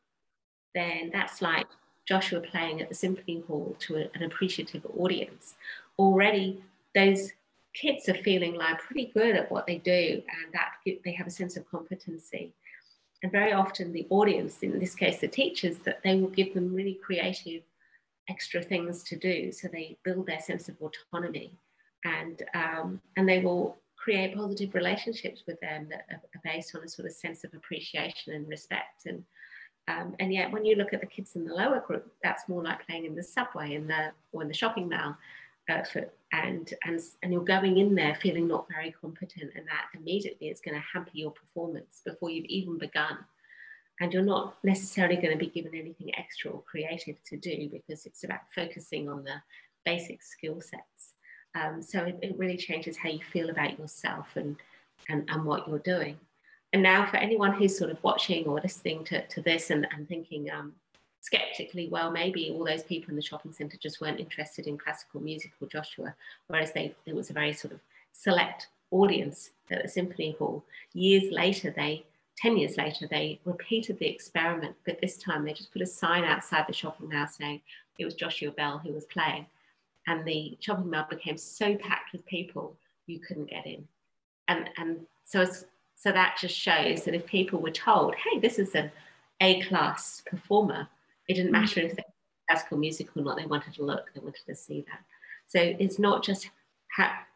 then 0.74 1.10
that's 1.12 1.40
like 1.40 1.66
Joshua 2.06 2.40
playing 2.40 2.82
at 2.82 2.90
the 2.90 2.94
symphony 2.94 3.42
hall 3.46 3.76
to 3.80 3.96
a, 3.96 4.04
an 4.14 4.24
appreciative 4.24 4.84
audience. 4.98 5.54
Already, 5.98 6.62
those 6.94 7.32
kids 7.72 8.08
are 8.10 8.22
feeling 8.28 8.54
like 8.54 8.78
pretty 8.78 9.06
good 9.14 9.36
at 9.36 9.50
what 9.50 9.66
they 9.66 9.78
do, 9.78 10.22
and 10.36 10.52
that 10.52 10.72
they 11.04 11.12
have 11.12 11.26
a 11.26 11.36
sense 11.40 11.56
of 11.56 11.70
competency 11.70 12.52
and 13.24 13.32
very 13.32 13.54
often 13.54 13.90
the 13.90 14.06
audience, 14.10 14.58
in 14.62 14.78
this 14.78 14.94
case 14.94 15.18
the 15.18 15.26
teachers, 15.26 15.78
that 15.78 16.02
they 16.04 16.14
will 16.14 16.28
give 16.28 16.52
them 16.52 16.74
really 16.74 17.00
creative 17.02 17.62
extra 18.28 18.62
things 18.62 19.02
to 19.04 19.16
do. 19.16 19.50
So 19.50 19.66
they 19.66 19.96
build 20.04 20.26
their 20.26 20.40
sense 20.40 20.68
of 20.68 20.76
autonomy 20.78 21.50
and, 22.04 22.42
um, 22.54 23.00
and 23.16 23.26
they 23.26 23.38
will 23.38 23.78
create 23.96 24.36
positive 24.36 24.74
relationships 24.74 25.42
with 25.46 25.58
them 25.60 25.88
that 25.88 26.04
are 26.10 26.40
based 26.44 26.76
on 26.76 26.84
a 26.84 26.88
sort 26.88 27.06
of 27.06 27.14
sense 27.14 27.44
of 27.44 27.54
appreciation 27.54 28.34
and 28.34 28.46
respect. 28.46 29.06
And, 29.06 29.24
um, 29.88 30.14
and 30.20 30.30
yet 30.30 30.52
when 30.52 30.66
you 30.66 30.76
look 30.76 30.92
at 30.92 31.00
the 31.00 31.06
kids 31.06 31.34
in 31.34 31.46
the 31.46 31.54
lower 31.54 31.80
group, 31.80 32.12
that's 32.22 32.46
more 32.46 32.62
like 32.62 32.86
playing 32.86 33.06
in 33.06 33.14
the 33.14 33.22
subway 33.22 33.74
in 33.74 33.86
the, 33.86 34.12
or 34.32 34.42
in 34.42 34.48
the 34.48 34.54
shopping 34.54 34.90
mall. 34.90 35.16
Uh, 35.68 35.82
for, 35.82 36.06
and, 36.32 36.74
and, 36.84 37.00
and 37.22 37.32
you're 37.32 37.42
going 37.42 37.78
in 37.78 37.94
there 37.94 38.14
feeling 38.20 38.46
not 38.46 38.66
very 38.68 38.94
competent 39.00 39.50
and 39.54 39.66
that 39.66 39.98
immediately 39.98 40.48
is 40.48 40.60
going 40.60 40.74
to 40.74 40.84
hamper 40.92 41.10
your 41.14 41.30
performance 41.30 42.02
before 42.04 42.28
you've 42.30 42.44
even 42.46 42.76
begun. 42.76 43.16
And 44.00 44.12
you're 44.12 44.22
not 44.22 44.56
necessarily 44.64 45.16
going 45.16 45.30
to 45.30 45.38
be 45.38 45.46
given 45.46 45.74
anything 45.74 46.10
extra 46.18 46.50
or 46.50 46.62
creative 46.62 47.16
to 47.26 47.36
do 47.36 47.70
because 47.70 48.04
it's 48.04 48.24
about 48.24 48.40
focusing 48.54 49.08
on 49.08 49.24
the 49.24 49.36
basic 49.84 50.22
skill 50.22 50.60
sets. 50.60 51.14
Um, 51.54 51.80
so 51.80 52.00
it, 52.04 52.18
it, 52.20 52.38
really 52.38 52.56
changes 52.56 52.96
how 52.96 53.10
you 53.10 53.20
feel 53.32 53.50
about 53.50 53.78
yourself 53.78 54.26
and, 54.34 54.56
and, 55.08 55.24
and 55.30 55.44
what 55.44 55.68
you're 55.68 55.78
doing. 55.78 56.18
And 56.72 56.82
now 56.82 57.06
for 57.06 57.18
anyone 57.18 57.54
who's 57.54 57.78
sort 57.78 57.92
of 57.92 58.02
watching 58.02 58.46
or 58.46 58.60
listening 58.60 59.04
to, 59.04 59.24
to 59.28 59.40
this 59.40 59.70
and, 59.70 59.86
and 59.96 60.08
thinking, 60.08 60.50
um, 60.50 60.72
skeptically, 61.24 61.88
well, 61.88 62.10
maybe 62.10 62.50
all 62.50 62.66
those 62.66 62.82
people 62.82 63.08
in 63.08 63.16
the 63.16 63.22
shopping 63.22 63.50
centre 63.50 63.78
just 63.78 63.98
weren't 63.98 64.20
interested 64.20 64.66
in 64.66 64.76
classical 64.76 65.22
music 65.22 65.52
or 65.58 65.66
Joshua, 65.68 66.14
whereas 66.48 66.72
they, 66.72 66.94
it 67.06 67.14
was 67.14 67.30
a 67.30 67.32
very 67.32 67.54
sort 67.54 67.72
of 67.72 67.80
select 68.12 68.68
audience 68.90 69.50
at 69.70 69.82
the 69.82 69.88
Symphony 69.88 70.36
Hall. 70.38 70.62
Years 70.92 71.32
later, 71.32 71.72
they, 71.74 72.04
10 72.36 72.58
years 72.58 72.76
later, 72.76 73.06
they 73.10 73.40
repeated 73.46 73.98
the 73.98 74.06
experiment, 74.06 74.76
but 74.84 75.00
this 75.00 75.16
time 75.16 75.46
they 75.46 75.54
just 75.54 75.72
put 75.72 75.80
a 75.80 75.86
sign 75.86 76.24
outside 76.24 76.66
the 76.68 76.74
shopping 76.74 77.08
mall 77.08 77.26
saying 77.26 77.62
it 77.98 78.04
was 78.04 78.12
Joshua 78.12 78.50
Bell 78.50 78.78
who 78.84 78.92
was 78.92 79.06
playing. 79.06 79.46
And 80.06 80.26
the 80.26 80.58
shopping 80.60 80.90
mall 80.90 81.06
became 81.08 81.38
so 81.38 81.74
packed 81.76 82.12
with 82.12 82.26
people, 82.26 82.76
you 83.06 83.18
couldn't 83.18 83.48
get 83.48 83.64
in. 83.64 83.88
And, 84.48 84.68
and 84.76 85.06
so, 85.24 85.46
So 85.96 86.12
that 86.12 86.36
just 86.38 86.54
shows 86.54 87.04
that 87.04 87.14
if 87.14 87.24
people 87.24 87.60
were 87.60 87.70
told, 87.70 88.14
hey, 88.16 88.38
this 88.40 88.58
is 88.58 88.74
an 88.74 88.90
A 89.40 89.62
class 89.62 90.22
performer, 90.26 90.86
it 91.28 91.34
didn't 91.34 91.52
matter 91.52 91.80
if 91.80 91.96
they 91.96 92.04
classical 92.48 92.78
music 92.78 93.08
or 93.16 93.22
not, 93.22 93.36
they 93.36 93.46
wanted 93.46 93.74
to 93.74 93.84
look, 93.84 94.12
they 94.14 94.20
wanted 94.20 94.44
to 94.46 94.54
see 94.54 94.84
that. 94.88 95.00
So 95.46 95.58
it's 95.60 95.98
not 95.98 96.22
just 96.22 96.50
ha- 96.94 97.26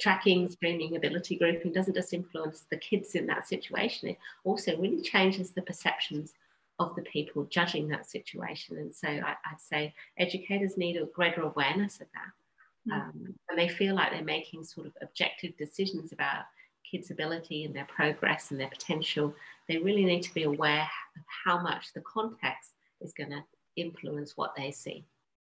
tracking, 0.00 0.48
streaming, 0.48 0.96
ability 0.96 1.36
grouping 1.36 1.72
doesn't 1.72 1.94
just 1.94 2.12
influence 2.12 2.66
the 2.70 2.76
kids 2.76 3.14
in 3.14 3.26
that 3.26 3.48
situation, 3.48 4.10
it 4.10 4.18
also 4.44 4.76
really 4.76 5.02
changes 5.02 5.50
the 5.50 5.62
perceptions 5.62 6.34
of 6.78 6.94
the 6.94 7.02
people 7.02 7.44
judging 7.50 7.88
that 7.88 8.08
situation. 8.08 8.76
And 8.76 8.94
so 8.94 9.08
I, 9.08 9.34
would 9.50 9.60
say 9.60 9.94
educators 10.18 10.76
need 10.76 10.96
a 10.96 11.06
greater 11.06 11.42
awareness 11.42 12.00
of 12.00 12.06
that. 12.14 12.92
Mm. 12.92 13.00
Um, 13.00 13.34
and 13.48 13.58
they 13.58 13.68
feel 13.68 13.96
like 13.96 14.12
they're 14.12 14.22
making 14.22 14.62
sort 14.64 14.86
of 14.86 14.92
objective 15.02 15.56
decisions 15.56 16.12
about 16.12 16.44
kids' 16.88 17.10
ability 17.10 17.64
and 17.64 17.74
their 17.74 17.86
progress 17.86 18.52
and 18.52 18.60
their 18.60 18.68
potential. 18.68 19.34
They 19.68 19.78
really 19.78 20.04
need 20.04 20.22
to 20.22 20.34
be 20.34 20.44
aware 20.44 20.88
of 21.16 21.22
how 21.44 21.60
much 21.60 21.92
the 21.92 22.00
context 22.02 22.74
is 23.00 23.12
going 23.12 23.30
to 23.30 23.44
influence 23.76 24.36
what 24.36 24.54
they 24.56 24.70
see. 24.70 25.04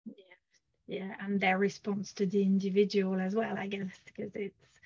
Yeah. 0.07 0.15
Yeah, 0.87 1.15
and 1.21 1.39
their 1.41 1.59
response 1.59 2.13
to 2.15 2.27
the 2.27 2.43
individual 2.43 3.21
as 3.21 3.35
well 3.35 3.57
i 3.59 3.67
guess 3.67 4.01
because 4.07 4.35
it's 4.35 4.81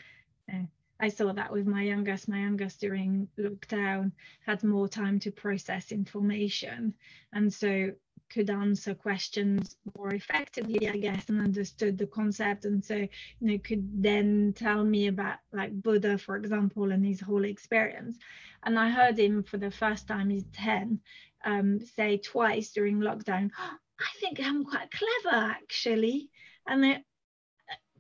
uh, 0.53 0.65
i 1.01 1.09
saw 1.09 1.33
that 1.33 1.53
with 1.53 1.67
my 1.67 1.83
youngest. 1.83 2.29
My 2.29 2.41
youngest 2.41 2.81
during 2.81 3.29
lockdown 3.39 4.13
had 4.47 4.63
more 4.65 4.89
time 4.89 5.19
to 5.21 5.31
process 5.31 5.93
information. 5.93 6.95
And 7.33 7.53
so 7.53 7.93
could 8.33 8.51
answer 8.51 8.95
questions 8.95 9.77
more 9.97 10.15
effectively 10.15 10.89
i 10.89 10.97
guess 10.97 11.29
and 11.29 11.41
understood 11.41 11.99
the 11.99 12.07
concept. 12.07 12.65
And 12.65 12.85
so 12.85 12.97
you 12.97 13.09
know 13.41 13.59
could 13.59 14.03
then 14.03 14.55
tell 14.57 14.85
me 14.85 15.09
about 15.09 15.39
like 15.53 15.73
buddha 15.83 16.19
for 16.19 16.37
example 16.37 16.93
and 16.93 17.05
his 17.05 17.21
whole 17.21 17.45
experience. 17.45 18.17
And 18.65 18.79
i 18.79 18.89
heard 18.91 19.19
him 19.19 19.43
for 19.43 19.59
the 19.59 19.71
first 19.71 20.09
time 20.09 20.31
he's 20.31 20.47
10 20.53 21.01
um, 21.45 21.81
say 21.97 22.19
twice 22.19 22.71
during 22.73 22.99
lockdown 22.99 23.51
I 24.03 24.19
think 24.19 24.41
I'm 24.41 24.65
quite 24.65 24.91
clever 24.91 25.37
actually. 25.37 26.31
And 26.67 27.03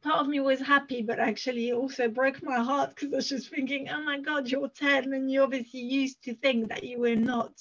part 0.03 0.20
of 0.20 0.28
me 0.28 0.41
was 0.41 0.61
happy, 0.61 1.03
but 1.03 1.18
actually 1.18 1.72
also 1.72 2.09
broke 2.09 2.43
my 2.43 2.62
heart 2.62 2.91
because 2.91 3.12
I 3.12 3.16
was 3.16 3.28
just 3.28 3.51
thinking, 3.51 3.89
oh 3.89 4.03
my 4.03 4.18
God, 4.18 4.49
you're 4.49 4.68
10 4.68 5.12
and 5.12 5.30
you 5.30 5.43
obviously 5.43 5.80
used 5.80 6.22
to 6.24 6.35
think 6.35 6.68
that 6.68 6.85
you 6.85 6.99
were 7.01 7.16
not 7.16 7.53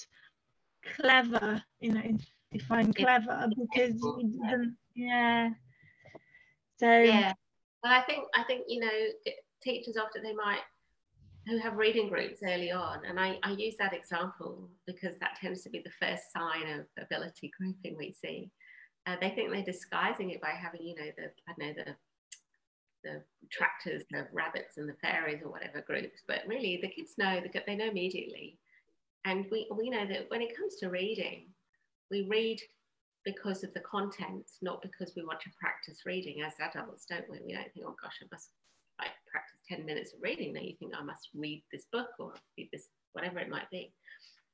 clever, 0.95 1.63
you 1.79 1.93
know, 1.93 2.17
define 2.51 2.93
clever 2.93 3.49
because 3.57 4.01
yeah. 4.95 5.49
So 6.77 7.01
yeah, 7.01 7.33
well, 7.83 7.93
I 7.93 8.01
think 8.01 8.25
I 8.35 8.43
think 8.43 8.65
you 8.67 8.79
know 8.81 9.31
teachers 9.61 9.97
often 9.97 10.23
they 10.23 10.33
might 10.33 10.61
who 11.47 11.57
have 11.57 11.77
reading 11.77 12.07
groups 12.09 12.39
early 12.43 12.71
on. 12.71 12.99
And 13.07 13.19
I, 13.19 13.39
I 13.43 13.51
use 13.51 13.75
that 13.79 13.93
example 13.93 14.69
because 14.85 15.17
that 15.19 15.37
tends 15.39 15.61
to 15.63 15.69
be 15.69 15.79
the 15.83 15.91
first 15.99 16.31
sign 16.31 16.79
of 16.79 16.85
ability 17.03 17.51
grouping 17.57 17.97
we 17.97 18.13
see. 18.13 18.51
Uh, 19.07 19.15
they 19.19 19.31
think 19.31 19.51
they're 19.51 19.63
disguising 19.63 20.29
it 20.29 20.41
by 20.41 20.51
having, 20.51 20.81
you 20.83 20.95
know, 20.95 21.09
the, 21.17 21.23
I 21.47 21.53
don't 21.57 21.77
know, 21.77 21.83
the, 21.83 21.95
the 23.03 23.23
tractors, 23.51 24.03
the 24.11 24.27
rabbits 24.31 24.77
and 24.77 24.87
the 24.87 24.93
fairies 25.01 25.41
or 25.43 25.49
whatever 25.49 25.81
groups. 25.81 26.21
But 26.27 26.43
really 26.45 26.79
the 26.81 26.89
kids 26.89 27.13
know, 27.17 27.41
that 27.53 27.65
they 27.65 27.75
know 27.75 27.89
immediately. 27.89 28.59
And 29.25 29.45
we, 29.51 29.67
we 29.75 29.89
know 29.89 30.05
that 30.05 30.29
when 30.29 30.41
it 30.41 30.55
comes 30.55 30.75
to 30.77 30.89
reading, 30.89 31.47
we 32.11 32.27
read 32.29 32.59
because 33.23 33.63
of 33.63 33.73
the 33.73 33.79
content, 33.79 34.45
not 34.61 34.81
because 34.81 35.13
we 35.15 35.23
want 35.23 35.39
to 35.41 35.49
practice 35.59 36.05
reading 36.05 36.41
as 36.41 36.53
adults, 36.59 37.05
don't 37.09 37.29
we? 37.29 37.39
We 37.45 37.53
don't 37.53 37.71
think, 37.73 37.85
oh 37.87 37.95
gosh, 38.01 38.19
I 38.21 38.27
must 38.31 38.49
like 38.99 39.11
practice 39.31 39.59
10 39.69 39.85
minutes 39.85 40.13
of 40.13 40.21
reading, 40.21 40.53
then 40.53 40.63
you 40.63 40.75
think 40.77 40.93
I 40.95 41.03
must 41.03 41.29
read 41.33 41.63
this 41.71 41.85
book 41.91 42.09
or 42.19 42.33
read 42.57 42.69
this, 42.71 42.89
whatever 43.13 43.39
it 43.39 43.49
might 43.49 43.69
be. 43.71 43.93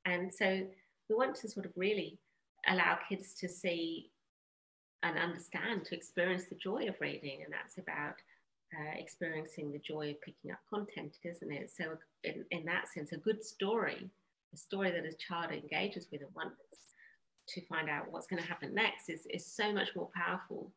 And 0.06 0.34
so 0.34 0.62
we 1.10 1.16
want 1.16 1.36
to 1.38 1.50
sort 1.50 1.66
of 1.66 1.72
really 1.76 2.20
allow 2.68 2.98
kids 3.10 3.34
to 3.40 3.50
see 3.50 4.12
and 5.04 5.18
understand, 5.18 5.86
to 5.86 5.96
experience 5.96 6.46
the 6.50 6.56
joy 6.56 6.88
of 6.88 6.96
reading. 7.00 7.44
And 7.44 7.54
that's 7.54 7.78
about 7.78 8.16
uh, 8.78 8.98
experiencing 8.98 9.72
the 9.72 9.80
joy 9.80 10.12
of 10.12 10.22
picking 10.22 10.52
up 10.52 10.60
content, 10.70 11.18
isn't 11.24 11.52
it? 11.52 11.72
So, 11.76 11.98
in, 12.24 12.44
in 12.52 12.66
that 12.66 12.88
sense, 12.94 13.12
a 13.12 13.18
good 13.18 13.44
story, 13.44 14.10
a 14.54 14.58
story 14.58 14.92
that 14.92 15.06
a 15.06 15.14
child 15.14 15.52
engages 15.52 16.08
with 16.12 16.22
and 16.22 16.36
wants 16.36 16.58
to 17.50 17.66
find 17.68 17.90
out 17.90 18.12
what's 18.12 18.28
going 18.28 18.42
to 18.42 18.48
happen 18.48 18.74
next, 18.74 19.10
is, 19.10 19.28
is 19.30 19.46
so 19.46 19.72
much 19.74 19.90
more 19.96 20.10
powerful 20.16 20.72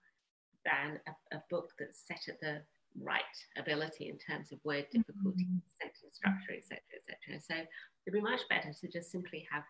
than 0.64 0.98
a, 1.08 1.36
a 1.36 1.42
book 1.50 1.70
that's 1.78 2.04
set 2.06 2.28
at 2.28 2.40
the 2.40 2.60
right 3.00 3.22
ability 3.56 4.08
in 4.08 4.18
terms 4.18 4.52
of 4.52 4.58
word 4.64 4.86
difficulty, 4.90 5.44
mm-hmm. 5.44 5.58
sentence 5.80 6.14
structure, 6.16 6.54
etc., 6.56 6.78
etc. 6.94 7.40
So 7.40 7.54
it'd 8.06 8.14
be 8.14 8.20
much 8.20 8.40
better 8.48 8.72
to 8.72 8.88
just 8.88 9.10
simply 9.12 9.46
have 9.50 9.62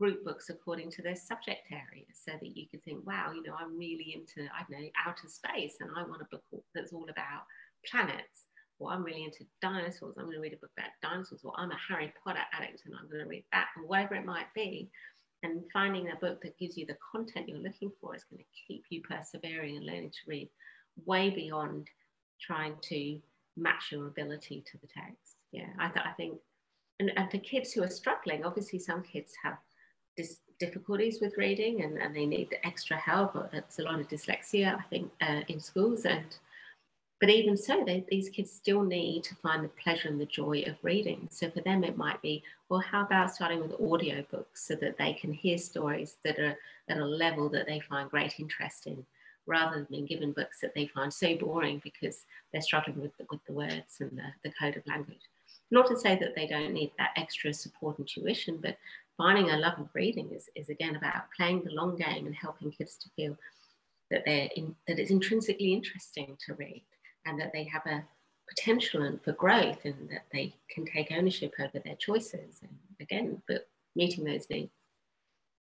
group 0.00 0.24
books 0.24 0.50
according 0.50 0.90
to 0.90 1.02
their 1.02 1.14
subject 1.14 1.62
areas 1.70 2.18
so 2.26 2.32
that 2.32 2.56
you 2.56 2.66
could 2.70 2.82
think, 2.82 3.06
wow, 3.06 3.30
you 3.32 3.42
know, 3.42 3.54
I'm 3.58 3.78
really 3.78 4.14
into, 4.16 4.50
I 4.50 4.64
don't 4.68 4.80
know, 4.80 4.88
outer 5.06 5.28
space 5.28 5.76
and 5.80 5.90
I 5.96 6.02
want 6.02 6.22
a 6.22 6.28
book 6.30 6.42
that's 6.74 6.92
all 6.92 7.06
about 7.08 7.46
planets. 7.88 8.50
Or 8.80 8.90
I'm 8.90 9.04
really 9.04 9.22
into 9.22 9.46
dinosaurs. 9.60 10.16
I'm 10.18 10.24
going 10.24 10.36
to 10.38 10.42
read 10.42 10.54
a 10.54 10.56
book 10.56 10.72
about 10.76 10.90
dinosaurs. 11.02 11.42
Or 11.44 11.52
I'm 11.56 11.70
a 11.70 11.78
Harry 11.88 12.12
Potter 12.24 12.42
addict 12.52 12.82
and 12.84 12.94
I'm 12.98 13.08
going 13.08 13.22
to 13.22 13.28
read 13.28 13.44
that, 13.52 13.68
or 13.76 13.86
whatever 13.86 14.16
it 14.16 14.24
might 14.24 14.52
be. 14.56 14.90
And 15.42 15.62
finding 15.72 16.10
a 16.10 16.16
book 16.16 16.40
that 16.42 16.58
gives 16.58 16.76
you 16.76 16.86
the 16.86 16.96
content 17.10 17.48
you're 17.48 17.58
looking 17.58 17.90
for 18.00 18.14
is 18.14 18.24
going 18.24 18.38
to 18.38 18.44
keep 18.66 18.84
you 18.90 19.02
persevering 19.02 19.76
and 19.76 19.86
learning 19.86 20.10
to 20.10 20.30
read 20.30 20.48
way 21.04 21.30
beyond 21.30 21.88
trying 22.40 22.74
to 22.82 23.18
match 23.56 23.90
your 23.90 24.06
ability 24.06 24.64
to 24.70 24.78
the 24.78 24.86
text. 24.86 25.36
Yeah, 25.50 25.68
I, 25.78 25.88
th- 25.88 26.06
I 26.06 26.12
think, 26.12 26.38
and, 27.00 27.12
and 27.16 27.30
for 27.30 27.38
kids 27.38 27.72
who 27.72 27.82
are 27.82 27.90
struggling, 27.90 28.44
obviously 28.44 28.78
some 28.78 29.02
kids 29.02 29.32
have 29.42 29.58
dis- 30.16 30.40
difficulties 30.58 31.18
with 31.20 31.36
reading 31.36 31.82
and, 31.82 31.98
and 31.98 32.14
they 32.14 32.26
need 32.26 32.56
extra 32.64 32.96
help. 32.96 33.34
There's 33.50 33.78
a 33.78 33.82
lot 33.82 34.00
of 34.00 34.08
dyslexia, 34.08 34.78
I 34.78 34.82
think, 34.90 35.10
uh, 35.20 35.40
in 35.48 35.60
schools. 35.60 36.04
And 36.04 36.36
but 37.22 37.30
even 37.30 37.56
so, 37.56 37.84
they, 37.86 38.04
these 38.08 38.28
kids 38.28 38.50
still 38.50 38.82
need 38.82 39.22
to 39.22 39.36
find 39.36 39.62
the 39.62 39.68
pleasure 39.68 40.08
and 40.08 40.20
the 40.20 40.26
joy 40.26 40.64
of 40.66 40.74
reading. 40.82 41.28
So 41.30 41.48
for 41.48 41.60
them, 41.60 41.84
it 41.84 41.96
might 41.96 42.20
be, 42.20 42.42
well, 42.68 42.80
how 42.80 43.02
about 43.02 43.32
starting 43.32 43.60
with 43.60 43.78
audiobooks 43.78 44.56
so 44.56 44.74
that 44.80 44.98
they 44.98 45.12
can 45.12 45.32
hear 45.32 45.56
stories 45.56 46.16
that 46.24 46.40
are 46.40 46.58
at 46.88 46.98
a 46.98 47.04
level 47.04 47.48
that 47.50 47.68
they 47.68 47.78
find 47.78 48.10
great 48.10 48.40
interest 48.40 48.88
in 48.88 49.06
rather 49.46 49.76
than 49.76 49.86
being 49.88 50.04
given 50.04 50.32
books 50.32 50.58
that 50.62 50.74
they 50.74 50.88
find 50.88 51.14
so 51.14 51.36
boring 51.36 51.80
because 51.84 52.26
they're 52.52 52.60
struggling 52.60 53.00
with 53.00 53.16
the, 53.18 53.26
with 53.30 53.44
the 53.46 53.52
words 53.52 53.98
and 54.00 54.10
the, 54.18 54.24
the 54.42 54.52
code 54.60 54.76
of 54.76 54.84
language. 54.88 55.22
Not 55.70 55.86
to 55.90 55.96
say 55.96 56.18
that 56.18 56.34
they 56.34 56.48
don't 56.48 56.72
need 56.72 56.90
that 56.98 57.10
extra 57.16 57.54
support 57.54 57.98
and 57.98 58.08
tuition, 58.08 58.58
but 58.60 58.76
finding 59.16 59.48
a 59.50 59.58
love 59.58 59.78
of 59.78 59.90
reading 59.94 60.28
is, 60.32 60.50
is 60.56 60.70
again 60.70 60.96
about 60.96 61.30
playing 61.36 61.62
the 61.62 61.70
long 61.70 61.94
game 61.94 62.26
and 62.26 62.34
helping 62.34 62.72
kids 62.72 62.96
to 62.96 63.08
feel 63.14 63.38
that 64.10 64.24
they're 64.26 64.48
in, 64.56 64.74
that 64.88 64.98
it's 64.98 65.12
intrinsically 65.12 65.72
interesting 65.72 66.36
to 66.46 66.54
read 66.54 66.82
and 67.26 67.40
that 67.40 67.52
they 67.52 67.64
have 67.64 67.84
a 67.86 68.04
potential 68.48 69.18
for 69.24 69.32
growth 69.32 69.84
and 69.84 70.08
that 70.10 70.26
they 70.32 70.54
can 70.68 70.84
take 70.84 71.12
ownership 71.12 71.54
over 71.58 71.78
their 71.84 71.96
choices 71.96 72.60
and 72.62 72.76
again 73.00 73.40
but 73.48 73.68
meeting 73.96 74.24
those 74.24 74.48
needs 74.50 74.72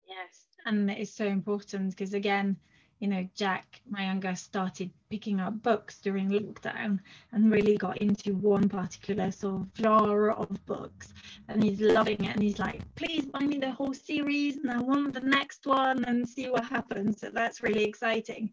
yes 0.09 0.46
and 0.66 0.90
it's 0.90 1.12
so 1.12 1.26
important 1.26 1.90
because 1.90 2.14
again 2.14 2.57
you 3.01 3.09
know, 3.09 3.26
Jack, 3.34 3.80
my 3.88 4.05
youngest, 4.05 4.44
started 4.44 4.90
picking 5.09 5.40
up 5.40 5.62
books 5.62 6.01
during 6.01 6.28
lockdown 6.28 7.01
and 7.32 7.51
really 7.51 7.76
got 7.78 7.96
into 7.98 8.34
one 8.34 8.68
particular 8.68 9.30
sort 9.32 9.62
of 9.62 9.68
genre 9.78 10.34
of 10.34 10.66
books. 10.66 11.14
And 11.48 11.64
he's 11.64 11.80
loving 11.80 12.22
it. 12.22 12.34
And 12.34 12.42
he's 12.42 12.59
like, 12.59 12.82
please 12.96 13.24
buy 13.24 13.40
me 13.40 13.59
the 13.59 13.70
whole 13.70 13.94
series 13.94 14.59
and 14.59 14.70
I 14.70 14.78
want 14.78 15.14
the 15.14 15.20
next 15.20 15.66
one 15.66 16.05
and 16.05 16.28
see 16.28 16.51
what 16.51 16.66
happens. 16.66 17.20
So 17.20 17.30
that's 17.32 17.62
really 17.62 17.84
exciting. 17.84 18.53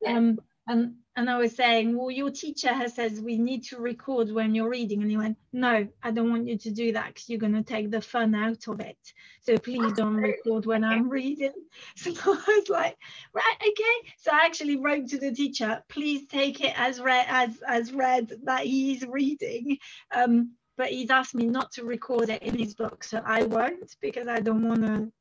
Yeah. 0.00 0.16
Um, 0.16 0.38
and 0.68 0.94
and 1.14 1.28
I 1.28 1.36
was 1.36 1.54
saying, 1.54 1.96
well, 1.96 2.10
your 2.10 2.30
teacher 2.30 2.72
has 2.72 2.94
says 2.94 3.20
we 3.20 3.36
need 3.36 3.64
to 3.64 3.78
record 3.78 4.32
when 4.32 4.54
you're 4.54 4.70
reading, 4.70 5.02
and 5.02 5.10
he 5.10 5.18
went, 5.18 5.36
no, 5.52 5.86
I 6.02 6.10
don't 6.10 6.30
want 6.30 6.48
you 6.48 6.56
to 6.58 6.70
do 6.70 6.92
that 6.92 7.08
because 7.08 7.28
you're 7.28 7.38
going 7.38 7.54
to 7.54 7.62
take 7.62 7.90
the 7.90 8.00
fun 8.00 8.34
out 8.34 8.66
of 8.66 8.80
it. 8.80 8.96
So 9.42 9.58
please 9.58 9.92
don't 9.92 10.16
record 10.16 10.64
when 10.64 10.84
I'm 10.84 11.08
reading. 11.08 11.52
So 11.96 12.10
I 12.10 12.58
was 12.58 12.68
like, 12.68 12.96
right, 13.32 13.56
okay. 13.60 14.12
So 14.18 14.30
I 14.32 14.46
actually 14.46 14.76
wrote 14.76 15.08
to 15.08 15.18
the 15.18 15.32
teacher, 15.32 15.82
please 15.88 16.26
take 16.26 16.60
it 16.60 16.72
as 16.78 17.00
read 17.00 17.26
as 17.28 17.62
as 17.66 17.92
read 17.92 18.32
that 18.44 18.64
he's 18.64 19.06
reading. 19.06 19.78
Um, 20.14 20.52
but 20.78 20.88
he's 20.88 21.10
asked 21.10 21.34
me 21.34 21.44
not 21.44 21.72
to 21.72 21.84
record 21.84 22.30
it 22.30 22.42
in 22.42 22.56
his 22.56 22.74
book, 22.74 23.04
so 23.04 23.22
I 23.24 23.44
won't 23.44 23.94
because 24.00 24.28
I 24.28 24.40
don't 24.40 24.66
want 24.66 24.84
to 24.86 25.12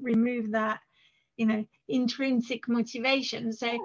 remove 0.00 0.52
that, 0.52 0.80
you 1.36 1.46
know, 1.46 1.64
intrinsic 1.88 2.68
motivation. 2.68 3.52
So 3.52 3.78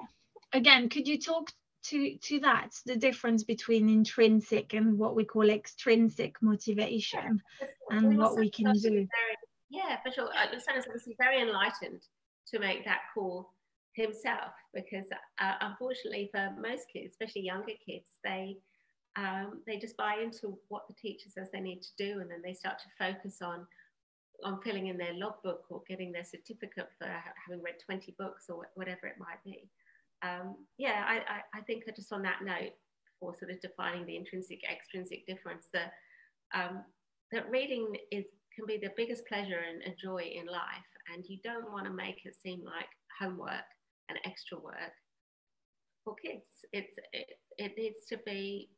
again, 0.55 0.89
could 0.89 1.07
you 1.07 1.19
talk 1.19 1.51
to, 1.85 2.17
to 2.17 2.39
that, 2.39 2.69
the 2.85 2.95
difference 2.95 3.43
between 3.43 3.89
intrinsic 3.89 4.73
and 4.73 4.97
what 4.97 5.15
we 5.15 5.23
call 5.23 5.49
extrinsic 5.49 6.35
motivation 6.41 7.41
and 7.91 8.17
what 8.17 8.35
we 8.35 8.49
can 8.49 8.73
do? 8.73 8.89
Very, 8.89 9.07
yeah, 9.69 9.97
for 10.03 10.11
sure. 10.11 10.29
Uh, 10.29 10.57
son 10.59 10.77
is 10.77 10.85
obviously 10.87 11.15
very 11.19 11.41
enlightened 11.41 12.01
to 12.51 12.59
make 12.59 12.85
that 12.85 13.01
call 13.13 13.51
himself 13.93 14.51
because 14.73 15.05
uh, 15.39 15.53
unfortunately 15.61 16.29
for 16.31 16.53
most 16.59 16.85
kids, 16.91 17.11
especially 17.11 17.41
younger 17.41 17.73
kids, 17.85 18.07
they 18.23 18.57
um, 19.17 19.61
they 19.65 19.77
just 19.77 19.95
buy 19.95 20.17
into 20.21 20.57
what 20.67 20.87
the 20.89 20.93
teacher 20.93 21.29
says 21.29 21.47
they 21.49 21.61
need 21.61 21.81
to 21.81 21.89
do, 21.97 22.19
and 22.19 22.29
then 22.29 22.41
they 22.43 22.53
start 22.53 22.79
to 22.79 22.85
focus 22.99 23.41
on 23.41 23.65
on 24.43 24.59
filling 24.61 24.87
in 24.87 24.97
their 24.97 25.13
logbook 25.13 25.63
or 25.69 25.81
getting 25.87 26.11
their 26.11 26.25
certificate 26.25 26.89
for 26.99 27.07
having 27.07 27.63
read 27.63 27.75
20 27.85 28.13
books 28.19 28.47
or 28.49 28.67
whatever 28.75 29.07
it 29.07 29.15
might 29.17 29.41
be. 29.45 29.69
Um, 30.25 30.55
yeah, 30.77 31.03
I, 31.07 31.15
I, 31.15 31.59
I, 31.59 31.61
think 31.61 31.83
just 31.95 32.11
on 32.11 32.23
that 32.23 32.39
note, 32.43 32.73
for 33.19 33.35
sort 33.35 33.51
of 33.51 33.61
defining 33.61 34.05
the 34.05 34.17
intrinsic 34.17 34.61
extrinsic 34.69 35.25
difference, 35.27 35.67
that 35.73 35.93
um, 36.53 36.83
that 37.31 37.49
reading 37.49 37.95
is 38.11 38.25
can 38.55 38.65
be 38.65 38.77
the 38.81 38.93
biggest 38.95 39.27
pleasure 39.27 39.59
and, 39.69 39.81
and 39.83 39.95
joy 40.01 40.21
in 40.21 40.47
life, 40.47 40.89
and 41.13 41.25
you 41.27 41.37
don't 41.43 41.71
want 41.71 41.85
to 41.85 41.91
make 41.91 42.25
it 42.25 42.35
seem 42.35 42.63
like 42.63 42.87
homework 43.19 43.69
and 44.09 44.17
extra 44.25 44.57
work 44.57 44.95
for 46.03 46.15
kids. 46.15 46.65
It's 46.71 46.93
it, 47.13 47.27
it 47.57 47.73
needs 47.77 48.05
to 48.09 48.17
be 48.25 48.69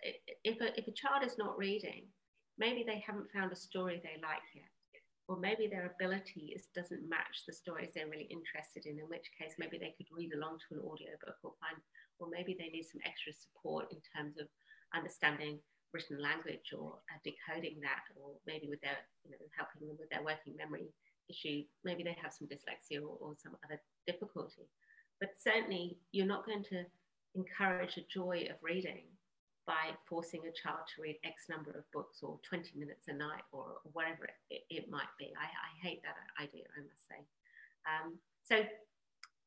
if 0.44 0.60
a, 0.62 0.78
if 0.78 0.88
a 0.88 0.92
child 0.92 1.24
is 1.24 1.38
not 1.38 1.58
reading, 1.58 2.06
maybe 2.58 2.84
they 2.86 3.04
haven't 3.06 3.32
found 3.32 3.52
a 3.52 3.56
story 3.56 4.02
they 4.04 4.20
like 4.22 4.44
yet, 4.54 4.66
or 5.28 5.38
maybe 5.38 5.68
their 5.68 5.92
ability 5.92 6.56
doesn't 6.74 7.10
match 7.10 7.44
the 7.46 7.54
stories 7.54 7.92
they're 7.94 8.08
really 8.08 8.32
interested 8.32 8.86
in. 8.86 9.00
In 9.00 9.12
which 9.12 9.28
case, 9.36 9.60
maybe 9.60 9.78
they 9.78 9.94
could 9.98 10.08
read 10.12 10.32
along 10.34 10.60
to 10.64 10.80
an 10.80 10.86
audiobook 10.88 11.36
or 11.44 11.54
find, 11.60 11.80
or 12.20 12.32
maybe 12.32 12.56
they 12.56 12.72
need 12.72 12.88
some 12.88 13.04
extra 13.04 13.34
support 13.36 13.92
in 13.92 14.00
terms 14.16 14.40
of 14.40 14.48
understanding 14.96 15.60
written 15.94 16.22
language 16.22 16.72
or 16.72 17.00
uh, 17.12 17.20
decoding 17.28 17.80
that, 17.84 18.08
or 18.16 18.40
maybe 18.48 18.68
with 18.72 18.80
their, 18.82 18.98
you 19.24 19.32
know, 19.32 19.38
helping 19.56 19.88
them 19.88 19.98
with 20.00 20.10
their 20.10 20.24
working 20.24 20.56
memory 20.56 20.88
issue. 21.28 21.64
Maybe 21.84 22.04
they 22.04 22.16
have 22.22 22.32
some 22.32 22.48
dyslexia 22.48 23.04
or, 23.04 23.20
or 23.20 23.36
some 23.36 23.56
other 23.68 23.80
difficulty. 24.08 24.68
But 25.20 25.36
certainly, 25.40 25.98
you're 26.12 26.28
not 26.30 26.46
going 26.46 26.64
to 26.72 26.86
encourage 27.36 27.98
a 27.98 28.08
joy 28.08 28.48
of 28.50 28.56
reading 28.62 29.12
by 29.68 29.92
forcing 30.08 30.48
a 30.48 30.56
child 30.56 30.88
to 30.88 31.02
read 31.02 31.20
X 31.26 31.52
number 31.52 31.72
of 31.72 31.84
books 31.92 32.24
or 32.24 32.40
20 32.48 32.80
minutes 32.80 33.10
a 33.10 33.14
night 33.14 33.44
or 33.52 33.84
whatever 33.92 34.24
it, 34.24 34.40
it, 34.50 34.64
it 34.70 34.90
might 34.90 35.12
be. 35.20 35.34
I, 35.36 35.44
I, 35.44 35.70
hate 35.84 36.02
that 36.04 36.16
idea, 36.42 36.64
I 36.72 36.82
must 36.88 37.04
say. 37.04 37.20
Um, 37.84 38.16
so, 38.44 38.64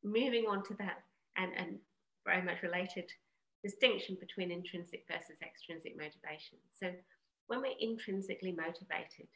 moving 0.05 0.45
on 0.47 0.63
to 0.65 0.75
that, 0.75 1.03
and, 1.37 1.53
and 1.57 1.79
very 2.27 2.43
much 2.43 2.63
related 2.63 3.11
distinction 3.65 4.17
between 4.21 4.51
intrinsic 4.53 5.05
versus 5.09 5.41
extrinsic 5.43 5.97
motivation. 5.97 6.61
So, 6.79 6.93
when 7.49 7.63
we're 7.63 7.81
intrinsically 7.81 8.53
motivated, 8.53 9.33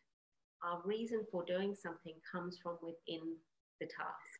our 0.63 0.81
reason 0.85 1.25
for 1.33 1.45
doing 1.45 1.75
something 1.75 2.15
comes 2.31 2.59
from 2.63 2.77
within 2.83 3.41
the 3.81 3.87
task. 3.87 4.39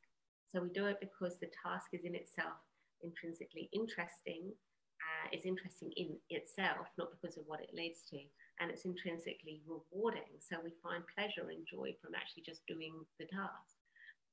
So, 0.53 0.61
we 0.61 0.69
do 0.69 0.87
it 0.87 1.01
because 1.01 1.41
the 1.41 1.51
task 1.65 1.89
is 1.95 2.05
in 2.05 2.15
itself 2.15 2.61
intrinsically 3.03 3.69
interesting 3.73 4.53
is 5.33 5.47
interesting 5.47 5.93
in 5.97 6.19
itself, 6.29 6.91
not 6.99 7.15
because 7.15 7.37
of 7.37 7.45
what 7.47 7.61
it 7.61 7.73
leads 7.73 8.03
to. 8.11 8.19
And 8.61 8.71
it's 8.71 8.85
intrinsically 8.85 9.63
rewarding. 9.67 10.39
So 10.39 10.59
we 10.63 10.75
find 10.83 11.03
pleasure 11.15 11.51
and 11.51 11.67
joy 11.67 11.95
from 11.99 12.15
actually 12.15 12.47
just 12.47 12.67
doing 12.67 12.95
the 13.19 13.27
task. 13.27 13.75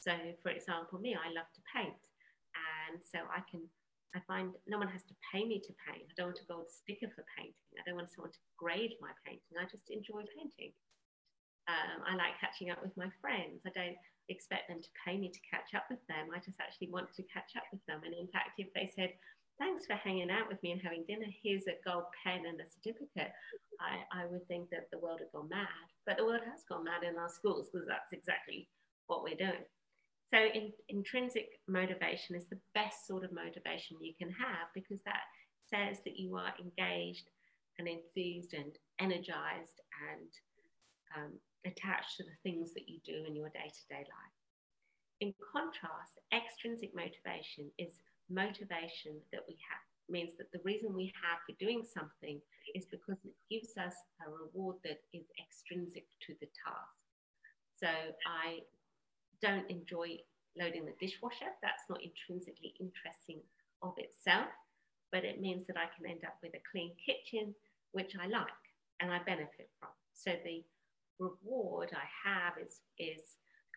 So, 0.02 0.14
for 0.42 0.50
example, 0.50 0.98
me, 0.98 1.14
I 1.14 1.30
love 1.34 1.50
to 1.54 1.62
paint. 1.70 2.02
And 2.58 3.02
so 3.02 3.22
I 3.30 3.46
can, 3.50 3.66
I 4.14 4.20
find 4.26 4.54
no 4.68 4.78
one 4.78 4.90
has 4.90 5.06
to 5.10 5.16
pay 5.30 5.46
me 5.46 5.62
to 5.62 5.74
paint. 5.88 6.10
I 6.10 6.16
don't 6.18 6.38
want 6.50 6.68
a 6.68 6.70
sticker 6.70 7.10
for 7.14 7.24
painting. 7.38 7.78
I 7.78 7.86
don't 7.86 7.98
want 7.98 8.10
someone 8.10 8.34
to 8.34 8.44
grade 8.58 8.98
my 9.00 9.14
painting. 9.26 9.58
I 9.58 9.70
just 9.70 9.90
enjoy 9.90 10.26
painting. 10.34 10.74
Um, 11.70 12.04
I 12.06 12.18
like 12.18 12.42
catching 12.42 12.74
up 12.74 12.82
with 12.82 12.98
my 12.98 13.10
friends. 13.22 13.62
I 13.66 13.72
don't 13.72 13.98
expect 14.30 14.68
them 14.68 14.82
to 14.82 14.92
pay 15.06 15.18
me 15.18 15.30
to 15.30 15.42
catch 15.46 15.74
up 15.78 15.86
with 15.90 16.02
them. 16.10 16.34
I 16.34 16.42
just 16.42 16.58
actually 16.58 16.90
want 16.90 17.14
to 17.14 17.24
catch 17.30 17.54
up 17.56 17.70
with 17.72 17.82
them. 17.86 18.02
And 18.04 18.14
in 18.14 18.28
fact, 18.34 18.58
if 18.58 18.74
they 18.74 18.90
said, 18.90 19.14
thanks 19.62 19.86
for 19.86 19.94
hanging 19.94 20.32
out 20.32 20.50
with 20.50 20.62
me 20.64 20.72
and 20.72 20.82
having 20.82 21.06
dinner, 21.08 21.30
here's 21.44 21.70
a 21.70 21.78
gold 21.86 22.06
pen 22.26 22.50
and 22.50 22.60
a 22.60 22.66
certificate, 22.66 23.32
I, 23.78 24.02
I 24.10 24.26
would 24.26 24.48
think 24.48 24.72
that 24.72 24.90
the 24.92 24.98
world 24.98 25.20
had 25.20 25.32
gone 25.32 25.50
mad. 25.50 25.86
But 26.08 26.18
the 26.18 26.26
world 26.26 26.42
has 26.50 26.66
gone 26.68 26.86
mad 26.86 27.06
in 27.06 27.18
our 27.18 27.30
schools 27.30 27.70
because 27.70 27.88
that's 27.88 28.12
exactly 28.12 28.68
what 29.06 29.22
we're 29.22 29.38
doing. 29.38 29.62
So 30.34 30.40
in, 30.42 30.74
intrinsic 30.90 31.62
motivation 31.68 32.36
is 32.36 32.46
the 32.50 32.58
best 32.74 33.06
sort 33.06 33.24
of 33.24 33.32
motivation 33.32 34.02
you 34.02 34.18
can 34.18 34.32
have 34.34 34.74
because 34.74 35.00
that 35.06 35.30
says 35.70 36.02
that 36.06 36.18
you 36.18 36.36
are 36.38 36.54
engaged 36.58 37.30
and 37.78 37.88
enthused 37.88 38.54
and 38.54 38.74
energized 39.00 39.78
and 40.10 40.32
um, 41.16 41.34
attached 41.70 42.18
to 42.18 42.24
the 42.24 42.40
things 42.42 42.74
that 42.74 42.90
you 42.90 42.98
do 43.06 43.26
in 43.28 43.36
your 43.36 43.50
day 43.50 43.70
to 43.70 43.84
day 43.94 44.02
life. 44.10 44.38
In 45.22 45.34
contrast, 45.54 46.18
extrinsic 46.34 46.96
motivation 46.96 47.70
is 47.78 48.02
motivation 48.32 49.20
that 49.32 49.44
we 49.48 49.58
have, 49.70 49.84
means 50.10 50.32
that 50.38 50.52
the 50.52 50.64
reason 50.64 50.94
we 50.94 51.14
have 51.16 51.40
for 51.48 51.56
doing 51.60 51.84
something 51.84 52.40
is 52.76 52.86
because 52.86 53.18
it 53.24 53.36
gives 53.50 53.78
us 53.78 53.96
a 54.26 54.30
reward 54.30 54.78
that 54.84 55.00
is 55.14 55.26
extrinsic 55.40 56.06
to 56.28 56.34
the 56.42 56.48
task. 56.66 57.00
So 57.80 57.88
I 58.28 58.60
don't 59.42 59.70
enjoy 59.70 60.20
loading 60.60 60.86
the 60.86 60.94
dishwasher, 61.00 61.52
that's 61.62 61.88
not 61.90 62.02
intrinsically 62.04 62.76
interesting 62.80 63.40
of 63.82 63.94
itself, 63.98 64.52
but 65.12 65.24
it 65.24 65.42
means 65.42 65.66
that 65.68 65.78
I 65.78 65.88
can 65.96 66.10
end 66.10 66.24
up 66.26 66.38
with 66.44 66.54
a 66.54 66.64
clean 66.72 66.92
kitchen, 67.00 67.56
which 67.92 68.14
I 68.20 68.28
like 68.28 68.64
and 69.00 69.12
I 69.12 69.20
benefit 69.26 69.70
from. 69.80 69.90
So 70.14 70.32
the 70.44 70.64
reward 71.20 71.92
I 71.94 72.30
have 72.30 72.54
is, 72.62 72.82
is 73.00 73.22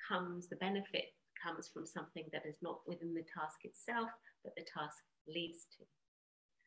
comes, 0.08 0.48
the 0.48 0.56
benefit 0.56 1.14
comes 1.44 1.68
from 1.68 1.84
something 1.84 2.24
that 2.32 2.46
is 2.48 2.56
not 2.62 2.80
within 2.86 3.12
the 3.12 3.28
task 3.28 3.64
itself, 3.64 4.08
but 4.42 4.54
the 4.56 4.64
task 4.64 5.04
leads 5.28 5.66
to. 5.76 5.84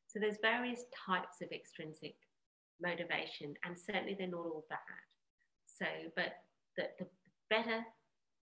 So 0.08 0.20
there's 0.20 0.38
various 0.42 0.86
types 0.94 1.42
of 1.42 1.52
extrinsic 1.52 2.16
motivation, 2.82 3.56
and 3.66 3.74
certainly 3.78 4.16
they're 4.18 4.30
not 4.30 4.46
all 4.46 4.66
bad. 4.70 5.04
So, 5.66 5.86
but 6.16 6.46
the, 6.78 6.90
the 7.00 7.08
better 7.50 7.82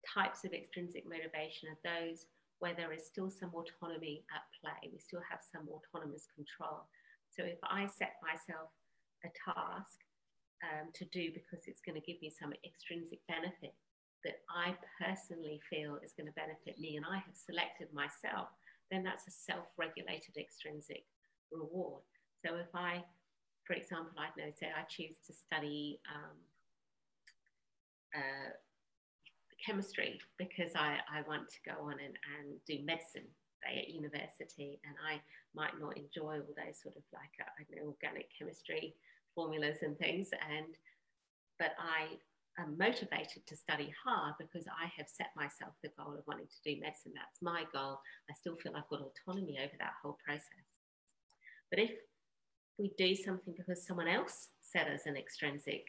types 0.08 0.44
of 0.44 0.54
extrinsic 0.54 1.04
motivation 1.06 1.70
are 1.70 1.84
those 1.84 2.26
where 2.60 2.74
there 2.74 2.94
is 2.94 3.06
still 3.06 3.30
some 3.30 3.52
autonomy 3.54 4.24
at 4.34 4.46
play. 4.62 4.90
We 4.92 5.00
still 5.00 5.22
have 5.30 5.42
some 5.42 5.68
autonomous 5.68 6.28
control. 6.34 6.86
So 7.30 7.44
if 7.44 7.58
I 7.64 7.88
set 7.88 8.22
myself 8.22 8.70
a 9.26 9.30
task 9.34 9.98
um, 10.62 10.94
to 10.94 11.06
do 11.10 11.34
because 11.34 11.66
it's 11.66 11.82
going 11.82 12.00
to 12.00 12.06
give 12.06 12.22
me 12.22 12.30
some 12.30 12.54
extrinsic 12.66 13.20
benefit 13.28 13.74
that 14.24 14.42
I 14.50 14.76
personally 15.00 15.60
feel 15.70 15.98
is 16.04 16.14
going 16.14 16.28
to 16.28 16.34
benefit 16.34 16.80
me 16.80 16.98
and 16.98 17.06
I 17.06 17.18
have 17.18 17.36
selected 17.36 17.88
myself, 17.94 18.50
then 18.90 19.04
that's 19.04 19.28
a 19.28 19.32
self 19.32 19.66
regulated 19.78 20.38
extrinsic 20.38 21.06
reward. 21.52 22.04
So 22.46 22.56
if 22.56 22.74
I, 22.74 23.04
for 23.66 23.74
example, 23.74 24.18
I 24.18 24.30
know, 24.40 24.52
say 24.58 24.68
I 24.68 24.84
choose 24.90 25.18
to 25.28 25.34
study 25.34 26.00
um, 26.14 26.38
uh, 28.16 28.52
chemistry 29.66 30.20
because 30.38 30.76
I, 30.76 30.98
I 31.12 31.22
want 31.28 31.50
to 31.50 31.60
go 31.66 31.86
on 31.86 31.94
and, 31.94 32.18
and 32.38 32.58
do 32.68 32.84
medicine 32.84 33.30
at 33.66 33.90
university 33.90 34.80
and 34.86 34.96
I 35.06 35.22
might 35.54 35.80
not 35.80 35.98
enjoy 35.98 36.42
all 36.42 36.56
those 36.58 36.82
sort 36.82 36.96
of 36.98 37.04
like, 37.14 37.30
uh, 37.40 37.50
I 37.60 37.64
know, 37.70 37.94
organic 37.94 38.30
chemistry 38.38 38.96
formulas 39.36 39.78
and 39.82 39.98
things. 39.98 40.30
And 40.50 40.76
but 41.60 41.74
I 41.80 42.18
am 42.60 42.78
motivated 42.78 43.46
to 43.48 43.56
study 43.56 43.94
hard 44.04 44.36
because 44.40 44.68
I 44.68 44.92
have 44.98 45.08
set 45.08 45.30
myself 45.36 45.74
the 45.82 45.92
goal 45.98 46.14
of 46.14 46.26
wanting 46.28 46.48
to 46.48 46.74
do 46.74 46.80
medicine. 46.82 47.14
That's 47.16 47.42
my 47.42 47.64
goal. 47.74 48.00
I 48.30 48.34
still 48.34 48.56
feel 48.56 48.74
I've 48.76 48.90
got 48.90 49.02
autonomy 49.02 49.60
over 49.60 49.74
that 49.80 49.94
whole 50.02 50.18
process. 50.26 50.68
But 51.70 51.80
if 51.80 51.92
we 52.78 52.92
do 52.98 53.16
something 53.16 53.54
because 53.58 53.86
someone 53.86 54.08
else 54.08 54.50
set 54.60 54.88
us 54.88 55.06
an 55.06 55.16
extrinsic 55.16 55.86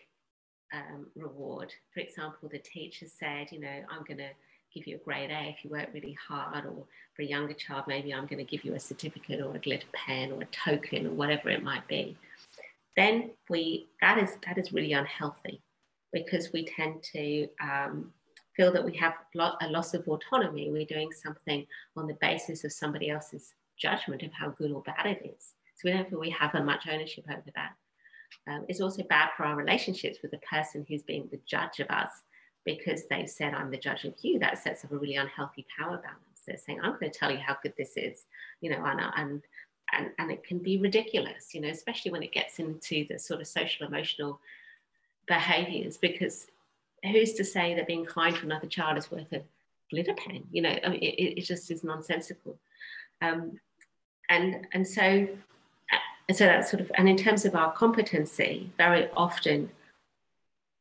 um, 0.73 1.07
reward, 1.17 1.73
for 1.93 2.01
example, 2.01 2.49
the 2.51 2.59
teacher 2.59 3.07
said, 3.07 3.49
you 3.51 3.61
know, 3.61 3.83
I'm 3.91 4.05
going 4.05 4.19
to 4.19 4.31
give 4.75 4.87
you 4.87 4.97
a 4.97 5.05
grade 5.05 5.31
A 5.31 5.51
if 5.51 5.65
you 5.65 5.71
work 5.71 5.89
really 5.93 6.17
hard, 6.27 6.65
or 6.65 6.87
for 7.15 7.23
a 7.23 7.27
younger 7.27 7.53
child, 7.53 7.85
maybe 7.87 8.15
I'm 8.15 8.27
going 8.27 8.39
to 8.39 8.51
give 8.51 8.65
you 8.65 8.75
a 8.75 8.81
certificate 8.81 9.41
or 9.41 9.55
a 9.55 9.59
glitter 9.59 9.87
pen 9.93 10.33
or 10.33 10.43
a 10.43 10.47
token 10.47 11.07
or 11.07 11.11
whatever 11.11 11.51
it 11.51 11.63
might 11.63 11.87
be 11.89 12.17
then 12.97 13.31
we 13.49 13.89
that 14.01 14.19
is 14.19 14.37
that 14.47 14.59
is 14.59 14.73
really 14.73 14.93
unhealthy 14.93 15.61
because 16.13 16.53
we 16.53 16.65
tend 16.65 17.03
to 17.03 17.49
um, 17.61 18.13
feel 18.57 18.73
that 18.73 18.85
we 18.85 18.97
have 18.97 19.15
a 19.35 19.69
loss 19.69 19.95
of 19.95 20.07
autonomy. 20.07 20.71
We're 20.71 20.85
doing 20.85 21.11
something 21.13 21.67
on 21.97 22.07
the 22.07 22.19
basis 22.21 22.65
of 22.65 22.73
somebody 22.73 23.11
else's 23.11 23.55
judgment 23.77 24.23
of 24.23 24.33
how 24.33 24.51
good 24.51 24.73
or 24.73 24.83
bad 24.83 25.07
it 25.07 25.35
is. 25.37 25.55
So 25.75 25.83
we 25.85 25.93
don't 25.93 26.09
feel 26.09 26.21
we 26.21 26.31
have 26.31 26.55
much 26.65 26.87
ownership 26.91 27.25
over 27.31 27.51
that. 27.55 27.73
Um, 28.47 28.65
it's 28.69 28.81
also 28.81 29.03
bad 29.05 29.31
for 29.37 29.45
our 29.45 29.57
relationships 29.57 30.19
with 30.23 30.31
the 30.31 30.39
person 30.39 30.87
who's 30.89 31.03
being 31.03 31.29
the 31.31 31.41
judge 31.47 31.81
of 31.81 31.89
us 31.91 32.11
because 32.65 33.03
they've 33.09 33.29
said, 33.29 33.55
I'm 33.55 33.71
the 33.71 33.77
judge 33.77 34.05
of 34.05 34.15
you. 34.23 34.39
That 34.39 34.59
sets 34.59 34.85
up 34.85 34.93
a 34.93 34.99
really 34.99 35.17
unhealthy 35.17 35.67
power 35.79 35.99
balance. 35.99 36.43
They're 36.47 36.57
saying, 36.57 36.81
I'm 36.83 36.99
going 36.99 37.11
to 37.11 37.19
tell 37.19 37.31
you 37.31 37.39
how 37.39 37.57
good 37.63 37.75
this 37.77 37.97
is, 37.97 38.27
you 38.61 38.71
know, 38.71 38.85
and 38.85 39.43
and, 39.93 40.11
and 40.19 40.31
it 40.31 40.43
can 40.43 40.59
be 40.59 40.79
ridiculous, 40.79 41.55
you 41.55 41.61
know, 41.61 41.69
especially 41.69 42.13
when 42.13 42.23
it 42.23 42.33
gets 42.33 42.59
into 42.59 43.07
the 43.09 43.19
sort 43.19 43.41
of 43.41 43.47
social 43.47 43.87
emotional 43.87 44.41
behaviors, 45.37 45.97
because 45.97 46.37
who's 47.11 47.33
to 47.35 47.45
say 47.45 47.67
that 47.75 47.87
being 47.93 48.05
kind 48.05 48.35
to 48.37 48.45
another 48.45 48.71
child 48.77 48.99
is 48.99 49.11
worth 49.11 49.33
a 49.33 49.43
glitter 49.91 50.15
pen? 50.15 50.43
You 50.53 50.63
know, 50.63 50.77
I 50.85 50.89
mean, 50.91 51.03
it, 51.03 51.39
it 51.39 51.45
just 51.53 51.71
is 51.71 51.83
nonsensical. 51.83 52.53
Um, 53.27 53.59
and, 54.29 54.67
and 54.75 54.87
so, 54.87 55.29
so 56.39 56.45
that's 56.45 56.71
sort 56.71 56.83
of, 56.83 56.93
and 56.99 57.09
in 57.09 57.17
terms 57.17 57.45
of 57.45 57.55
our 57.55 57.73
competency, 57.73 58.71
very 58.77 59.09
often 59.17 59.71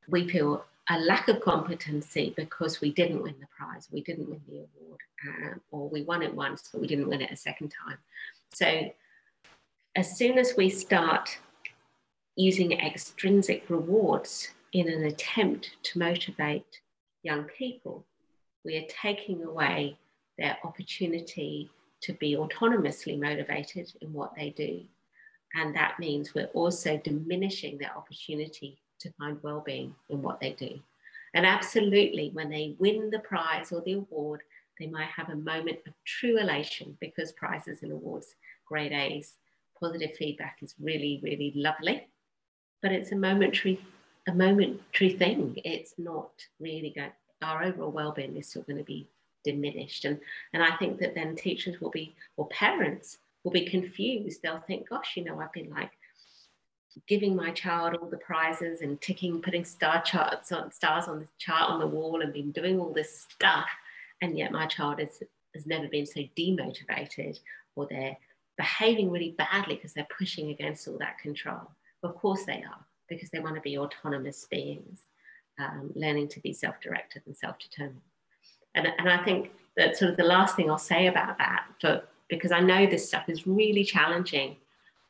we 0.10 0.28
feel 0.28 0.66
a 0.89 0.99
lack 0.99 1.28
of 1.30 1.39
competency 1.41 2.34
because 2.36 2.82
we 2.82 2.91
didn't 2.91 3.24
win 3.24 3.36
the 3.39 3.47
prize, 3.58 3.88
we 3.91 4.02
didn't 4.02 4.30
win 4.30 4.41
the 4.49 4.58
award, 4.58 4.99
uh, 5.28 5.54
or 5.72 5.88
we 5.88 6.02
won 6.02 6.22
it 6.22 6.34
once, 6.34 6.70
but 6.72 6.82
we 6.82 6.88
didn't 6.88 7.08
win 7.08 7.22
it 7.22 7.32
a 7.32 7.38
second 7.38 7.74
time. 7.86 7.97
So 8.52 8.91
as 9.95 10.18
soon 10.18 10.38
as 10.38 10.56
we 10.58 10.70
start 10.70 11.38
using 12.42 12.72
extrinsic 12.72 13.70
rewards 13.70 14.50
in 14.74 14.89
an 14.89 15.04
attempt 15.06 15.72
to 15.84 16.00
motivate 16.00 16.82
young 17.22 17.44
people, 17.44 18.04
we 18.66 18.78
are 18.78 18.88
taking 18.89 19.44
away 19.44 19.96
their 20.38 20.58
opportunity 20.64 21.70
to 22.02 22.14
be 22.14 22.36
autonomously 22.36 23.20
motivated 23.20 23.92
in 24.02 24.12
what 24.12 24.34
they 24.36 24.50
do. 24.50 24.82
And 25.54 25.76
that 25.76 26.00
means 26.00 26.34
we're 26.34 26.46
also 26.56 26.98
diminishing 27.04 27.78
their 27.78 27.96
opportunity 27.96 28.80
to 29.02 29.12
find 29.20 29.38
well-being 29.44 29.94
in 30.10 30.22
what 30.24 30.39
they 30.39 30.54
do. 30.54 30.80
And 31.36 31.46
absolutely, 31.46 32.32
when 32.34 32.50
they 32.50 32.76
win 32.80 33.12
the 33.12 33.20
prize 33.20 33.72
or 33.72 33.82
the 33.82 33.94
award, 33.94 34.42
they 34.80 34.88
might 34.88 35.10
have 35.16 35.30
a 35.30 35.36
moment 35.36 35.80
of 35.86 35.94
true 36.06 36.39
elation 36.39 36.98
because 37.00 37.34
prizes 37.34 37.84
and 37.84 37.92
awards, 37.92 38.36
grade 38.66 38.94
A's, 38.94 39.36
positive 39.80 40.16
feedback 40.18 40.58
is 40.62 40.76
really, 40.80 41.20
really 41.22 41.54
lovely. 41.56 42.08
But 42.82 42.92
it's 42.92 43.12
a 43.12 43.16
momentary, 43.16 43.80
a 44.28 44.34
momentary 44.34 45.14
thing. 45.14 45.60
It's 45.64 45.94
not 45.98 46.32
really 46.60 46.94
going. 46.96 47.12
Our 47.42 47.64
overall 47.64 47.92
well-being 47.92 48.38
is 48.38 48.48
still 48.48 48.62
going 48.62 48.78
to 48.78 48.84
be 48.84 49.08
diminished, 49.44 50.06
and 50.06 50.20
and 50.54 50.64
I 50.64 50.76
think 50.78 51.00
that 51.00 51.16
then 51.16 51.36
teachers 51.36 51.82
will 51.82 51.90
be, 51.90 52.16
or 52.38 52.48
parents 52.50 53.18
will 53.44 53.52
be 53.52 53.66
confused. 53.66 54.42
They'll 54.42 54.64
think, 54.68 54.90
"Gosh, 54.90 55.18
you 55.18 55.24
know, 55.24 55.40
I've 55.40 55.54
been 55.54 55.72
like 55.72 55.92
giving 57.08 57.36
my 57.36 57.52
child 57.52 57.96
all 57.96 58.10
the 58.10 58.18
prizes 58.18 58.82
and 58.82 59.00
ticking, 59.02 59.42
putting 59.42 59.66
star 59.66 60.02
charts 60.02 60.52
on 60.52 60.72
stars 60.72 61.08
on 61.08 61.20
the 61.20 61.28
chart 61.38 61.70
on 61.70 61.80
the 61.80 61.88
wall 61.88 62.22
and 62.22 62.34
been 62.34 62.52
doing 62.52 62.80
all 62.80 62.94
this 62.94 63.26
stuff. 63.30 63.70
And 64.22 64.38
yet 64.38 64.52
my 64.52 64.68
child 64.68 65.00
is, 65.00 65.24
has 65.54 65.66
never 65.66 65.88
been 65.88 66.06
so 66.06 66.22
demotivated 66.38 67.40
or 67.76 67.88
they're 67.90 68.18
behaving 68.58 69.10
really 69.10 69.32
badly 69.38 69.76
because 69.76 69.94
they're 69.94 70.08
pushing 70.18 70.50
against 70.50 70.88
all 70.88 70.98
that 71.00 71.18
control. 71.20 71.72
Of 72.04 72.16
course 72.16 72.43
they 72.45 72.64
are, 72.64 72.86
because 73.10 73.30
they 73.30 73.39
want 73.39 73.56
to 73.56 73.62
be 73.62 73.78
autonomous 73.78 74.47
beings, 74.49 75.02
um, 75.60 75.91
learning 75.95 76.30
to 76.30 76.39
be 76.39 76.54
self-directed 76.54 77.24
and 77.26 77.36
self-determined. 77.36 78.02
And, 78.76 78.88
and 78.97 79.10
I 79.10 79.24
think 79.24 79.52
that 79.78 79.97
sort 79.97 80.12
of 80.12 80.18
the 80.18 80.24
last 80.24 80.56
thing 80.56 80.70
I'll 80.70 80.78
say 80.78 81.08
about 81.08 81.38
that, 81.38 81.66
for, 81.80 82.04
because 82.30 82.52
I 82.52 82.60
know 82.60 82.86
this 82.86 83.08
stuff 83.08 83.30
is 83.30 83.45
really 83.45 83.84
challenging 83.84 84.58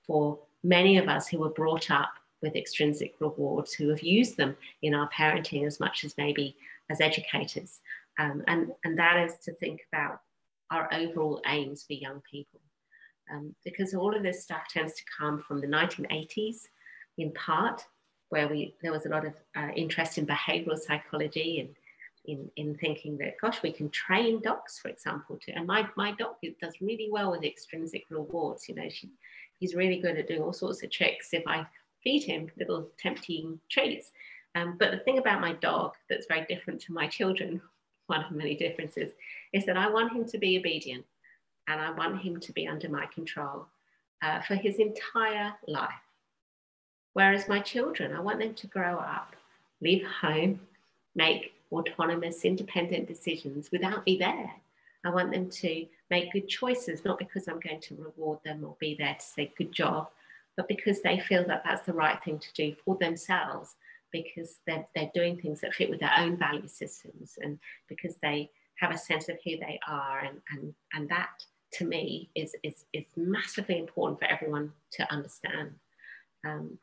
for 0.05 0.39
many 0.63 0.97
of 0.97 1.07
us 1.07 1.27
who 1.27 1.39
were 1.39 1.49
brought 1.49 1.89
up 1.91 2.11
with 2.41 2.55
extrinsic 2.55 3.15
rewards 3.19 3.73
who 3.73 3.89
have 3.89 4.01
used 4.01 4.35
them 4.35 4.57
in 4.81 4.93
our 4.95 5.09
parenting 5.09 5.65
as 5.65 5.79
much 5.79 6.03
as 6.03 6.17
maybe 6.17 6.55
as 6.89 6.99
educators. 6.99 7.79
Um, 8.19 8.43
and, 8.47 8.71
and 8.83 8.97
that 8.97 9.17
is 9.17 9.37
to 9.45 9.53
think 9.53 9.81
about 9.91 10.21
our 10.71 10.91
overall 10.93 11.41
aims 11.47 11.83
for 11.83 11.93
young 11.93 12.21
people. 12.29 12.59
Um, 13.31 13.55
because 13.63 13.93
all 13.93 14.15
of 14.15 14.23
this 14.23 14.43
stuff 14.43 14.63
tends 14.69 14.93
to 14.95 15.03
come 15.17 15.43
from 15.47 15.61
the 15.61 15.67
1980s 15.67 16.67
in 17.17 17.31
part, 17.33 17.85
where 18.29 18.47
we, 18.47 18.75
there 18.81 18.91
was 18.91 19.05
a 19.05 19.09
lot 19.09 19.25
of 19.25 19.33
uh, 19.55 19.69
interest 19.75 20.17
in 20.17 20.25
behavioral 20.25 20.79
psychology 20.79 21.59
and 21.59 21.69
in, 22.25 22.49
in 22.55 22.75
thinking 22.75 23.17
that, 23.17 23.35
gosh, 23.41 23.61
we 23.63 23.71
can 23.71 23.89
train 23.89 24.41
dogs, 24.41 24.79
for 24.79 24.89
example, 24.89 25.37
to, 25.43 25.51
and 25.51 25.67
my, 25.67 25.87
my 25.95 26.11
dog 26.13 26.35
does 26.61 26.75
really 26.79 27.09
well 27.11 27.31
with 27.31 27.43
extrinsic 27.43 28.05
rewards. 28.09 28.69
You 28.69 28.75
know, 28.75 28.89
she, 28.89 29.09
he's 29.59 29.75
really 29.75 29.99
good 29.99 30.17
at 30.17 30.27
doing 30.27 30.41
all 30.41 30.53
sorts 30.53 30.83
of 30.83 30.91
tricks 30.91 31.29
if 31.33 31.43
I 31.47 31.65
feed 32.03 32.23
him 32.23 32.49
little 32.57 32.89
tempting 32.97 33.59
treats. 33.69 34.11
Um, 34.55 34.75
but 34.79 34.91
the 34.91 34.99
thing 34.99 35.17
about 35.17 35.41
my 35.41 35.53
dog 35.53 35.93
that's 36.09 36.27
very 36.27 36.45
different 36.45 36.81
to 36.81 36.93
my 36.93 37.07
children, 37.07 37.61
one 38.07 38.23
of 38.23 38.31
many 38.31 38.55
differences, 38.55 39.11
is 39.53 39.65
that 39.65 39.77
I 39.77 39.89
want 39.89 40.13
him 40.13 40.25
to 40.25 40.37
be 40.37 40.57
obedient 40.57 41.05
and 41.67 41.79
I 41.79 41.91
want 41.91 42.21
him 42.21 42.39
to 42.39 42.51
be 42.51 42.67
under 42.67 42.89
my 42.89 43.05
control 43.07 43.67
uh, 44.21 44.41
for 44.41 44.55
his 44.55 44.77
entire 44.77 45.53
life. 45.67 45.89
Whereas 47.13 47.49
my 47.49 47.59
children, 47.59 48.13
I 48.13 48.19
want 48.21 48.39
them 48.39 48.53
to 48.53 48.67
grow 48.67 48.97
up, 48.97 49.35
leave 49.81 50.05
home, 50.05 50.61
make 51.15 51.53
autonomous, 51.71 52.45
independent 52.45 53.07
decisions 53.07 53.71
without 53.71 54.05
me 54.05 54.17
there. 54.17 54.51
I 55.03 55.09
want 55.09 55.31
them 55.31 55.49
to 55.49 55.85
make 56.09 56.31
good 56.31 56.47
choices, 56.47 57.03
not 57.03 57.17
because 57.17 57.47
I'm 57.47 57.59
going 57.59 57.81
to 57.81 57.95
reward 57.95 58.39
them 58.45 58.63
or 58.63 58.75
be 58.79 58.95
there 58.95 59.15
to 59.15 59.25
say 59.25 59.51
good 59.57 59.71
job, 59.71 60.09
but 60.55 60.67
because 60.67 61.01
they 61.01 61.19
feel 61.19 61.45
that 61.47 61.63
that's 61.65 61.85
the 61.85 61.93
right 61.93 62.21
thing 62.23 62.39
to 62.39 62.53
do 62.53 62.75
for 62.85 62.95
themselves, 62.97 63.75
because 64.11 64.57
they're, 64.67 64.85
they're 64.93 65.11
doing 65.13 65.37
things 65.37 65.61
that 65.61 65.73
fit 65.73 65.89
with 65.89 65.99
their 65.99 66.13
own 66.17 66.37
value 66.37 66.67
systems 66.67 67.37
and 67.41 67.57
because 67.87 68.15
they 68.21 68.49
have 68.75 68.91
a 68.91 68.97
sense 68.97 69.29
of 69.29 69.37
who 69.43 69.57
they 69.57 69.79
are. 69.87 70.19
And, 70.19 70.41
and, 70.51 70.73
and 70.93 71.09
that 71.09 71.29
to 71.73 71.85
me 71.85 72.29
is, 72.35 72.55
is, 72.63 72.85
is 72.93 73.05
massively 73.15 73.79
important 73.79 74.19
for 74.19 74.25
everyone 74.25 74.71
to 74.93 75.11
understand. 75.11 75.71
Um, 76.45 76.77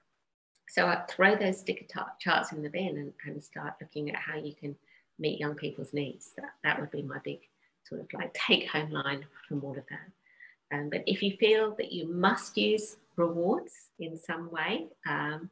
so 0.69 0.87
I 0.87 1.03
throw 1.09 1.35
those 1.35 1.61
sticker 1.61 1.87
charts 2.19 2.53
in 2.53 2.63
the 2.63 2.69
bin 2.69 2.97
and, 2.99 3.13
and 3.25 3.43
start 3.43 3.75
looking 3.81 4.11
at 4.11 4.17
how 4.17 4.37
you 4.37 4.55
can 4.55 4.77
meet 5.19 5.41
young 5.41 5.55
people's 5.55 5.93
needs. 5.93 6.33
That, 6.37 6.51
that 6.63 6.81
would 6.81 6.91
be 6.91 7.03
my 7.03 7.19
big 7.25 7.41
sort 7.85 8.03
of 8.03 8.07
like 8.13 8.35
take 8.35 8.69
home 8.69 8.91
line 8.91 9.25
from 9.49 9.65
all 9.65 9.77
of 9.77 9.85
that. 9.89 10.77
Um, 10.77 10.91
but 10.91 11.03
if 11.07 11.23
you 11.23 11.37
feel 11.39 11.75
that 11.77 11.93
you 11.93 12.07
must 12.07 12.57
use 12.59 12.97
rewards 13.17 13.73
in 13.99 14.19
some 14.19 14.51
way, 14.51 14.87
um, 15.09 15.51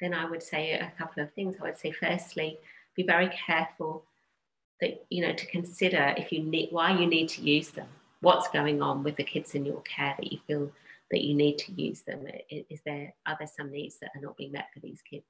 then 0.00 0.14
I 0.14 0.28
would 0.28 0.42
say 0.42 0.72
a 0.72 0.92
couple 0.98 1.22
of 1.22 1.32
things. 1.32 1.56
I 1.58 1.64
would 1.64 1.78
say, 1.78 1.90
firstly, 1.90 2.58
be 2.94 3.02
very 3.02 3.28
careful 3.28 4.04
that 4.80 5.04
you 5.08 5.26
know 5.26 5.32
to 5.32 5.46
consider 5.46 6.14
if 6.16 6.30
you 6.30 6.42
need 6.42 6.68
why 6.70 6.96
you 6.96 7.06
need 7.06 7.28
to 7.30 7.42
use 7.42 7.70
them. 7.70 7.88
What's 8.20 8.48
going 8.48 8.82
on 8.82 9.02
with 9.02 9.16
the 9.16 9.24
kids 9.24 9.54
in 9.54 9.64
your 9.64 9.80
care 9.82 10.14
that 10.18 10.32
you 10.32 10.38
feel 10.46 10.70
that 11.10 11.22
you 11.22 11.34
need 11.34 11.58
to 11.58 11.72
use 11.72 12.02
them? 12.02 12.26
Is 12.50 12.80
there 12.84 13.14
are 13.26 13.36
there 13.38 13.48
some 13.48 13.70
needs 13.70 13.98
that 14.00 14.10
are 14.14 14.20
not 14.20 14.36
being 14.36 14.52
met 14.52 14.68
for 14.72 14.80
these 14.80 15.02
kids? 15.02 15.24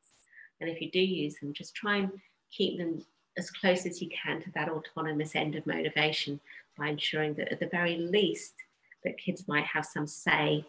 And 0.61 0.69
if 0.69 0.81
you 0.81 0.91
do 0.91 1.01
use 1.01 1.37
them, 1.37 1.53
just 1.53 1.75
try 1.75 1.99
and 1.99 2.11
keep 2.51 2.79
them 2.79 3.05
as 3.37 3.51
close 3.51 3.87
as 3.87 4.03
you 4.03 4.09
can 4.09 4.43
to 4.43 4.51
that 4.53 4.69
autonomous 4.69 5.37
end 5.37 5.55
of 5.55 5.67
motivation 5.67 6.41
by 6.77 6.89
ensuring 6.89 7.35
that 7.35 7.53
at 7.53 7.61
the 7.61 7.69
very 7.69 7.97
least 7.97 8.55
that 9.05 9.19
kids 9.19 9.47
might 9.47 9.65
have 9.65 9.87
some 9.87 10.07
say 10.07 10.65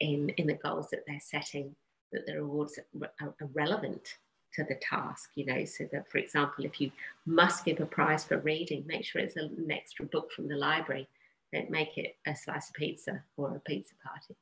in, 0.00 0.28
in 0.30 0.46
the 0.46 0.54
goals 0.54 0.90
that 0.90 1.04
they're 1.06 1.20
setting, 1.20 1.74
that 2.12 2.26
the 2.26 2.34
rewards 2.34 2.78
are, 3.00 3.34
are 3.40 3.48
relevant 3.54 4.16
to 4.54 4.64
the 4.64 4.74
task, 4.76 5.30
you 5.34 5.46
know, 5.46 5.64
so 5.64 5.88
that, 5.92 6.10
for 6.10 6.18
example, 6.18 6.64
if 6.64 6.80
you 6.80 6.90
must 7.24 7.64
give 7.64 7.80
a 7.80 7.86
prize 7.86 8.24
for 8.24 8.38
reading, 8.38 8.84
make 8.86 9.04
sure 9.04 9.22
it's 9.22 9.36
an 9.36 9.68
extra 9.70 10.04
book 10.04 10.30
from 10.32 10.48
the 10.48 10.56
library. 10.56 11.08
Don't 11.52 11.70
make 11.70 11.96
it 11.96 12.16
a 12.26 12.34
slice 12.34 12.68
of 12.68 12.74
pizza 12.74 13.22
or 13.36 13.54
a 13.54 13.60
pizza 13.60 13.94
party. 14.04 14.34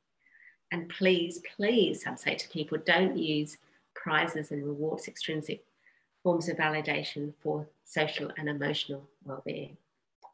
And 0.71 0.89
please, 0.89 1.41
please, 1.55 2.05
I 2.05 2.15
say 2.15 2.35
to 2.35 2.49
people, 2.49 2.77
don't 2.85 3.17
use 3.17 3.57
prizes 3.95 4.51
and 4.51 4.65
rewards 4.65 5.07
extrinsic 5.07 5.63
forms 6.23 6.47
of 6.47 6.57
validation 6.57 7.33
for 7.41 7.67
social 7.85 8.31
and 8.37 8.47
emotional 8.49 9.07
well-being. 9.23 9.77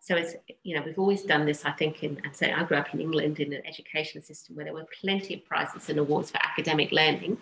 So 0.02 0.16
it's, 0.16 0.36
you 0.64 0.76
know, 0.76 0.84
we've 0.86 1.00
always 1.00 1.24
done 1.24 1.46
this, 1.46 1.66
I 1.66 1.72
think, 1.72 2.04
in, 2.04 2.22
and 2.24 2.36
so 2.36 2.46
I 2.46 2.64
grew 2.64 2.78
up 2.78 2.94
in 2.94 3.02
England 3.02 3.40
in 3.40 3.54
an 3.54 3.66
education 3.66 4.22
system 4.22 4.56
where 4.56 4.66
there 4.66 4.74
were 4.74 4.86
plenty 5.02 5.34
of 5.36 5.46
prizes 5.46 5.90
and 5.90 5.98
awards 5.98 6.30
for 6.30 6.38
academic 6.44 6.92
learning, 6.92 7.38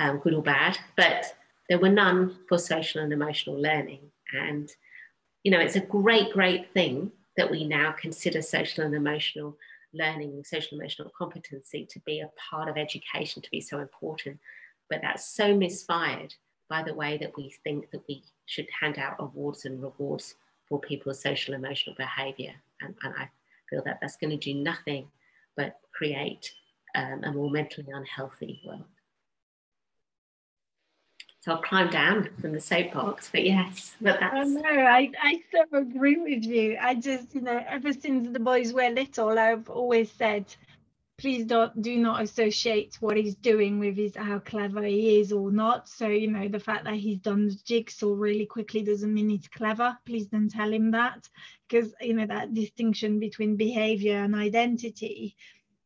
um, 0.00 0.18
good 0.18 0.34
or 0.34 0.42
bad, 0.42 0.76
but 0.96 1.36
there 1.68 1.78
were 1.78 1.88
none 1.88 2.36
for 2.48 2.58
social 2.58 3.00
and 3.00 3.12
emotional 3.12 3.60
learning. 3.60 4.00
And, 4.32 4.68
you 5.44 5.52
know, 5.52 5.60
it's 5.60 5.76
a 5.76 5.80
great, 5.80 6.32
great 6.32 6.72
thing 6.72 7.12
that 7.36 7.50
we 7.50 7.64
now 7.64 7.92
consider 7.92 8.42
social 8.42 8.84
and 8.84 8.94
emotional 8.94 9.56
learning, 9.94 10.42
social 10.44 10.78
emotional 10.78 11.10
competency 11.16 11.86
to 11.90 12.00
be 12.00 12.20
a 12.20 12.30
part 12.50 12.68
of 12.68 12.76
education, 12.76 13.42
to 13.42 13.50
be 13.50 13.60
so 13.60 13.78
important. 13.78 14.38
But 14.90 15.00
that's 15.02 15.24
so 15.26 15.56
misfired 15.56 16.34
by 16.68 16.82
the 16.82 16.94
way 16.94 17.16
that 17.18 17.36
we 17.36 17.54
think 17.62 17.90
that 17.90 18.02
we 18.08 18.22
should 18.46 18.68
hand 18.80 18.98
out 18.98 19.16
awards 19.18 19.64
and 19.64 19.82
rewards 19.82 20.34
for 20.68 20.80
people's 20.80 21.20
social 21.20 21.54
emotional 21.54 21.94
behavior. 21.96 22.52
And, 22.80 22.94
and 23.02 23.14
I 23.16 23.28
feel 23.70 23.82
that 23.84 23.98
that's 24.00 24.16
going 24.16 24.30
to 24.30 24.36
do 24.36 24.54
nothing 24.54 25.08
but 25.56 25.78
create 25.94 26.50
um, 26.94 27.22
a 27.24 27.32
more 27.32 27.50
mentally 27.50 27.88
unhealthy 27.92 28.60
world. 28.66 28.84
So 31.44 31.52
I'll 31.52 31.58
climb 31.58 31.90
down 31.90 32.30
from 32.40 32.52
the 32.52 32.60
soapbox, 32.60 33.28
but 33.30 33.44
yes, 33.44 33.96
but 34.00 34.18
that's. 34.18 34.34
Oh, 34.34 34.44
no, 34.44 34.62
I, 34.66 35.10
I 35.22 35.42
so 35.52 35.76
agree 35.76 36.16
with 36.16 36.42
you. 36.42 36.78
I 36.80 36.94
just, 36.94 37.34
you 37.34 37.42
know, 37.42 37.62
ever 37.68 37.92
since 37.92 38.30
the 38.30 38.40
boys 38.40 38.72
were 38.72 38.88
little, 38.88 39.38
I've 39.38 39.68
always 39.68 40.10
said, 40.10 40.46
please 41.18 41.44
don't 41.44 41.82
do 41.82 41.98
not 41.98 42.22
associate 42.22 42.96
what 43.00 43.18
he's 43.18 43.34
doing 43.34 43.78
with 43.78 43.94
his 43.94 44.16
how 44.16 44.38
clever 44.38 44.82
he 44.84 45.20
is 45.20 45.32
or 45.32 45.52
not 45.52 45.88
so 45.88 46.08
you 46.08 46.28
know 46.28 46.48
the 46.48 46.58
fact 46.58 46.82
that 46.82 46.94
he's 46.94 47.18
done 47.18 47.46
the 47.46 47.54
jigsaw 47.64 48.12
really 48.14 48.46
quickly 48.46 48.82
doesn't 48.82 49.14
mean 49.14 49.28
he's 49.28 49.46
clever 49.46 49.96
please 50.04 50.26
don't 50.26 50.50
tell 50.50 50.72
him 50.72 50.90
that 50.90 51.28
because 51.68 51.94
you 52.00 52.14
know 52.14 52.26
that 52.26 52.52
distinction 52.52 53.20
between 53.20 53.54
behavior 53.54 54.24
and 54.24 54.34
identity 54.34 55.36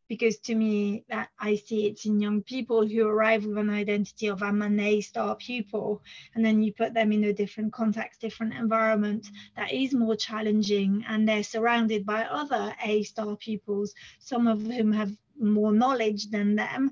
because 0.08 0.38
to 0.38 0.54
me 0.54 1.04
that 1.10 1.28
I 1.38 1.56
see 1.56 1.86
it's 1.86 2.06
in 2.06 2.18
young 2.18 2.42
people 2.42 2.86
who 2.86 3.06
arrive 3.06 3.44
with 3.44 3.58
an 3.58 3.68
identity 3.68 4.28
of 4.28 4.42
I'm 4.42 4.62
an 4.62 4.80
A 4.80 5.02
star 5.02 5.36
pupil. 5.36 6.02
And 6.34 6.44
then 6.44 6.62
you 6.62 6.72
put 6.72 6.94
them 6.94 7.12
in 7.12 7.24
a 7.24 7.32
different 7.32 7.72
context 7.74 8.22
different 8.22 8.54
environment 8.54 9.28
that 9.54 9.72
is 9.72 9.92
more 9.92 10.16
challenging 10.16 11.04
and 11.06 11.28
they're 11.28 11.42
surrounded 11.42 12.06
by 12.06 12.22
other 12.24 12.74
A 12.82 13.02
star 13.02 13.36
pupils 13.36 13.94
some 14.18 14.46
of 14.46 14.62
whom 14.62 14.92
have 14.92 15.14
more 15.38 15.72
knowledge 15.72 16.30
than 16.30 16.56
them. 16.56 16.90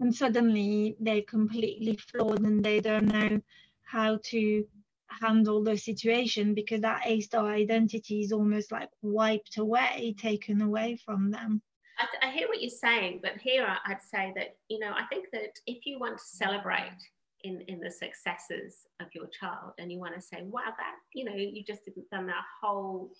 And 0.00 0.14
suddenly 0.14 0.96
they're 1.00 1.22
completely 1.22 1.96
flawed 1.96 2.40
and 2.40 2.64
they 2.64 2.80
don't 2.80 3.12
know 3.12 3.42
how 3.82 4.18
to 4.24 4.66
handle 5.06 5.62
the 5.62 5.76
situation 5.76 6.54
because 6.54 6.80
that 6.80 7.02
A 7.04 7.20
star 7.20 7.46
identity 7.46 8.22
is 8.22 8.32
almost 8.32 8.72
like 8.72 8.88
wiped 9.02 9.58
away 9.58 10.14
taken 10.18 10.62
away 10.62 10.96
from 11.04 11.30
them 11.30 11.62
I, 11.98 12.26
I, 12.26 12.30
hear 12.30 12.48
what 12.48 12.60
you're 12.60 12.70
saying, 12.70 13.20
but 13.22 13.32
here 13.40 13.66
I'd 13.86 14.02
say 14.02 14.32
that, 14.36 14.56
you 14.68 14.78
know, 14.78 14.92
I 14.92 15.04
think 15.06 15.26
that 15.32 15.58
if 15.66 15.86
you 15.86 15.98
want 15.98 16.18
to 16.18 16.24
celebrate 16.24 16.98
in, 17.44 17.60
in 17.68 17.80
the 17.80 17.90
successes 17.90 18.86
of 19.00 19.08
your 19.14 19.26
child 19.26 19.72
and 19.78 19.92
you 19.92 19.98
want 19.98 20.14
to 20.14 20.20
say, 20.20 20.42
wow, 20.42 20.72
that, 20.76 20.96
you 21.12 21.24
know, 21.24 21.34
you 21.34 21.62
just 21.62 21.84
didn't 21.84 22.10
done 22.10 22.26
that 22.26 22.44
whole 22.62 23.10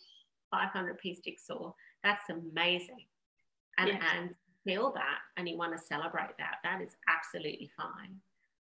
500 0.50 0.98
piece 0.98 1.20
jigsaw, 1.20 1.72
that's 2.02 2.30
amazing. 2.30 3.06
And, 3.78 3.88
yes. 3.88 4.02
and 4.16 4.30
feel 4.64 4.92
that 4.92 5.18
and 5.36 5.48
you 5.48 5.56
want 5.56 5.76
to 5.76 5.82
celebrate 5.82 6.36
that, 6.38 6.56
that 6.62 6.80
is 6.80 6.96
absolutely 7.08 7.70
fine. 7.76 8.16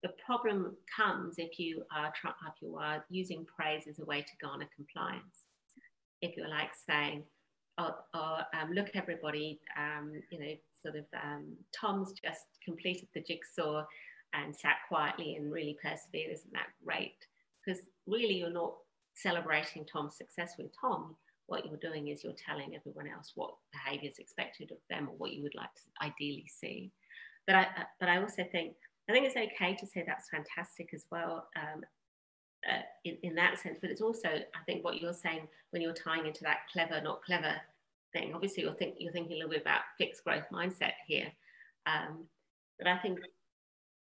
The 0.03 0.13
problem 0.25 0.77
comes 0.95 1.37
if 1.39 1.59
you 1.59 1.83
are 1.95 2.13
if 2.23 2.63
you 2.63 2.77
are 2.77 3.05
using 3.09 3.45
praise 3.45 3.85
as 3.89 3.99
a 3.99 4.05
way 4.05 4.21
to 4.21 4.47
garner 4.47 4.69
compliance. 4.75 5.47
If 6.23 6.37
you're 6.37 6.49
like 6.49 6.71
saying, 6.89 7.25
or 7.79 8.39
um, 8.61 8.73
look 8.73 8.89
everybody, 8.95 9.61
um, 9.77 10.13
you 10.31 10.39
know, 10.39 10.53
sort 10.83 10.97
of 10.97 11.05
um, 11.23 11.45
Tom's 11.79 12.13
just 12.13 12.47
completed 12.65 13.09
the 13.15 13.21
jigsaw 13.21 13.85
and 14.35 14.55
sat 14.55 14.77
quietly 14.89 15.37
and 15.37 15.53
really 15.53 15.77
persevered. 15.83 16.33
Isn't 16.33 16.53
that 16.53 16.69
great? 16.85 17.17
Because 17.65 17.83
really 18.07 18.35
you're 18.35 18.51
not 18.51 18.75
celebrating 19.15 19.85
Tom's 19.85 20.17
success 20.17 20.55
with 20.59 20.69
Tom. 20.79 21.17
What 21.47 21.65
you're 21.67 21.77
doing 21.77 22.09
is 22.09 22.25
you're 22.25 22.35
telling 22.35 22.75
everyone 22.75 23.09
else 23.09 23.33
what 23.35 23.55
behavior 23.73 24.11
is 24.11 24.19
expected 24.19 24.71
of 24.73 24.79
them 24.91 25.09
or 25.09 25.15
what 25.17 25.33
you 25.33 25.43
would 25.43 25.55
like 25.55 25.73
to 25.75 26.05
ideally 26.05 26.47
see. 26.49 26.91
But 27.47 27.57
I, 27.57 27.63
uh, 27.63 27.85
but 28.01 28.09
I 28.09 28.21
also 28.21 28.43
think, 28.51 28.75
I 29.09 29.13
think 29.13 29.27
it's 29.27 29.37
okay 29.37 29.77
to 29.77 29.87
say 29.87 30.03
that's 30.05 30.29
fantastic 30.29 30.91
as 30.93 31.07
well. 31.11 31.49
Um, 31.57 31.83
uh, 32.71 32.83
in, 33.05 33.17
in 33.23 33.35
that 33.35 33.59
sense. 33.59 33.79
But 33.81 33.91
it's 33.91 34.01
also, 34.01 34.29
I 34.29 34.65
think, 34.67 34.85
what 34.85 35.01
you're 35.01 35.13
saying 35.13 35.49
when 35.71 35.83
you're 35.83 35.93
tying 35.93 36.27
into 36.27 36.45
that 36.45 36.69
clever, 36.73 37.01
not 37.01 37.23
clever 37.23 37.55
thing. 38.13 38.33
Obviously, 38.35 38.63
you're, 38.63 38.75
think, 38.75 38.97
you're 38.99 39.13
thinking 39.13 39.33
a 39.33 39.37
little 39.37 39.51
bit 39.51 39.63
about 39.63 39.81
fixed 39.99 40.25
growth 40.25 40.45
mindset 40.53 40.93
here. 41.07 41.27
Um, 41.87 42.25
but 42.79 42.89
I 42.89 42.99
think 42.99 43.21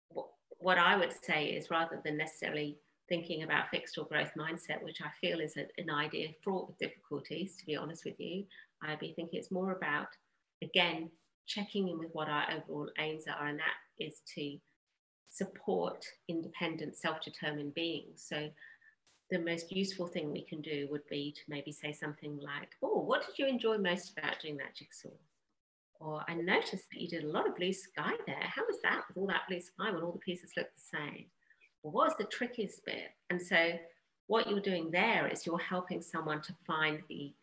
what, 0.09 0.27
what 0.59 0.77
I 0.77 0.95
would 0.95 1.13
say 1.23 1.45
is 1.45 1.69
rather 1.69 2.01
than 2.03 2.17
necessarily 2.17 2.77
thinking 3.09 3.43
about 3.43 3.69
fixed 3.69 3.97
or 3.97 4.05
growth 4.05 4.31
mindset, 4.37 4.81
which 4.81 5.01
I 5.01 5.09
feel 5.19 5.39
is 5.39 5.57
a, 5.57 5.65
an 5.77 5.89
idea 5.89 6.29
fraught 6.43 6.69
with 6.69 6.77
difficulties, 6.77 7.57
to 7.57 7.65
be 7.65 7.75
honest 7.75 8.05
with 8.05 8.19
you, 8.19 8.45
I'd 8.81 8.99
be 8.99 9.13
thinking 9.13 9.39
it's 9.39 9.51
more 9.51 9.73
about, 9.73 10.07
again, 10.61 11.09
checking 11.45 11.89
in 11.89 11.99
with 11.99 12.09
what 12.13 12.29
our 12.29 12.45
overall 12.51 12.89
aims 12.99 13.25
are, 13.27 13.47
and 13.47 13.59
that 13.59 13.75
is 13.99 14.21
to 14.35 14.57
support 15.33 16.05
independent, 16.27 16.95
self 16.95 17.21
determined 17.21 17.73
beings. 17.73 18.23
So, 18.27 18.49
the 19.31 19.39
most 19.39 19.71
useful 19.71 20.05
thing 20.05 20.31
we 20.31 20.43
can 20.43 20.61
do 20.61 20.87
would 20.91 21.07
be 21.09 21.31
to 21.31 21.41
maybe 21.47 21.71
say 21.71 21.91
something 21.91 22.37
like, 22.37 22.69
Oh, 22.81 22.99
what 22.99 23.25
did 23.25 23.39
you 23.39 23.47
enjoy 23.47 23.77
most 23.77 24.17
about 24.17 24.39
doing 24.39 24.57
that 24.57 24.75
jigsaw? 24.75 25.09
Or 25.99 26.23
I 26.27 26.35
noticed 26.35 26.85
that 26.91 27.01
you 27.01 27.07
did 27.07 27.23
a 27.23 27.31
lot 27.31 27.47
of 27.47 27.55
blue 27.55 27.73
sky 27.73 28.11
there. 28.27 28.41
How 28.41 28.63
was 28.67 28.77
that 28.83 29.03
with 29.07 29.17
all 29.17 29.27
that 29.27 29.47
blue 29.47 29.61
sky 29.61 29.91
when 29.91 30.03
all 30.03 30.11
the 30.11 30.19
pieces 30.19 30.51
look 30.57 30.67
the 30.67 30.97
same? 30.97 31.25
Well, 31.81 31.93
what 31.93 32.07
was 32.07 32.17
the 32.17 32.25
trickiest 32.25 32.85
bit? 32.85 33.11
And 33.29 33.41
so, 33.41 33.73
what 34.27 34.49
you're 34.49 34.59
doing 34.59 34.91
there 34.91 35.27
is 35.27 35.45
you're 35.45 35.57
helping 35.57 36.01
someone 36.01 36.41
to 36.43 36.53
find 36.65 37.01
the 37.09 37.33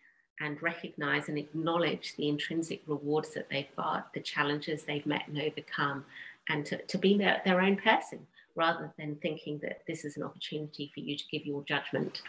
and 0.40 0.62
recognize 0.62 1.28
and 1.28 1.36
acknowledge 1.38 2.14
the 2.16 2.28
intrinsic 2.28 2.82
rewards 2.86 3.34
that 3.34 3.48
they've 3.50 3.76
got, 3.76 4.12
the 4.14 4.20
challenges 4.20 4.82
they've 4.82 5.04
met 5.04 5.28
and 5.28 5.38
overcome, 5.38 6.04
and 6.50 6.66
to, 6.66 6.82
to 6.82 6.98
be 6.98 7.16
their, 7.16 7.40
their 7.44 7.60
own 7.60 7.76
person 7.76 8.26
rather 8.56 8.92
than 8.98 9.16
thinking 9.16 9.58
that 9.62 9.82
this 9.86 10.04
is 10.04 10.16
an 10.16 10.22
opportunity 10.22 10.90
for 10.92 11.00
you 11.00 11.16
to 11.16 11.24
give 11.30 11.46
your 11.46 11.62
judgment. 11.64 12.22